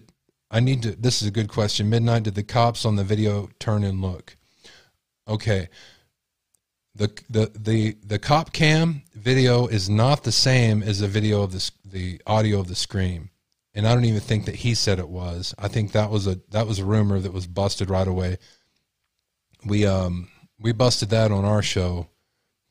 [0.56, 0.92] I need to.
[0.96, 1.90] This is a good question.
[1.90, 2.24] Midnight.
[2.24, 4.38] Did the cops on the video turn and look?
[5.28, 5.68] Okay.
[6.96, 11.52] The the the the cop cam video is not the same as the video of
[11.52, 13.32] the the audio of the scream,
[13.74, 15.54] and I don't even think that he said it was.
[15.60, 18.38] I think that was a that was a rumor that was busted right away.
[19.66, 22.08] We um we busted that on our show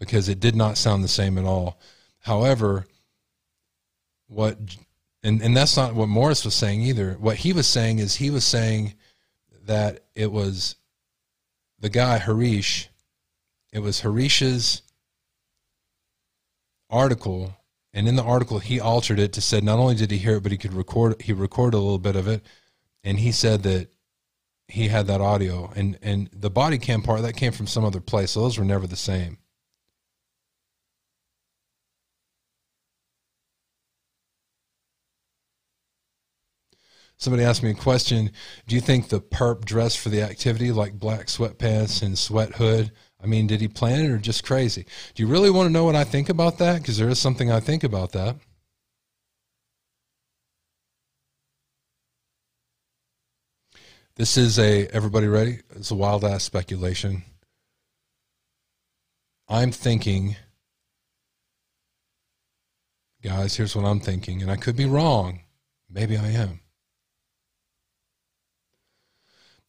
[0.01, 1.79] because it did not sound the same at all.
[2.21, 2.87] However,
[4.27, 4.57] what
[5.25, 7.15] and and that's not what Morris was saying either.
[7.19, 8.95] What he was saying is he was saying
[9.65, 10.77] that it was
[11.81, 12.91] the guy Harish.
[13.73, 14.83] It was Harish's
[16.91, 17.57] article,
[17.93, 20.43] and in the article he altered it to said not only did he hear it,
[20.43, 21.21] but he could record.
[21.23, 22.45] He recorded a little bit of it,
[23.03, 23.89] and he said that
[24.69, 28.01] he had that audio, and and the body cam part that came from some other
[28.01, 28.33] place.
[28.33, 29.39] So those were never the same.
[37.17, 38.31] Somebody asked me a question.
[38.67, 42.91] Do you think the perp dressed for the activity like black sweatpants and sweat hood?
[43.23, 44.85] I mean, did he plan it or just crazy?
[45.15, 46.83] Do you really want to know what I think about that?
[46.83, 48.37] Because there is something I think about that.
[54.17, 55.61] This is a, everybody ready?
[55.75, 57.25] It's a wild ass speculation.
[59.49, 60.37] I'm thinking,
[63.23, 65.41] guys, here's what I'm thinking, and I could be wrong.
[65.91, 66.61] Maybe I am.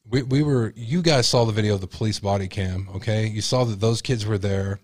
[0.09, 3.27] We, we were you guys saw the video of the police body cam okay?
[3.27, 4.79] You saw that those kids were there.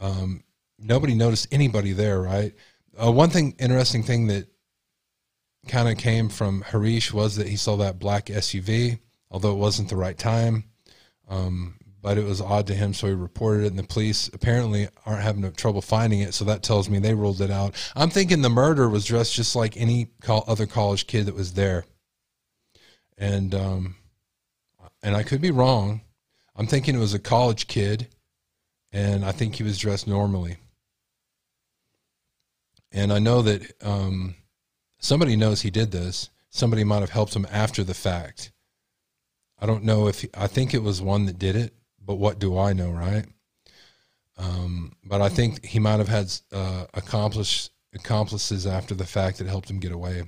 [0.00, 0.42] Um,
[0.78, 2.54] nobody noticed anybody there right?
[3.02, 4.48] Uh, one thing interesting thing that
[5.68, 8.98] kind of came from harish was that he saw that black suv
[9.30, 10.64] although it wasn't the right time.
[11.28, 14.86] Um, but it was odd to him so he reported it and the police apparently
[15.04, 17.74] aren't having no trouble finding it so that tells me they ruled it out.
[17.96, 21.84] I'm thinking the murderer was dressed just like any other college kid that was there.
[23.18, 23.96] And um,
[25.06, 26.00] and I could be wrong.
[26.56, 28.08] I'm thinking it was a college kid,
[28.92, 30.56] and I think he was dressed normally.
[32.90, 34.34] And I know that um,
[34.98, 36.30] somebody knows he did this.
[36.50, 38.50] Somebody might have helped him after the fact.
[39.60, 41.72] I don't know if he, I think it was one that did it,
[42.04, 43.26] but what do I know, right?
[44.36, 49.46] Um, but I think he might have had uh, accomplish, accomplices after the fact that
[49.46, 50.24] helped him get away.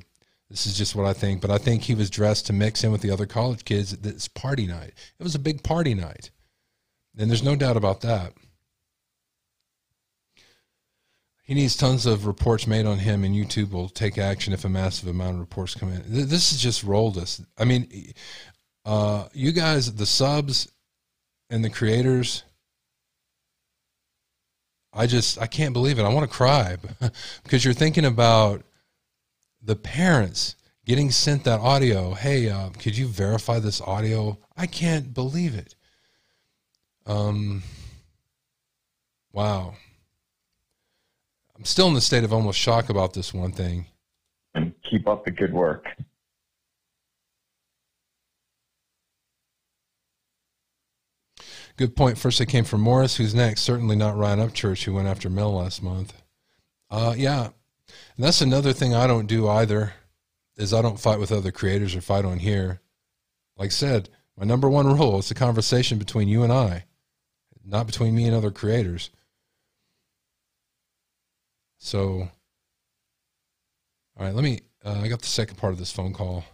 [0.51, 2.91] This is just what I think, but I think he was dressed to mix in
[2.91, 3.93] with the other college kids.
[3.93, 4.95] at This party night.
[5.19, 6.31] It was a big party night,
[7.19, 8.33] and there's no doubt about that.
[11.43, 14.69] He needs tons of reports made on him, and YouTube will take action if a
[14.69, 16.03] massive amount of reports come in.
[16.07, 17.43] This has just rolled us.
[17.57, 18.13] I mean,
[18.85, 20.71] uh, you guys, the subs
[21.49, 22.43] and the creators,
[24.93, 26.03] I just I can't believe it.
[26.03, 26.77] I want to cry
[27.43, 28.63] because you're thinking about
[29.63, 32.15] the parents getting sent that audio.
[32.15, 34.39] Hey, uh, could you verify this audio?
[34.57, 35.75] I can't believe it.
[37.07, 37.63] Um,
[39.33, 39.75] wow.
[41.57, 43.87] I'm still in the state of almost shock about this one thing.
[44.55, 45.87] And keep up the good work.
[51.77, 52.19] Good point.
[52.19, 53.17] First, it came from Morris.
[53.17, 53.61] Who's next?
[53.61, 56.13] Certainly not Ryan Upchurch, who went after Mel last month.
[56.91, 57.51] Uh, yeah,
[58.19, 59.95] and that's another thing I don't do either
[60.57, 62.81] is I don't fight with other creators or fight on here.
[63.57, 66.85] Like I said, my number one rule is a conversation between you and I,
[67.65, 69.11] not between me and other creators.
[71.79, 72.29] So,
[74.17, 74.63] all right, let me.
[74.85, 76.45] Uh, I got the second part of this phone call.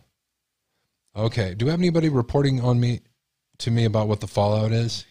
[1.17, 3.01] Okay, do we have anybody reporting on me
[3.59, 5.07] to me about what the fallout is?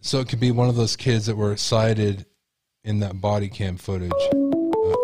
[0.00, 2.26] So it could be one of those kids that were sighted
[2.84, 4.12] in that body cam footage.
[4.12, 4.94] Uh,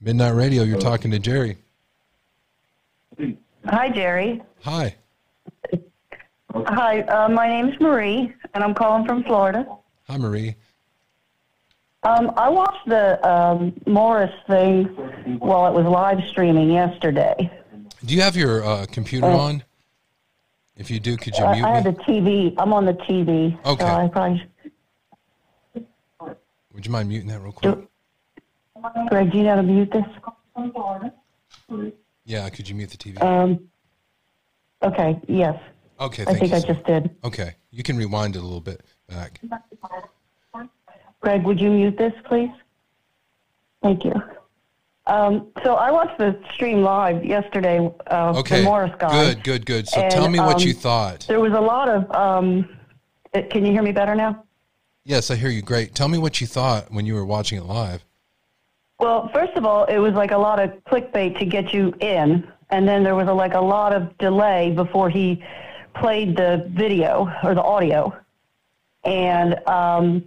[0.00, 1.58] Midnight Radio, you're talking to Jerry.
[3.66, 4.42] Hi, Jerry.
[4.62, 4.96] Hi.
[6.54, 9.66] Hi, uh, my name's Marie, and I'm calling from Florida.
[10.08, 10.56] Hi, Marie.
[12.02, 14.84] Um, I watched the um, Morris thing
[15.40, 17.50] while it was live streaming yesterday.
[18.04, 19.62] Do you have your uh, computer uh, on?
[20.76, 22.54] If you do, could you mute I, I have the TV.
[22.58, 23.58] I'm on the TV.
[23.64, 23.84] Okay.
[23.84, 24.46] So I probably...
[26.74, 27.88] Would you mind muting that real quick?
[29.08, 30.04] Greg, do you know how to mute this?
[32.26, 33.22] Yeah, could you mute the TV?
[33.22, 33.68] Um,
[34.82, 35.58] okay, yes.
[35.98, 37.16] Okay, I think I just did.
[37.24, 39.40] Okay, you can rewind it a little bit back.
[41.20, 42.50] Greg, would you mute this, please?
[43.82, 44.12] Thank you.
[45.06, 47.78] Um, so I watched the stream live yesterday.
[48.10, 48.58] Uh, okay.
[48.58, 49.34] The Morris guy.
[49.34, 49.88] Good, good, good.
[49.88, 51.20] So and, tell me what um, you thought.
[51.28, 52.10] There was a lot of.
[52.10, 52.76] Um,
[53.32, 54.44] it, can you hear me better now?
[55.04, 55.62] Yes, I hear you.
[55.62, 55.94] Great.
[55.94, 58.04] Tell me what you thought when you were watching it live.
[58.98, 62.50] Well, first of all, it was like a lot of clickbait to get you in,
[62.70, 65.44] and then there was a, like a lot of delay before he
[65.94, 68.12] played the video or the audio,
[69.04, 70.24] and um,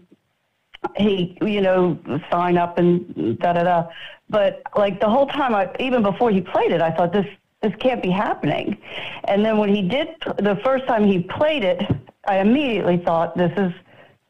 [0.97, 1.97] he, you know,
[2.31, 3.87] sign up and da da da.
[4.29, 7.27] But like the whole time, I even before he played it, I thought this
[7.61, 8.77] this can't be happening.
[9.25, 11.81] And then when he did the first time he played it,
[12.27, 13.73] I immediately thought this is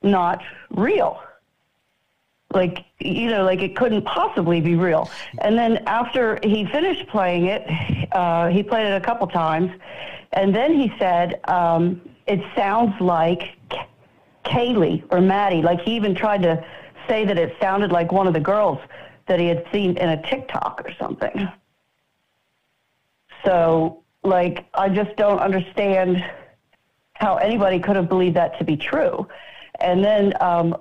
[0.01, 1.21] not real.
[2.53, 5.09] like you know like it couldn't possibly be real
[5.39, 7.63] and then after he finished playing it
[8.13, 9.71] uh, he played it a couple times
[10.33, 13.43] and then he said um, it sounds like
[14.49, 16.63] kaylee or maddie like he even tried to
[17.07, 18.79] say that it sounded like one of the girls
[19.27, 21.47] that he had seen in a tiktok or something
[23.45, 26.23] so like i just don't understand
[27.13, 29.27] how anybody could have believed that to be true
[29.81, 30.75] and then um,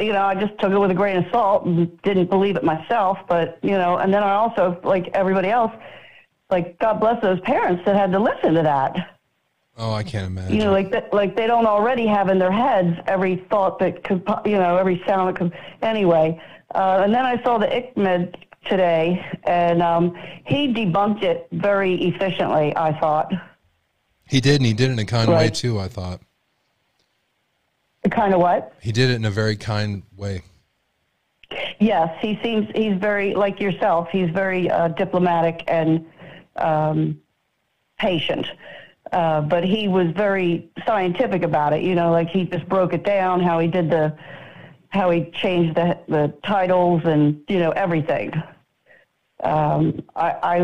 [0.00, 2.64] you know, I just took it with a grain of salt and didn't believe it
[2.64, 3.18] myself.
[3.28, 5.72] But you know, and then I also, like everybody else,
[6.50, 9.15] like God bless those parents that had to listen to that.
[9.78, 10.54] Oh, I can't imagine.
[10.56, 14.02] You know, like that, like they don't already have in their heads every thought that
[14.04, 15.52] could, you know, every sound that could.
[15.82, 16.40] Anyway,
[16.74, 18.34] uh, and then I saw the ICMED
[18.68, 20.16] today, and um,
[20.46, 22.74] he debunked it very efficiently.
[22.76, 23.32] I thought
[24.26, 25.38] he did, and he did it in a kind Right.
[25.38, 25.78] way too.
[25.78, 26.20] I thought
[28.10, 28.72] kind of what.
[28.80, 30.42] he did it in a very kind way.
[31.80, 34.08] Yes, he seems he's very like yourself.
[34.10, 36.04] He's very uh, diplomatic and
[36.56, 37.20] um,
[37.98, 38.46] patient,
[39.16, 41.82] uh, but he was very scientific about it.
[41.82, 44.14] You know, like he just broke it down how he did the
[44.90, 48.30] how he changed the the titles and you know everything.
[49.42, 50.56] Um, I, I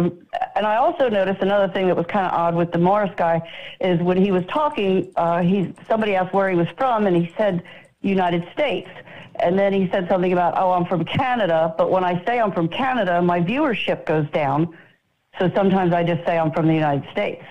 [0.55, 3.41] and I also noticed another thing that was kind of odd with the Morris guy
[3.81, 7.33] is when he was talking, uh, he somebody asked where he was from, and he
[7.39, 7.63] said
[8.03, 8.91] United States,
[9.37, 12.53] and then he said something about oh I'm from Canada, but when I say I'm
[12.53, 14.77] from Canada, my viewership goes down,
[15.39, 17.43] so sometimes I just say I'm from the United States.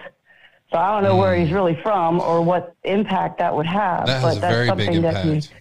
[0.72, 4.22] So I don't know where he's really from or what impact that would have, That
[4.22, 5.54] but has a that's very big something that he impact.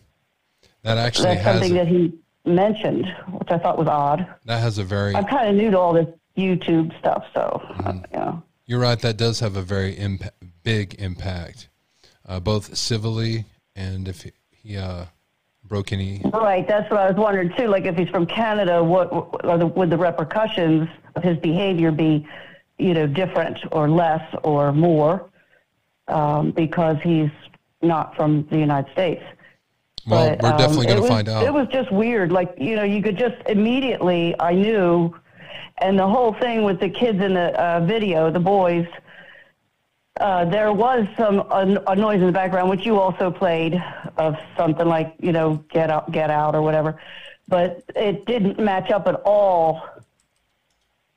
[0.83, 2.13] That actually that's has something a, that he
[2.47, 4.27] mentioned, which I thought was odd.
[4.47, 5.15] that has a very.
[5.17, 6.07] I'm kind of new to all this
[6.39, 7.99] YouTube stuff, so Mm-hmm.
[8.15, 8.43] you know.
[8.67, 8.99] You're right.
[9.01, 10.31] That does have a very impa-
[10.63, 11.69] big impact,
[12.29, 15.07] uh, both civilly and if he, he uh,
[15.65, 16.23] broke any.
[16.33, 17.67] Right, that's what I was wondering too.
[17.67, 19.11] Like, if he's from Canada, what
[19.43, 22.27] the, would the repercussions of his behavior be,
[22.81, 25.31] you know, different or less or more,
[26.09, 27.31] um, because he's
[27.83, 29.23] not from the United States?
[30.07, 31.45] Well, But, we're um, definitely it going to find out.
[31.45, 32.33] It was just weird.
[32.33, 35.15] Like, you know, you could just immediately, I knew,
[35.79, 38.87] and the whole thing with the kids in the uh, video, the boys,
[40.21, 43.83] uh, there was some a, a noise in the background, which you also played
[44.17, 47.01] of something like, you know, get out, get out, or whatever.
[47.49, 49.83] But it didn't match up at all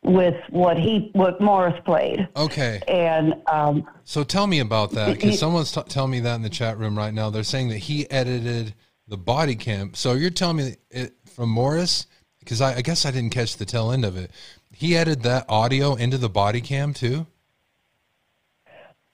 [0.03, 2.27] with what he, what Morris played.
[2.35, 2.81] okay.
[2.87, 6.49] And um, So tell me about that because someone's t- telling me that in the
[6.49, 7.29] chat room right now.
[7.29, 8.73] They're saying that he edited
[9.07, 9.93] the body cam.
[9.93, 12.07] So you're telling me it from Morris
[12.39, 14.31] because I, I guess I didn't catch the tail end of it.
[14.71, 17.25] He edited that audio into the body cam too.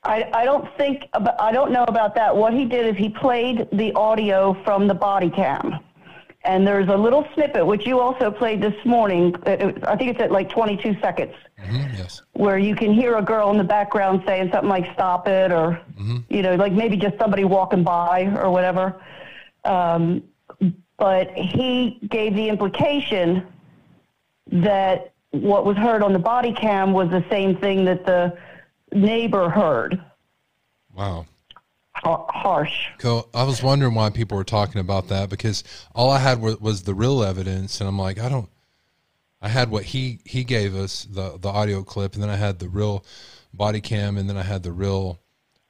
[0.04, 2.34] I, I don't think I don't know about that.
[2.34, 5.76] What he did is he played the audio from the body cam.
[6.46, 9.36] And there's a little snippet which you also played this morning.
[9.46, 12.22] It- it- I think it's at like 22 seconds Mhm, yes.
[12.34, 15.82] where you can hear a girl in the background saying something like "stop it" or
[16.30, 18.96] you know, like maybe just somebody walking by or whatever.
[19.66, 20.24] Um,
[20.98, 23.46] but he gave the implication
[24.52, 28.36] that what was heard on the body cam was the same thing that the
[28.94, 30.02] neighbor heard.
[30.96, 31.26] Wow.
[32.04, 32.88] Har- harsh.
[32.98, 33.28] Cool.
[33.34, 35.64] I was wondering why people were talking about that because
[35.94, 38.50] all I had was, was the real evidence, and I'm like, I don't.
[39.42, 42.60] I had what he he gave us the the audio clip, and then I had
[42.60, 43.06] the real
[43.54, 45.20] body cam, and then I had the real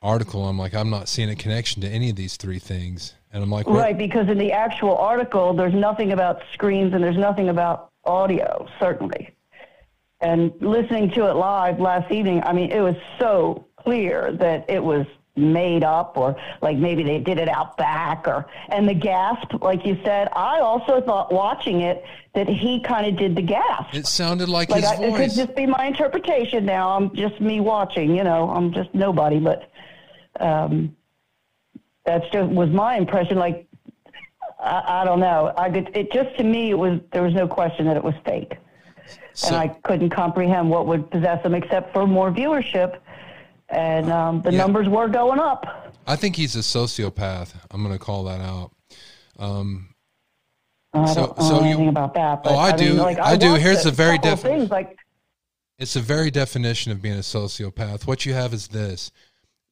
[0.02, 0.48] article.
[0.48, 3.50] I'm like, I'm not seeing a connection to any of these three things, and I'm
[3.50, 3.78] like, what?
[3.78, 8.68] Right, because in the actual article, there's nothing about screens and there's nothing about audio,
[8.80, 9.36] certainly.
[10.22, 14.84] And listening to it live last evening, I mean, it was so clear that it
[14.84, 15.06] was
[15.40, 19.86] made up or like maybe they did it out back or and the gasp like
[19.86, 22.04] you said i also thought watching it
[22.36, 25.32] that he kind of did the gasp It sounded like, like his I, it could
[25.34, 26.90] just be my interpretation now.
[26.96, 28.50] I'm just me watching, you know.
[28.52, 29.72] I'm just nobody, but
[30.40, 30.96] um,
[32.06, 33.38] that's just was my impression.
[33.40, 33.68] Like
[34.60, 35.52] I, I don't know.
[35.58, 38.14] I could, it just to me it was there was no question that it was
[38.26, 38.58] fake,
[39.34, 43.00] So- and I couldn't comprehend what would possess them except for more viewership,
[43.72, 44.58] and um, the Yeah.
[44.60, 45.94] numbers were going up.
[46.08, 47.54] I think he's a sociopath.
[47.72, 48.72] I'm going to call that out.
[49.38, 49.94] Um,
[50.94, 52.44] I So- don't know so you- anything about that.
[52.44, 52.94] But, Oh, I mean, do.
[52.96, 53.54] like, I do.
[53.56, 54.98] Here's a the very couple of defi- things like
[55.78, 58.06] It's a very definition of being a sociopath.
[58.06, 59.12] What you have is this: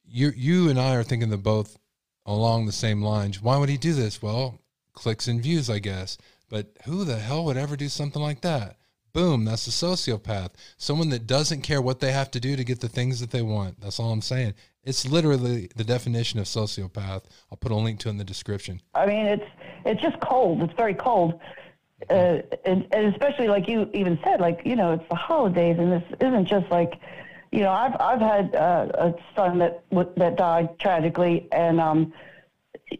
[0.06, 1.76] you you and I are thinking they're both
[2.24, 3.42] along the same lines.
[3.42, 4.22] Why would he do this?
[4.22, 4.58] Well,
[4.94, 6.16] clicks and views, I guess.
[6.48, 8.76] But who the hell would ever do something like that?
[9.12, 10.50] Boom, that's a sociopath.
[10.76, 13.42] Someone that doesn't care what they have to do to get the things that they
[13.42, 13.80] want.
[13.80, 14.54] That's all I'm saying.
[14.84, 17.24] It's literally the definition of sociopath.
[17.50, 18.80] I'll put a link to in the description.
[18.94, 19.44] I mean, it's
[19.84, 20.62] it's just cold.
[20.62, 21.40] It's very cold,
[22.10, 25.92] uh, and, and especially like you even said, like you know, it's the holidays, and
[25.92, 27.00] this isn't just like,
[27.52, 29.82] you know, I've I've had uh, a son that
[30.16, 32.12] that died tragically, and um,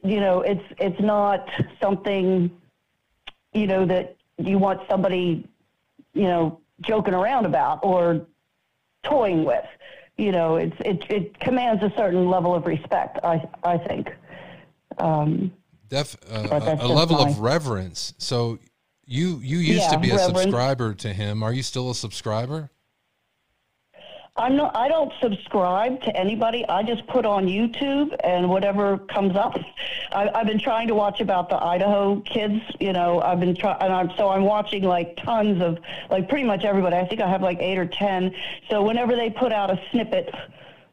[0.03, 1.49] you know, it's it's not
[1.81, 2.51] something,
[3.53, 5.49] you know, that you want somebody,
[6.19, 8.27] you know, joking around about or
[9.05, 9.65] toying with.
[10.17, 13.19] You know, it's it it commands a certain level of respect.
[13.23, 14.09] I I think.
[14.99, 15.53] Um,
[15.89, 18.15] Def, uh, a, a level my- of reverence.
[18.19, 18.59] So
[19.07, 20.43] you you used to be a reverence.
[20.43, 21.43] subscriber to him.
[21.43, 22.71] Are you still a subscriber?
[24.39, 24.77] I'm not.
[24.77, 26.65] I don't subscribe to anybody.
[26.69, 29.59] I just put on YouTube and whatever comes up.
[30.13, 32.63] I, I've been trying to watch about the Idaho kids.
[32.79, 35.79] You know, I've been trying, and I'm so I'm watching like tons of
[36.09, 36.97] like pretty much everybody.
[36.97, 38.33] I think I have like eight or ten.
[38.71, 40.33] So whenever they put out a snippet,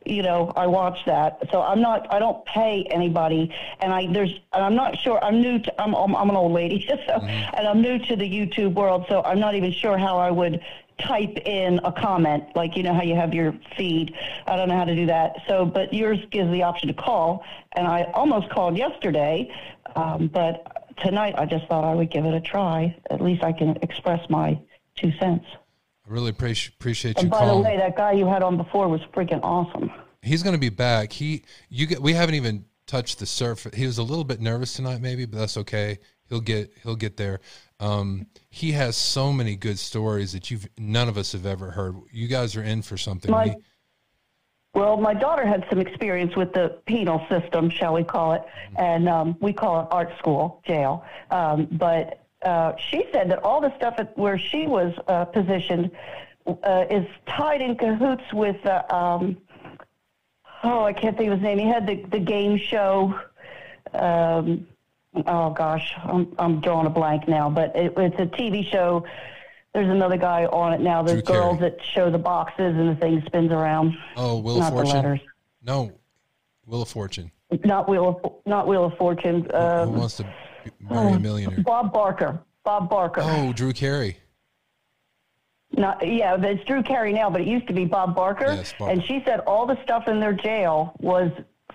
[0.06, 1.40] you know, I watch that.
[1.52, 2.12] So I'm not.
[2.12, 4.32] I don't pay anybody, and I there's.
[4.54, 5.24] And I'm not sure.
[5.24, 5.82] I'm new to.
[5.82, 7.56] I'm I'm, I'm an old lady, so mm-hmm.
[7.56, 9.06] and I'm new to the YouTube world.
[9.08, 10.62] So I'm not even sure how I would
[11.00, 14.16] type in a comment, like you know how you have your feed.
[14.48, 15.38] I don't know how to do that.
[15.48, 17.44] So, but yours gives the option to call,
[17.74, 19.52] and I almost called yesterday,
[19.96, 22.96] um, but tonight I just thought I would give it a try.
[23.10, 24.60] At least I can express my
[24.96, 25.46] two cents.
[26.08, 28.88] I really appreciate appreciate you And by the way, that guy you had on before
[28.88, 29.92] was freaking awesome.
[30.22, 31.12] He's going to be back.
[31.12, 33.76] He you get we haven't even touched the surface.
[33.76, 36.00] He was a little bit nervous tonight, maybe, but that's okay.
[36.30, 37.40] He'll get he'll get there.
[37.80, 41.96] Um, he has so many good stories that you've none of us have ever heard.
[42.12, 43.30] You guys are in for something.
[43.32, 43.56] My-
[44.74, 48.44] Well, my daughter had some experience with the penal system, shall we call it,
[48.78, 51.06] and um, we call it art school, jail.
[51.32, 55.92] Um, but uh, she said that all the stuff at, where she was uh, positioned
[56.46, 59.38] uh, is tied in cahoots with, uh, um,
[60.66, 61.58] oh, I can't think of his name.
[61.58, 63.18] He had the, the game show.
[63.94, 64.68] Um,
[65.28, 69.06] oh gosh, I'm, I'm drawing a blank now, but it, it's a TV show.
[69.74, 71.04] There's another guy on it now.
[71.04, 71.72] There's Drew girls Carey.
[71.72, 73.98] that show the boxes and the thing spins around.
[74.16, 74.96] oh, Wheel of Not the Fortune.
[74.96, 75.20] letters.
[75.64, 75.92] No,
[76.66, 77.32] Wheel of Fortune.
[77.64, 79.44] Not Wheel of not Wheel of Fortune.
[79.52, 81.60] Who Um, wants to be- marry a millionaire?
[81.62, 82.40] Bob Barker.
[82.64, 83.22] Bob Barker.
[83.24, 84.18] Oh, Drew Carey.
[85.72, 88.46] Not yeah, it's Drew Carey now, but it used to be Bob Barker.
[88.54, 88.94] Yes, Barker.
[88.94, 91.32] And she said all the stuff in their jail was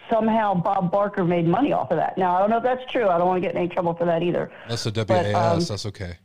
[0.08, 2.16] somehow Bob Barker made money off of that.
[2.16, 3.08] Now I don't know if that's true.
[3.08, 4.50] I don't want to get in any trouble for that either.
[4.68, 5.06] That's a WAS.
[5.06, 6.16] But, um, that's okay.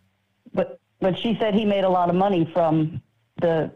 [0.53, 3.01] But but she said he made a lot of money from
[3.41, 3.71] the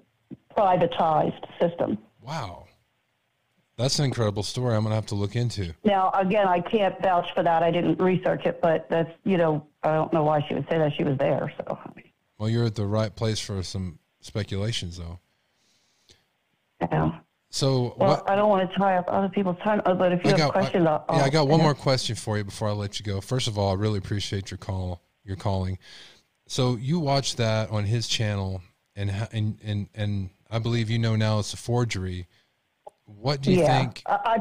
[0.56, 1.98] privatized system.
[2.22, 2.66] Wow.
[3.78, 4.76] That's an incredible story.
[4.76, 5.74] I'm gonna have to look into.
[5.86, 7.64] Now, again, I can't vouch for that.
[7.64, 10.78] I didn't research it, but that's, you know, I don't know why she would say
[10.78, 11.54] that she was there.
[11.58, 11.80] So,
[12.38, 15.20] Well, you're at the right place for some speculations, though.
[16.82, 17.20] yeah.
[17.52, 18.30] So Well, what?
[18.30, 20.38] I don't want to tie up other people's time, uh, but if you I have
[20.38, 23.00] got, questions, I, I'll, yeah, I got one more question for you before I let
[23.00, 23.22] you go.
[23.22, 25.80] First of all, I really appreciate your call, your calling.
[26.48, 28.62] So you watched that on his channel,
[28.96, 32.28] and and and and I believe you know now it's a forgery.
[33.06, 34.04] What do you yeah, think?
[34.06, 34.38] I, I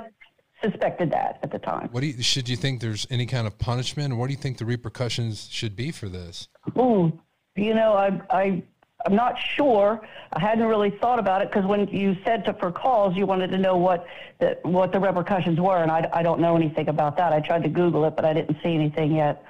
[0.62, 1.88] suspected that at the time.
[1.92, 4.16] What do you should you think there's any kind of punishment?
[4.16, 6.48] What do you think the repercussions should be for this?
[6.76, 7.18] Ooh,
[7.56, 8.62] you know, I, I,
[9.06, 10.00] I'm not sure.
[10.32, 13.50] I hadn't really thought about it because when you said to for calls, you wanted
[13.52, 14.06] to know what
[14.40, 17.32] the what the repercussions were, and I, I don't know anything about that.
[17.32, 19.44] I tried to Google it, but I didn't see anything yet.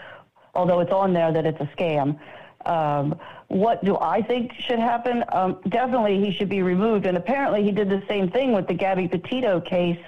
[0.55, 2.19] Although it's on there that it's a scam.
[2.67, 3.19] Um,
[3.49, 5.25] what do I think should happen?
[5.33, 7.07] Um, definitely, he should be removed.
[7.07, 9.99] And apparently, he did the same thing with the Gabby Petito case.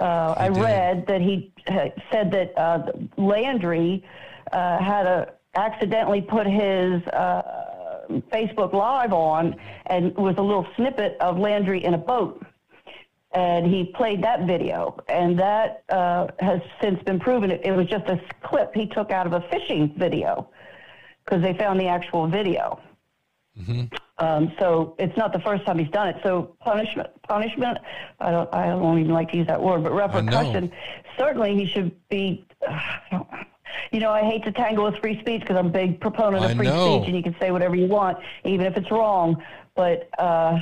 [0.00, 0.62] Uh, I did.
[0.62, 1.52] read that he
[2.10, 4.02] said that uh, Laundrie
[4.50, 7.61] uh, had a accidentally put his uh,
[8.20, 9.56] Facebook Live on,
[9.86, 12.44] and it was a little snippet of Laundrie in a boat,
[13.32, 17.50] and he played that video, and that uh, has since been proven.
[17.50, 20.50] It, it was just a clip he took out of a fishing video
[21.24, 22.78] because they found the actual video.
[24.18, 26.16] Um, so it's not the first time he's done it.
[26.22, 27.78] So punishment, punishment.
[28.20, 28.54] I don't.
[28.54, 30.70] I don't even like to use that word, but repercussion.
[31.18, 32.46] Certainly, he should be.
[33.90, 36.50] You know, I hate to tangle with free speech because I'm a big proponent I
[36.50, 36.98] of free know.
[36.98, 39.42] speech, and you can say whatever you want, even if it's wrong.
[39.74, 40.58] But uh,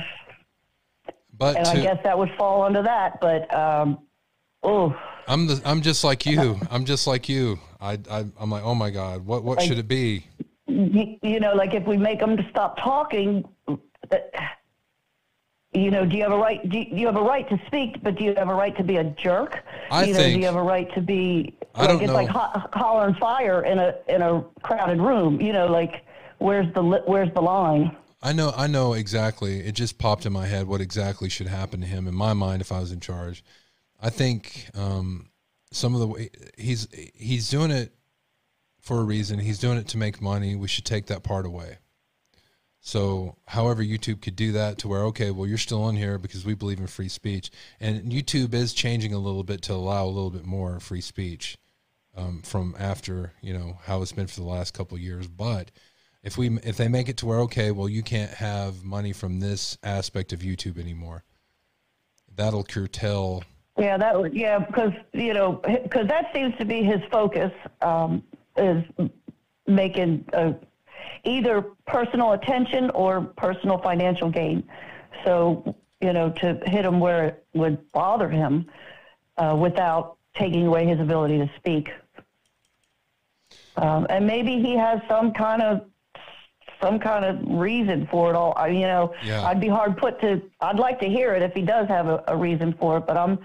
[1.37, 3.19] But and I guess that would fall under that.
[3.21, 3.99] But um,
[4.63, 4.95] oh,
[5.27, 6.59] I'm the I'm just like you.
[6.69, 7.59] I'm just like you.
[7.79, 10.25] I, I I'm like, oh my God, what what should it be?
[10.71, 13.75] you, you know, like if we make them to stop talking, uh,
[15.73, 16.67] you know, do you have a right?
[16.67, 18.83] Do you, you have a right to speak, but do you have a right to
[18.83, 19.63] be a jerk?
[19.89, 21.55] I you know, do you have a right to be?
[21.73, 22.13] I like don't it's know.
[22.13, 25.39] like ho- hollering fire in a in a crowded room.
[25.39, 26.05] You know, like
[26.39, 27.95] where's the li- where's the line?
[28.23, 29.61] I know, I know exactly.
[29.61, 32.61] It just popped in my head what exactly should happen to him in my mind
[32.61, 33.43] if I was in charge.
[33.99, 35.29] I think um,
[35.71, 37.93] some of the way he's he's doing it
[38.81, 39.39] for a reason.
[39.39, 40.55] He's doing it to make money.
[40.55, 41.77] We should take that part away.
[42.83, 46.43] So, however, YouTube could do that to where, okay, well, you're still on here because
[46.43, 47.51] we believe in free speech.
[47.79, 51.59] And YouTube is changing a little bit to allow a little bit more free speech
[52.17, 55.27] um, from after, you know, how it's been for the last couple of years.
[55.27, 55.69] But
[56.23, 59.39] if we if they make it to where, okay, well, you can't have money from
[59.39, 61.23] this aspect of YouTube anymore,
[62.35, 63.43] that'll curtail.
[63.77, 67.51] Yeah, that would yeah because you know because that seems to be his focus
[67.81, 68.23] um,
[68.57, 68.83] is
[69.67, 70.55] making a
[71.23, 74.63] either personal attention or personal financial gain.
[75.25, 78.69] So, you know, to hit him where it would bother him
[79.37, 81.89] uh, without taking away his ability to speak.
[83.77, 85.85] Um, and maybe he has some kind of
[86.81, 88.53] some kind of reason for it all.
[88.55, 89.43] I, you know, Yeah.
[89.43, 90.41] I'd be hard put to.
[90.61, 93.17] I'd like to hear it if he does have a, a reason for it, but
[93.17, 93.37] I'm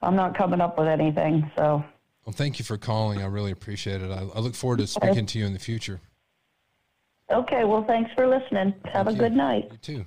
[0.00, 1.50] I'm not coming up with anything.
[1.56, 1.84] So.
[2.24, 3.20] Well, thank you for calling.
[3.20, 4.10] I really appreciate it.
[4.10, 6.00] I, I look forward to speaking to you in the future.
[7.34, 8.74] Okay, well, thanks for listening.
[8.92, 9.18] Have a you.
[9.18, 9.68] good night.
[9.72, 10.06] You too.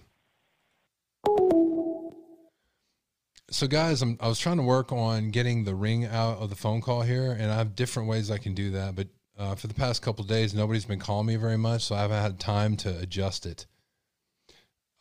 [3.49, 6.55] So, guys, I'm, I was trying to work on getting the ring out of the
[6.55, 8.95] phone call here, and I have different ways I can do that.
[8.95, 11.95] But uh, for the past couple of days, nobody's been calling me very much, so
[11.95, 13.65] I haven't had time to adjust it.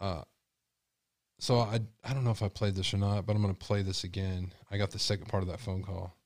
[0.01, 0.23] Uh,
[1.39, 3.67] so I I don't know if I played this or not, but I'm going to
[3.67, 4.53] play this again.
[4.71, 6.17] I got the second part of that phone call.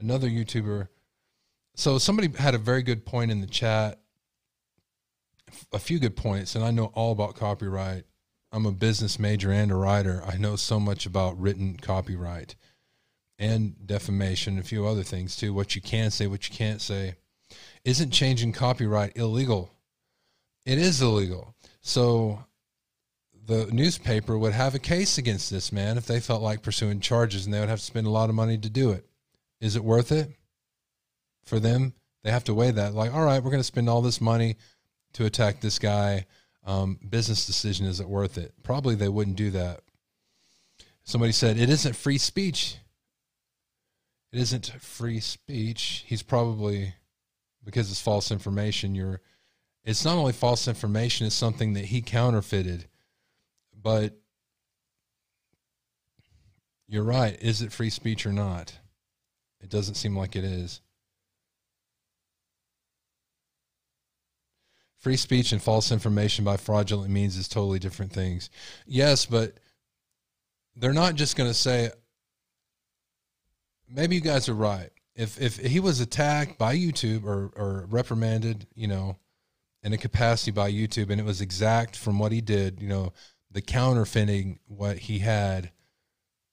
[0.00, 0.88] Another YouTuber.
[1.80, 3.98] So somebody had a very good point in the chat
[5.72, 8.04] a few good points, and I know all about copyright.
[8.52, 10.22] I'm a business major and a writer.
[10.26, 12.54] I know so much about written copyright
[13.38, 15.54] and defamation, and a few other things too.
[15.54, 17.14] What you can say, what you can't say.
[17.82, 19.70] Isn't changing copyright illegal?
[20.66, 21.54] It is illegal.
[21.80, 22.44] So
[23.46, 27.46] the newspaper would have a case against this man if they felt like pursuing charges,
[27.46, 29.06] and they would have to spend a lot of money to do it.
[29.62, 30.36] Is it worth it
[31.50, 31.92] for them?
[32.22, 32.94] They have to weigh that.
[32.94, 34.56] Like, all right, we're going to spend all this money
[35.14, 36.24] to attack this guy.
[36.64, 38.54] Um, business decision is it worth it?
[38.62, 39.80] Probably they wouldn't do that.
[41.02, 42.76] Somebody said it isn't free speech.
[44.32, 46.04] It isn't free speech.
[46.06, 46.94] He's probably
[47.64, 48.94] because it's false information.
[48.94, 49.20] You're.
[49.82, 52.86] It's not only false information; it's something that he counterfeited.
[53.82, 54.20] But
[56.86, 57.36] you're right.
[57.42, 58.78] Is it free speech or not?
[59.60, 60.80] It doesn't seem like it is.
[65.00, 68.50] Free speech and false information by fraudulent means is totally different things.
[68.86, 69.54] Yes, but
[70.76, 71.90] they're not just going to say,
[73.88, 74.90] maybe you guys are right.
[75.16, 79.16] If, if he was attacked by YouTube or, or reprimanded, you know,
[79.82, 83.14] in a capacity by YouTube and it was exact from what he did, you know,
[83.50, 85.70] the counterfeiting what he had,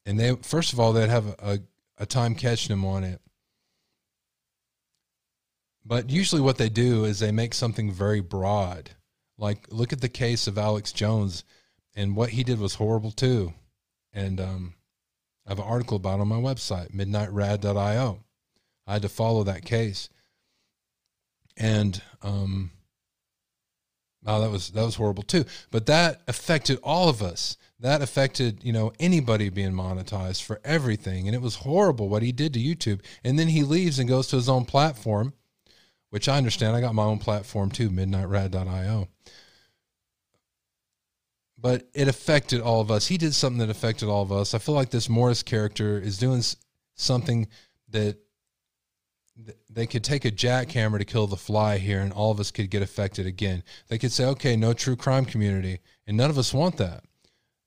[0.05, 1.59] and they, first of all, they'd have a, a,
[1.99, 3.19] a time catching him on it.
[5.87, 8.89] But usually, what they do is they make something very broad.
[9.37, 11.45] Like, look at the case of Alex Jones,
[11.95, 13.53] and what he did was horrible too.
[14.11, 14.73] And um,
[15.45, 18.19] I have an article about on my website, midnightrad.io.
[18.85, 20.09] I had to follow that case,
[21.55, 22.71] and um,
[24.25, 25.45] oh, that was that was horrible too.
[25.71, 27.55] But that affected all of us.
[27.79, 32.33] That affected you know anybody being monetized for everything, and it was horrible what he
[32.33, 32.99] did to YouTube.
[33.23, 35.33] And then he leaves and goes to his own platform
[36.09, 36.75] which I understand.
[36.75, 39.07] I got my own platform too, midnightrad.io.
[41.59, 43.07] But it affected all of us.
[43.07, 44.53] He did something that affected all of us.
[44.53, 46.43] I feel like this Morris character is doing
[46.95, 47.47] something
[47.89, 48.17] that
[49.69, 52.69] they could take a jackhammer to kill the fly here and all of us could
[52.69, 53.63] get affected again.
[53.87, 55.79] They could say, okay, no true crime community.
[56.05, 57.03] And none of us want that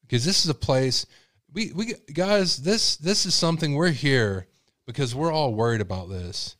[0.02, 1.06] because this is a place
[1.52, 4.46] we, we guys, this, this is something we're here
[4.86, 6.56] because we're all worried about this.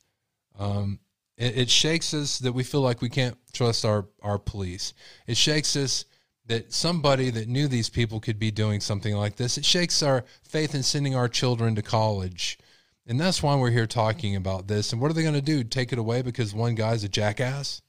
[0.59, 0.99] Um,
[1.41, 4.93] it, it shakes us that we feel like we can't trust our, our police.
[5.27, 6.05] It shakes us
[6.47, 9.57] that somebody that knew these people could be doing something like this.
[9.57, 12.59] It shakes our faith in sending our children to college.
[13.07, 14.93] And that's why we're here talking about this.
[14.93, 15.65] And what are they going to do?
[15.65, 17.81] Take it away because one guy's a jackass?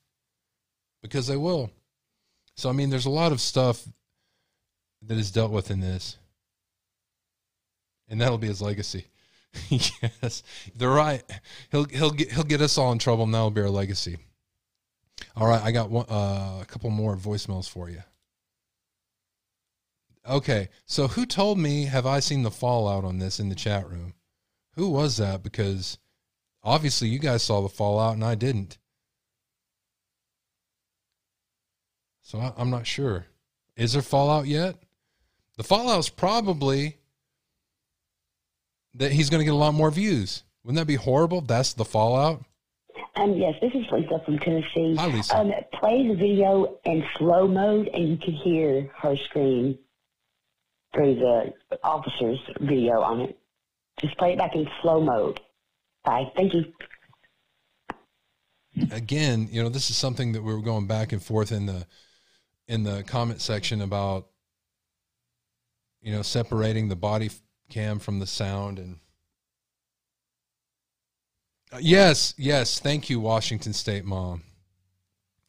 [1.02, 1.72] Because they will.
[2.56, 3.86] So, I mean, there's a lot of stuff
[5.02, 6.18] that is dealt with in this.
[8.07, 9.07] And that'll be his legacy.
[9.69, 10.44] yes,
[10.76, 11.23] they're right.
[11.72, 14.18] He'll he'll get he'll get us all in trouble, and that'll be our legacy.
[15.36, 18.03] All right, I got one, uh, a couple more voicemails for you.
[20.28, 21.86] Okay, so who told me?
[21.86, 24.14] Have I seen the fallout on this in the chat room?
[24.76, 25.44] Who was that?
[25.44, 25.98] Because
[26.64, 28.78] obviously you guys saw the fallout, and I didn't.
[32.22, 33.26] So I, I'm not sure.
[33.76, 34.78] Is there fallout yet?
[35.57, 36.98] The fallout's probably
[38.95, 40.43] that he's going to get a lot more views.
[40.63, 41.41] Wouldn't that be horrible?
[41.41, 42.43] That's the fallout.
[43.15, 44.95] Um, yes, this is Lisa from Tennessee.
[44.95, 45.38] Hi, Lisa.
[45.38, 49.77] Um, play the video in slow mode, and you can hear her scream
[50.93, 51.53] through the
[51.84, 53.38] officer's video on it.
[53.99, 55.39] Just play it back in slow mode.
[56.03, 56.31] Bye.
[56.35, 56.65] Thank you.
[58.91, 61.85] Again, you know, this is something that we were going back and forth in the
[62.68, 64.27] in the comment section about
[66.01, 67.30] you know separating the body
[67.72, 68.99] cam from the sound and
[71.72, 74.43] Uh, yes yes thank you washington state mom.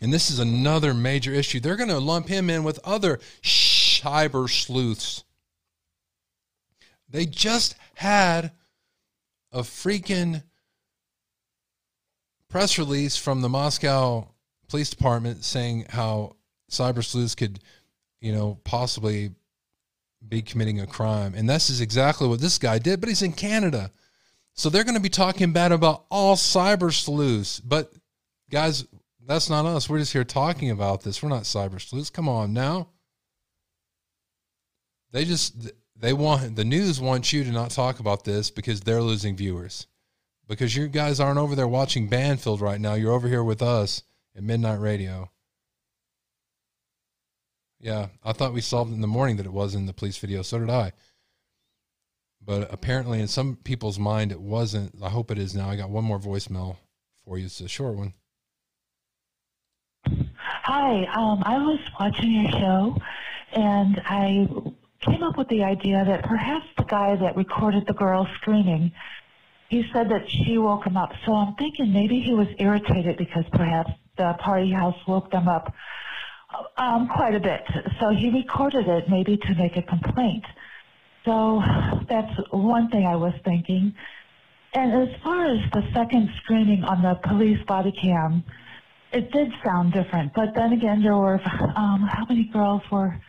[0.01, 1.61] And this is another major issue.
[1.61, 5.23] They're going to lump him in with other cyber sleuths.
[7.09, 8.51] They just had
[9.53, 10.43] a freaking
[12.49, 14.29] press release from the moscow
[14.69, 16.35] police department saying how
[16.71, 17.61] cyber sleuths could
[18.21, 19.31] you know possibly
[20.29, 21.35] be committing a crime.
[21.35, 23.91] And this is exactly what this guy did, but he's in Canada.
[24.55, 27.61] So they're going to be talking bad about all cyber sleuths.
[27.61, 27.93] But
[28.51, 28.87] guys,
[29.27, 29.89] that's not us.
[29.89, 31.23] We're just here talking about this.
[31.23, 32.11] We're not cyber sleuths.
[32.11, 32.89] Come on now.
[35.13, 39.03] They just they want the news wants you to not talk about this because they're
[39.03, 39.87] losing viewers.
[40.49, 42.95] Because you guys aren't over there watching Banfield right now.
[42.95, 44.03] You're over here with us
[44.37, 45.31] at Midnight Radio.
[47.83, 50.43] Yeah, I thought we solved in the morning that it was in the police video.
[50.43, 50.93] So did I.
[52.45, 54.95] But apparently, in some people's mind, it wasn't.
[55.03, 55.69] I hope it is now.
[55.69, 56.77] I got one more voicemail
[57.25, 57.47] for you.
[57.47, 58.15] It's a short one.
[60.07, 62.97] Hi, um, I was watching your show,
[63.53, 64.49] and I
[65.01, 68.93] came up with the idea that perhaps the guy that recorded the girl screaming,
[69.69, 71.13] he said that she woke him up.
[71.27, 75.75] So I'm thinking maybe he was irritated because perhaps the party house woke them up
[76.77, 77.63] um, quite a bit.
[78.01, 80.45] So he recorded it maybe to make a complaint.
[81.25, 81.63] So
[82.09, 83.95] that's one thing I was thinking.
[84.75, 88.43] And as far as the second screening on the police body cam,
[89.13, 90.33] it did sound different.
[90.35, 91.41] But then again, there were,
[91.77, 93.21] um, how many girls were,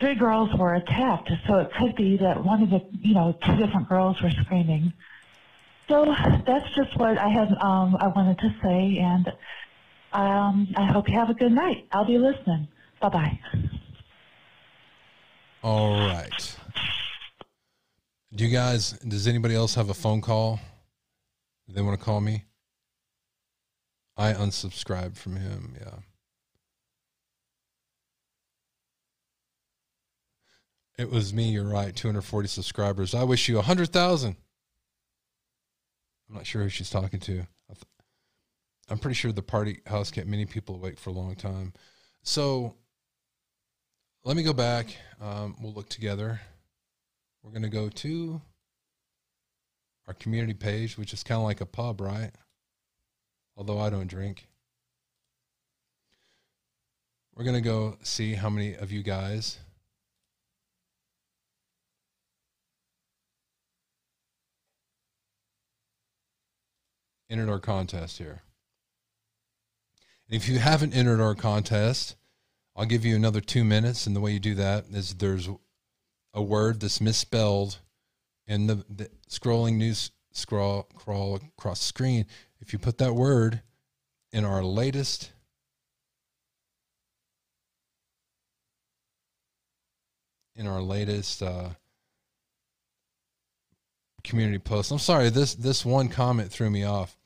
[0.00, 1.30] three girls were attacked.
[1.48, 4.92] So it could be that one of the, you know, two different girls were screaming.
[5.88, 6.06] So
[6.46, 8.98] that's just what I had, um, I wanted to say.
[8.98, 9.32] And
[10.16, 11.86] um, I hope you have a good night.
[11.92, 12.68] I'll be listening.
[13.00, 13.38] Bye bye.
[15.62, 16.56] All right.
[18.34, 20.58] Do you guys, does anybody else have a phone call?
[21.68, 22.44] They want to call me?
[24.16, 25.76] I unsubscribed from him.
[25.78, 25.98] Yeah.
[30.98, 31.50] It was me.
[31.50, 31.94] You're right.
[31.94, 33.14] 240 subscribers.
[33.14, 34.36] I wish you 100,000.
[36.28, 37.46] I'm not sure who she's talking to.
[38.88, 41.72] I'm pretty sure the party house kept many people awake for a long time.
[42.22, 42.74] So
[44.24, 44.96] let me go back.
[45.20, 46.40] Um, we'll look together.
[47.42, 48.40] We're going to go to
[50.06, 52.30] our community page, which is kind of like a pub, right?
[53.56, 54.48] Although I don't drink.
[57.34, 59.58] We're going to go see how many of you guys
[67.28, 68.42] entered our contest here.
[70.28, 72.16] If you haven't entered our contest,
[72.74, 74.06] I'll give you another two minutes.
[74.06, 75.48] And the way you do that is there's
[76.34, 77.78] a word that's misspelled
[78.46, 82.26] in the, the scrolling news scroll crawl across the screen.
[82.60, 83.62] If you put that word
[84.32, 85.32] in our latest
[90.54, 91.70] in our latest uh,
[94.24, 94.90] community post.
[94.90, 97.16] I'm sorry, this this one comment threw me off.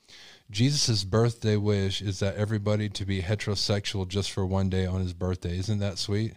[0.51, 5.13] Jesus' birthday wish is that everybody to be heterosexual just for one day on his
[5.13, 5.57] birthday.
[5.57, 6.33] Isn't that sweet?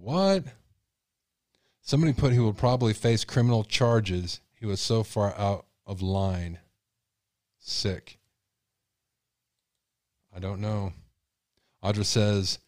[0.00, 0.44] What?
[1.80, 4.40] Somebody put he will probably face criminal charges.
[4.54, 6.58] He was so far out of line.
[7.60, 8.18] Sick.
[10.34, 10.92] I don't know.
[11.82, 12.58] Audra says,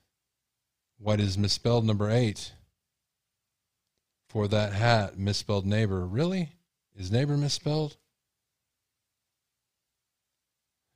[0.98, 2.52] What is misspelled number eight?
[4.28, 6.06] For that hat, misspelled neighbor.
[6.06, 6.52] Really?
[6.97, 7.97] Is neighbor misspelled?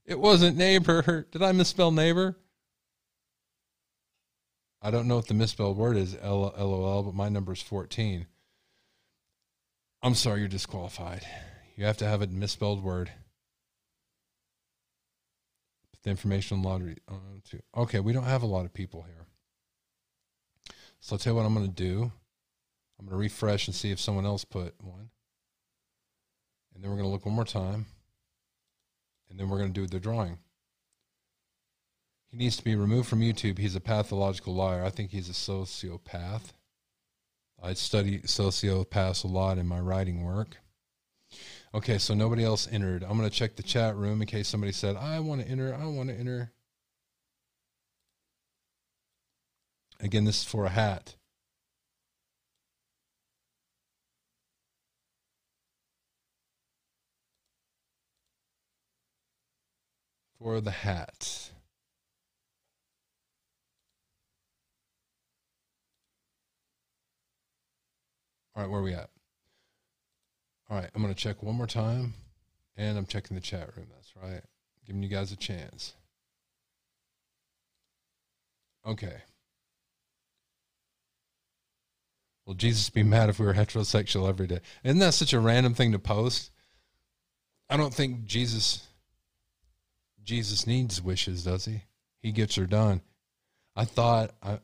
[0.07, 1.27] It wasn't neighbor.
[1.31, 2.37] Did I misspell neighbor?
[4.83, 8.27] I don't know if the misspelled word is LOL, but my number is 14.
[10.03, 11.27] I'm sorry, you're disqualified.
[11.77, 13.11] You have to have a misspelled word.
[16.03, 16.99] The information lottery.
[17.75, 19.25] Okay, we don't have a lot of people here.
[21.01, 22.13] So I'll tell you what I'm going to do.
[22.99, 25.09] I'm going to refresh and see if someone else put one.
[26.75, 27.87] And then we're going to look one more time
[29.31, 30.39] and then we're going to do the drawing.
[32.31, 33.59] He needs to be removed from YouTube.
[33.59, 34.85] He's a pathological liar.
[34.85, 36.53] I think he's a sociopath.
[37.63, 40.59] I study sociopaths a lot in my writing work.
[41.73, 43.03] Okay, so nobody else entered.
[43.03, 45.75] I'm going to check the chat room in case somebody said, I want to enter.
[45.75, 46.53] I want to enter.
[50.01, 51.17] Again, this is for a hat.
[60.45, 61.51] For the hat.
[68.55, 69.09] All right, where are we at?
[70.69, 72.13] All right, I'm going to check one more time.
[72.77, 73.87] And I'm checking the chat room.
[73.95, 74.43] That's right.
[74.87, 75.95] Giving you guys a chance.
[78.87, 79.17] Okay.
[82.45, 84.61] Will Jesus be mad if we were heterosexual every day?
[84.83, 86.51] Isn't that such a random thing to post?
[87.71, 88.87] I don't think Jesus
[90.25, 91.83] Jesus needs wishes, does he?
[92.21, 93.03] He gets her done.
[93.77, 94.59] I thought I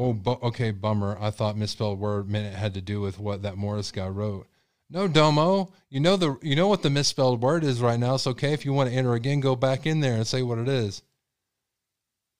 [0.00, 1.18] Oh, bu- okay, bummer.
[1.20, 4.46] I thought misspelled word meant it had to do with what that Morris guy wrote.
[4.88, 5.72] No, Domo.
[5.90, 8.14] You know the you know what the misspelled word is right now.
[8.14, 9.40] It's okay if you want to enter again.
[9.40, 11.02] Go back in there and say what it is.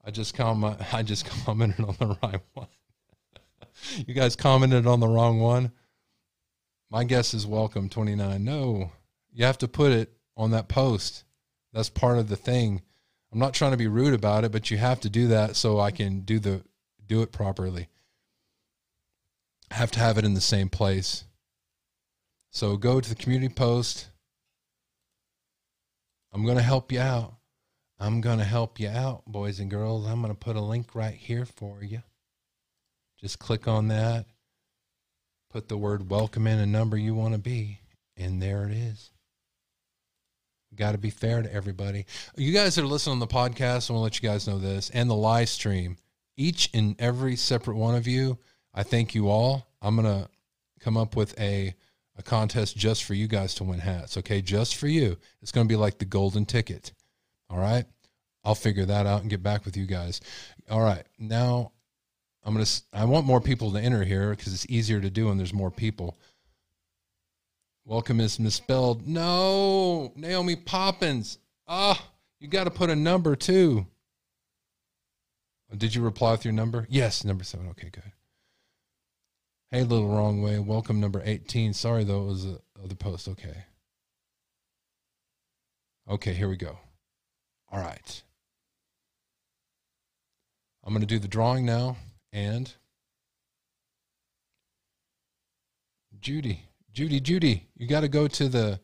[0.05, 0.77] I just comment.
[0.95, 2.69] I just commented on the right one.
[4.07, 5.73] you guys commented on the wrong one.
[6.91, 8.45] My guess is welcome twenty nine.
[8.45, 8.93] No,
[9.33, 11.25] you have to put it on that post.
[11.73, 12.83] That's part of the thing.
[13.33, 15.79] I'm not trying to be rude about it, but you have to do that so
[15.79, 16.63] I can do the
[17.07, 17.89] do it properly.
[19.71, 21.25] I have to have it in the same place.
[22.51, 24.09] So go to the community post.
[26.33, 27.35] I'm going to help you out.
[27.99, 30.07] I'm going to help you out, boys and girls.
[30.07, 32.03] I'm going to put a link right here for you.
[33.21, 34.27] Just click on that.
[35.51, 37.81] Put the word welcome in a number you want to be,
[38.17, 39.11] and there it is.
[40.79, 42.07] Got to be fair to everybody.
[42.37, 44.61] You guys that are listening on the podcast, I want to let you guys know
[44.61, 45.97] this and the live stream.
[46.37, 48.39] Each and every separate one of you,
[48.73, 49.67] I thank you all.
[49.83, 50.31] I'm going to
[50.79, 51.75] come up with a
[52.17, 54.17] a contest just for you guys to win hats.
[54.17, 55.17] Okay, just for you.
[55.41, 56.93] It's going to be like the golden ticket.
[57.51, 57.85] All right.
[58.45, 60.21] I'll figure that out and get back with you guys.
[60.71, 61.05] All right.
[61.19, 61.73] Now
[62.45, 65.27] I'm going to, I want more people to enter here because it's easier to do
[65.27, 66.17] when there's more people.
[67.89, 69.09] Welcome is misspelled.
[69.09, 71.39] No, Naomi Poppins.
[71.67, 73.87] Ah, oh, you got to put a number too.
[75.75, 76.87] Did you reply with your number?
[76.91, 77.67] Yes, number seven.
[77.71, 78.13] Okay, good.
[79.71, 80.59] Hey, little wrong way.
[80.59, 81.73] Welcome number 18.
[81.73, 83.27] Sorry though, it was the other post.
[83.27, 83.65] Okay.
[86.11, 86.79] Okay, here we go.
[87.73, 88.23] All right.
[90.85, 91.97] I'm going to do the drawing now
[92.35, 92.71] and
[96.21, 96.68] Judy,
[96.99, 98.81] Judy, Judy, you got to go to the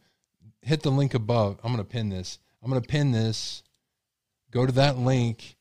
[0.62, 1.58] hit the link above.
[1.64, 2.38] I'm going to pin this.
[2.62, 3.64] I'm going to pin this.
[4.52, 5.56] Go to that link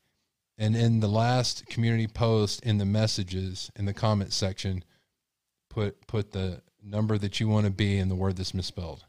[0.60, 4.84] and in the last community post in the messages in the comment section
[5.68, 9.04] put put the number that you want to be in the word that's misspelled.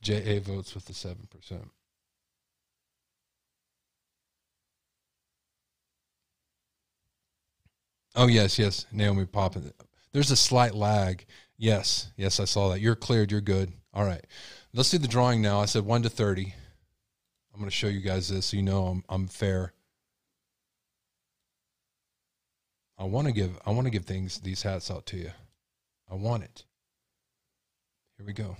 [0.00, 1.68] JA votes with the 7%.
[8.18, 8.84] Oh, yes, yes.
[8.90, 9.72] Naomi Poppins.
[10.12, 11.24] There's a slight lag.
[11.56, 12.80] Yes, yes, I saw that.
[12.80, 13.30] You're cleared.
[13.30, 13.72] You're good.
[13.94, 14.24] All right.
[14.74, 15.60] Let's do the drawing now.
[15.60, 16.52] I said 1 to 30.
[17.54, 19.72] I'm going to show you guys this so you know I'm, I'm fair.
[22.98, 25.30] I want to give I want to give things these hats out to you.
[26.10, 26.64] I want it.
[28.16, 28.56] Here we go.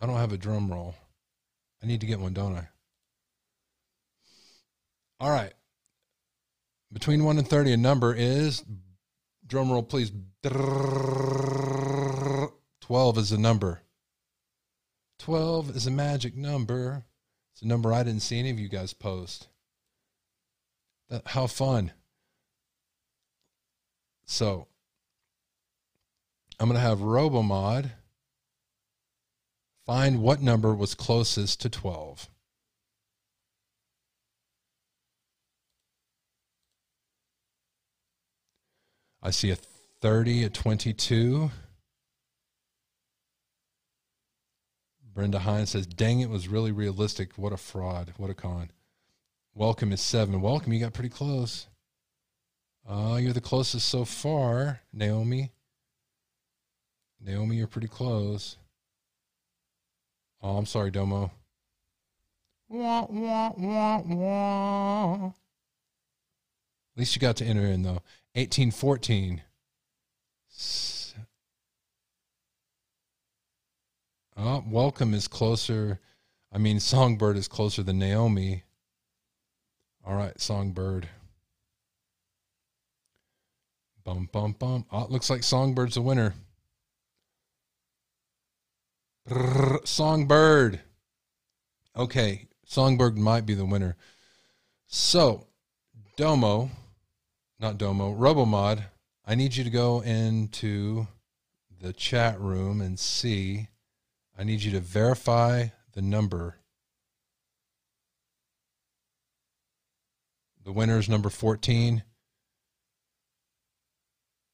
[0.00, 0.96] I don't have a drum roll.
[1.80, 2.68] I need to get one, don't I?
[5.20, 5.52] All right.
[6.92, 8.64] Between 1 and 30 a number is
[9.46, 10.10] drum roll please
[12.80, 13.82] 12 is a number.
[15.18, 17.04] 12 is a magic number.
[17.52, 19.48] It's a number I didn't see any of you guys post.
[21.10, 21.92] That, how fun.
[24.24, 24.68] So
[26.60, 27.90] I'm going to have RoboMod
[29.86, 32.28] find what number was closest to 12.
[39.22, 39.56] I see a
[40.00, 41.50] 30, a 22.
[45.12, 47.32] Brenda Hines says, dang, it was really realistic.
[47.36, 48.12] What a fraud.
[48.16, 48.70] What a con.
[49.54, 50.40] Welcome is seven.
[50.40, 51.66] Welcome, you got pretty close.
[52.88, 55.50] Uh, you're the closest so far, Naomi.
[57.20, 58.56] Naomi, you're pretty close.
[60.40, 61.32] Oh, I'm sorry, Domo.
[62.68, 65.26] Wah, wah, wah, wah.
[65.26, 65.32] At
[66.96, 68.02] least you got to enter in, though.
[68.38, 69.42] 1814.
[74.36, 75.98] Oh, welcome is closer.
[76.52, 78.62] I mean, Songbird is closer than Naomi.
[80.06, 81.08] All right, Songbird.
[84.04, 84.86] Bum, bum, bum.
[84.92, 86.34] Oh, it looks like Songbird's the winner.
[89.28, 90.80] Brrr, Songbird.
[91.96, 93.96] Okay, Songbird might be the winner.
[94.86, 95.48] So,
[96.16, 96.70] Domo,
[97.60, 98.84] not Domo, RoboMod,
[99.26, 101.08] I need you to go into
[101.80, 103.68] the chat room and see.
[104.38, 106.56] I need you to verify the number.
[110.64, 112.02] The winner is number 14.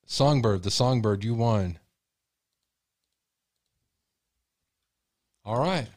[0.06, 1.78] Songbird, the Songbird, you won.
[5.44, 5.88] All right.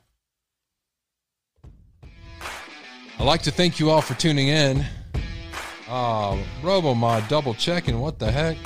[3.19, 4.85] I'd like to thank you all for tuning in.
[5.89, 7.99] Oh, RoboMod double checking.
[7.99, 8.57] What the heck?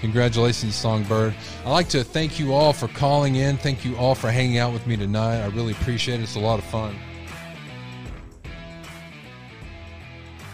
[0.00, 1.32] Congratulations, Songbird.
[1.64, 3.56] I'd like to thank you all for calling in.
[3.56, 5.42] Thank you all for hanging out with me tonight.
[5.42, 6.24] I really appreciate it.
[6.24, 6.96] It's a lot of fun.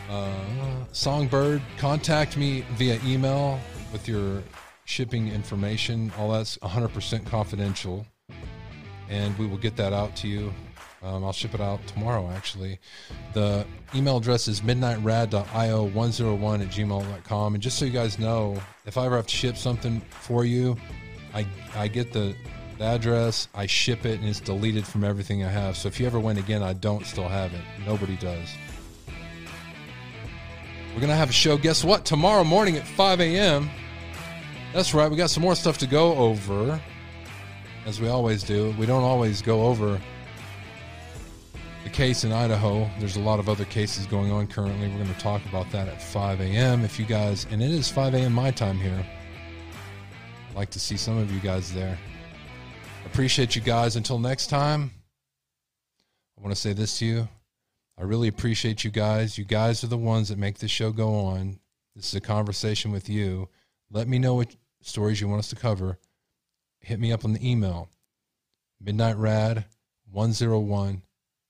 [0.08, 0.32] Uh,
[0.92, 3.60] Songbird, contact me via email
[3.92, 4.42] with your
[4.84, 6.10] shipping information.
[6.18, 8.06] All that's 100% confidential.
[9.10, 10.52] And we will get that out to you.
[11.02, 12.80] Um, I'll ship it out tomorrow, actually.
[13.32, 13.64] The
[13.94, 17.54] email address is midnightrad.io101 at gmail.com.
[17.54, 20.76] And just so you guys know, if I ever have to ship something for you,
[21.34, 22.34] I, I get the,
[22.78, 25.76] the address, I ship it, and it's deleted from everything I have.
[25.76, 27.60] So if you ever win again, I don't still have it.
[27.86, 28.48] Nobody does.
[30.98, 32.04] We're going to have a show, guess what?
[32.04, 33.70] Tomorrow morning at 5 a.m.
[34.72, 36.80] That's right, we got some more stuff to go over,
[37.86, 38.74] as we always do.
[38.76, 40.00] We don't always go over
[41.84, 42.90] the case in Idaho.
[42.98, 44.88] There's a lot of other cases going on currently.
[44.88, 46.84] We're going to talk about that at 5 a.m.
[46.84, 48.32] If you guys, and it is 5 a.m.
[48.32, 49.06] my time here.
[50.50, 51.96] I'd like to see some of you guys there.
[53.06, 53.94] Appreciate you guys.
[53.94, 54.90] Until next time,
[56.36, 57.28] I want to say this to you.
[57.98, 59.36] I really appreciate you guys.
[59.36, 61.58] You guys are the ones that make this show go on.
[61.96, 63.48] This is a conversation with you.
[63.90, 65.98] Let me know what stories you want us to cover.
[66.80, 67.90] Hit me up on the email
[68.84, 71.02] midnightrad101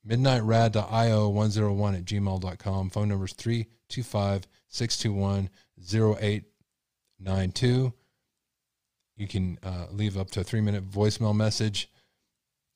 [0.09, 2.91] midnightrad.io101 at gmail.com.
[2.91, 7.93] Phone number is 325 621 0892.
[9.17, 11.91] You can uh, leave up to a three minute voicemail message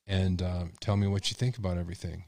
[0.05, 2.25] and um, tell me what you think about everything.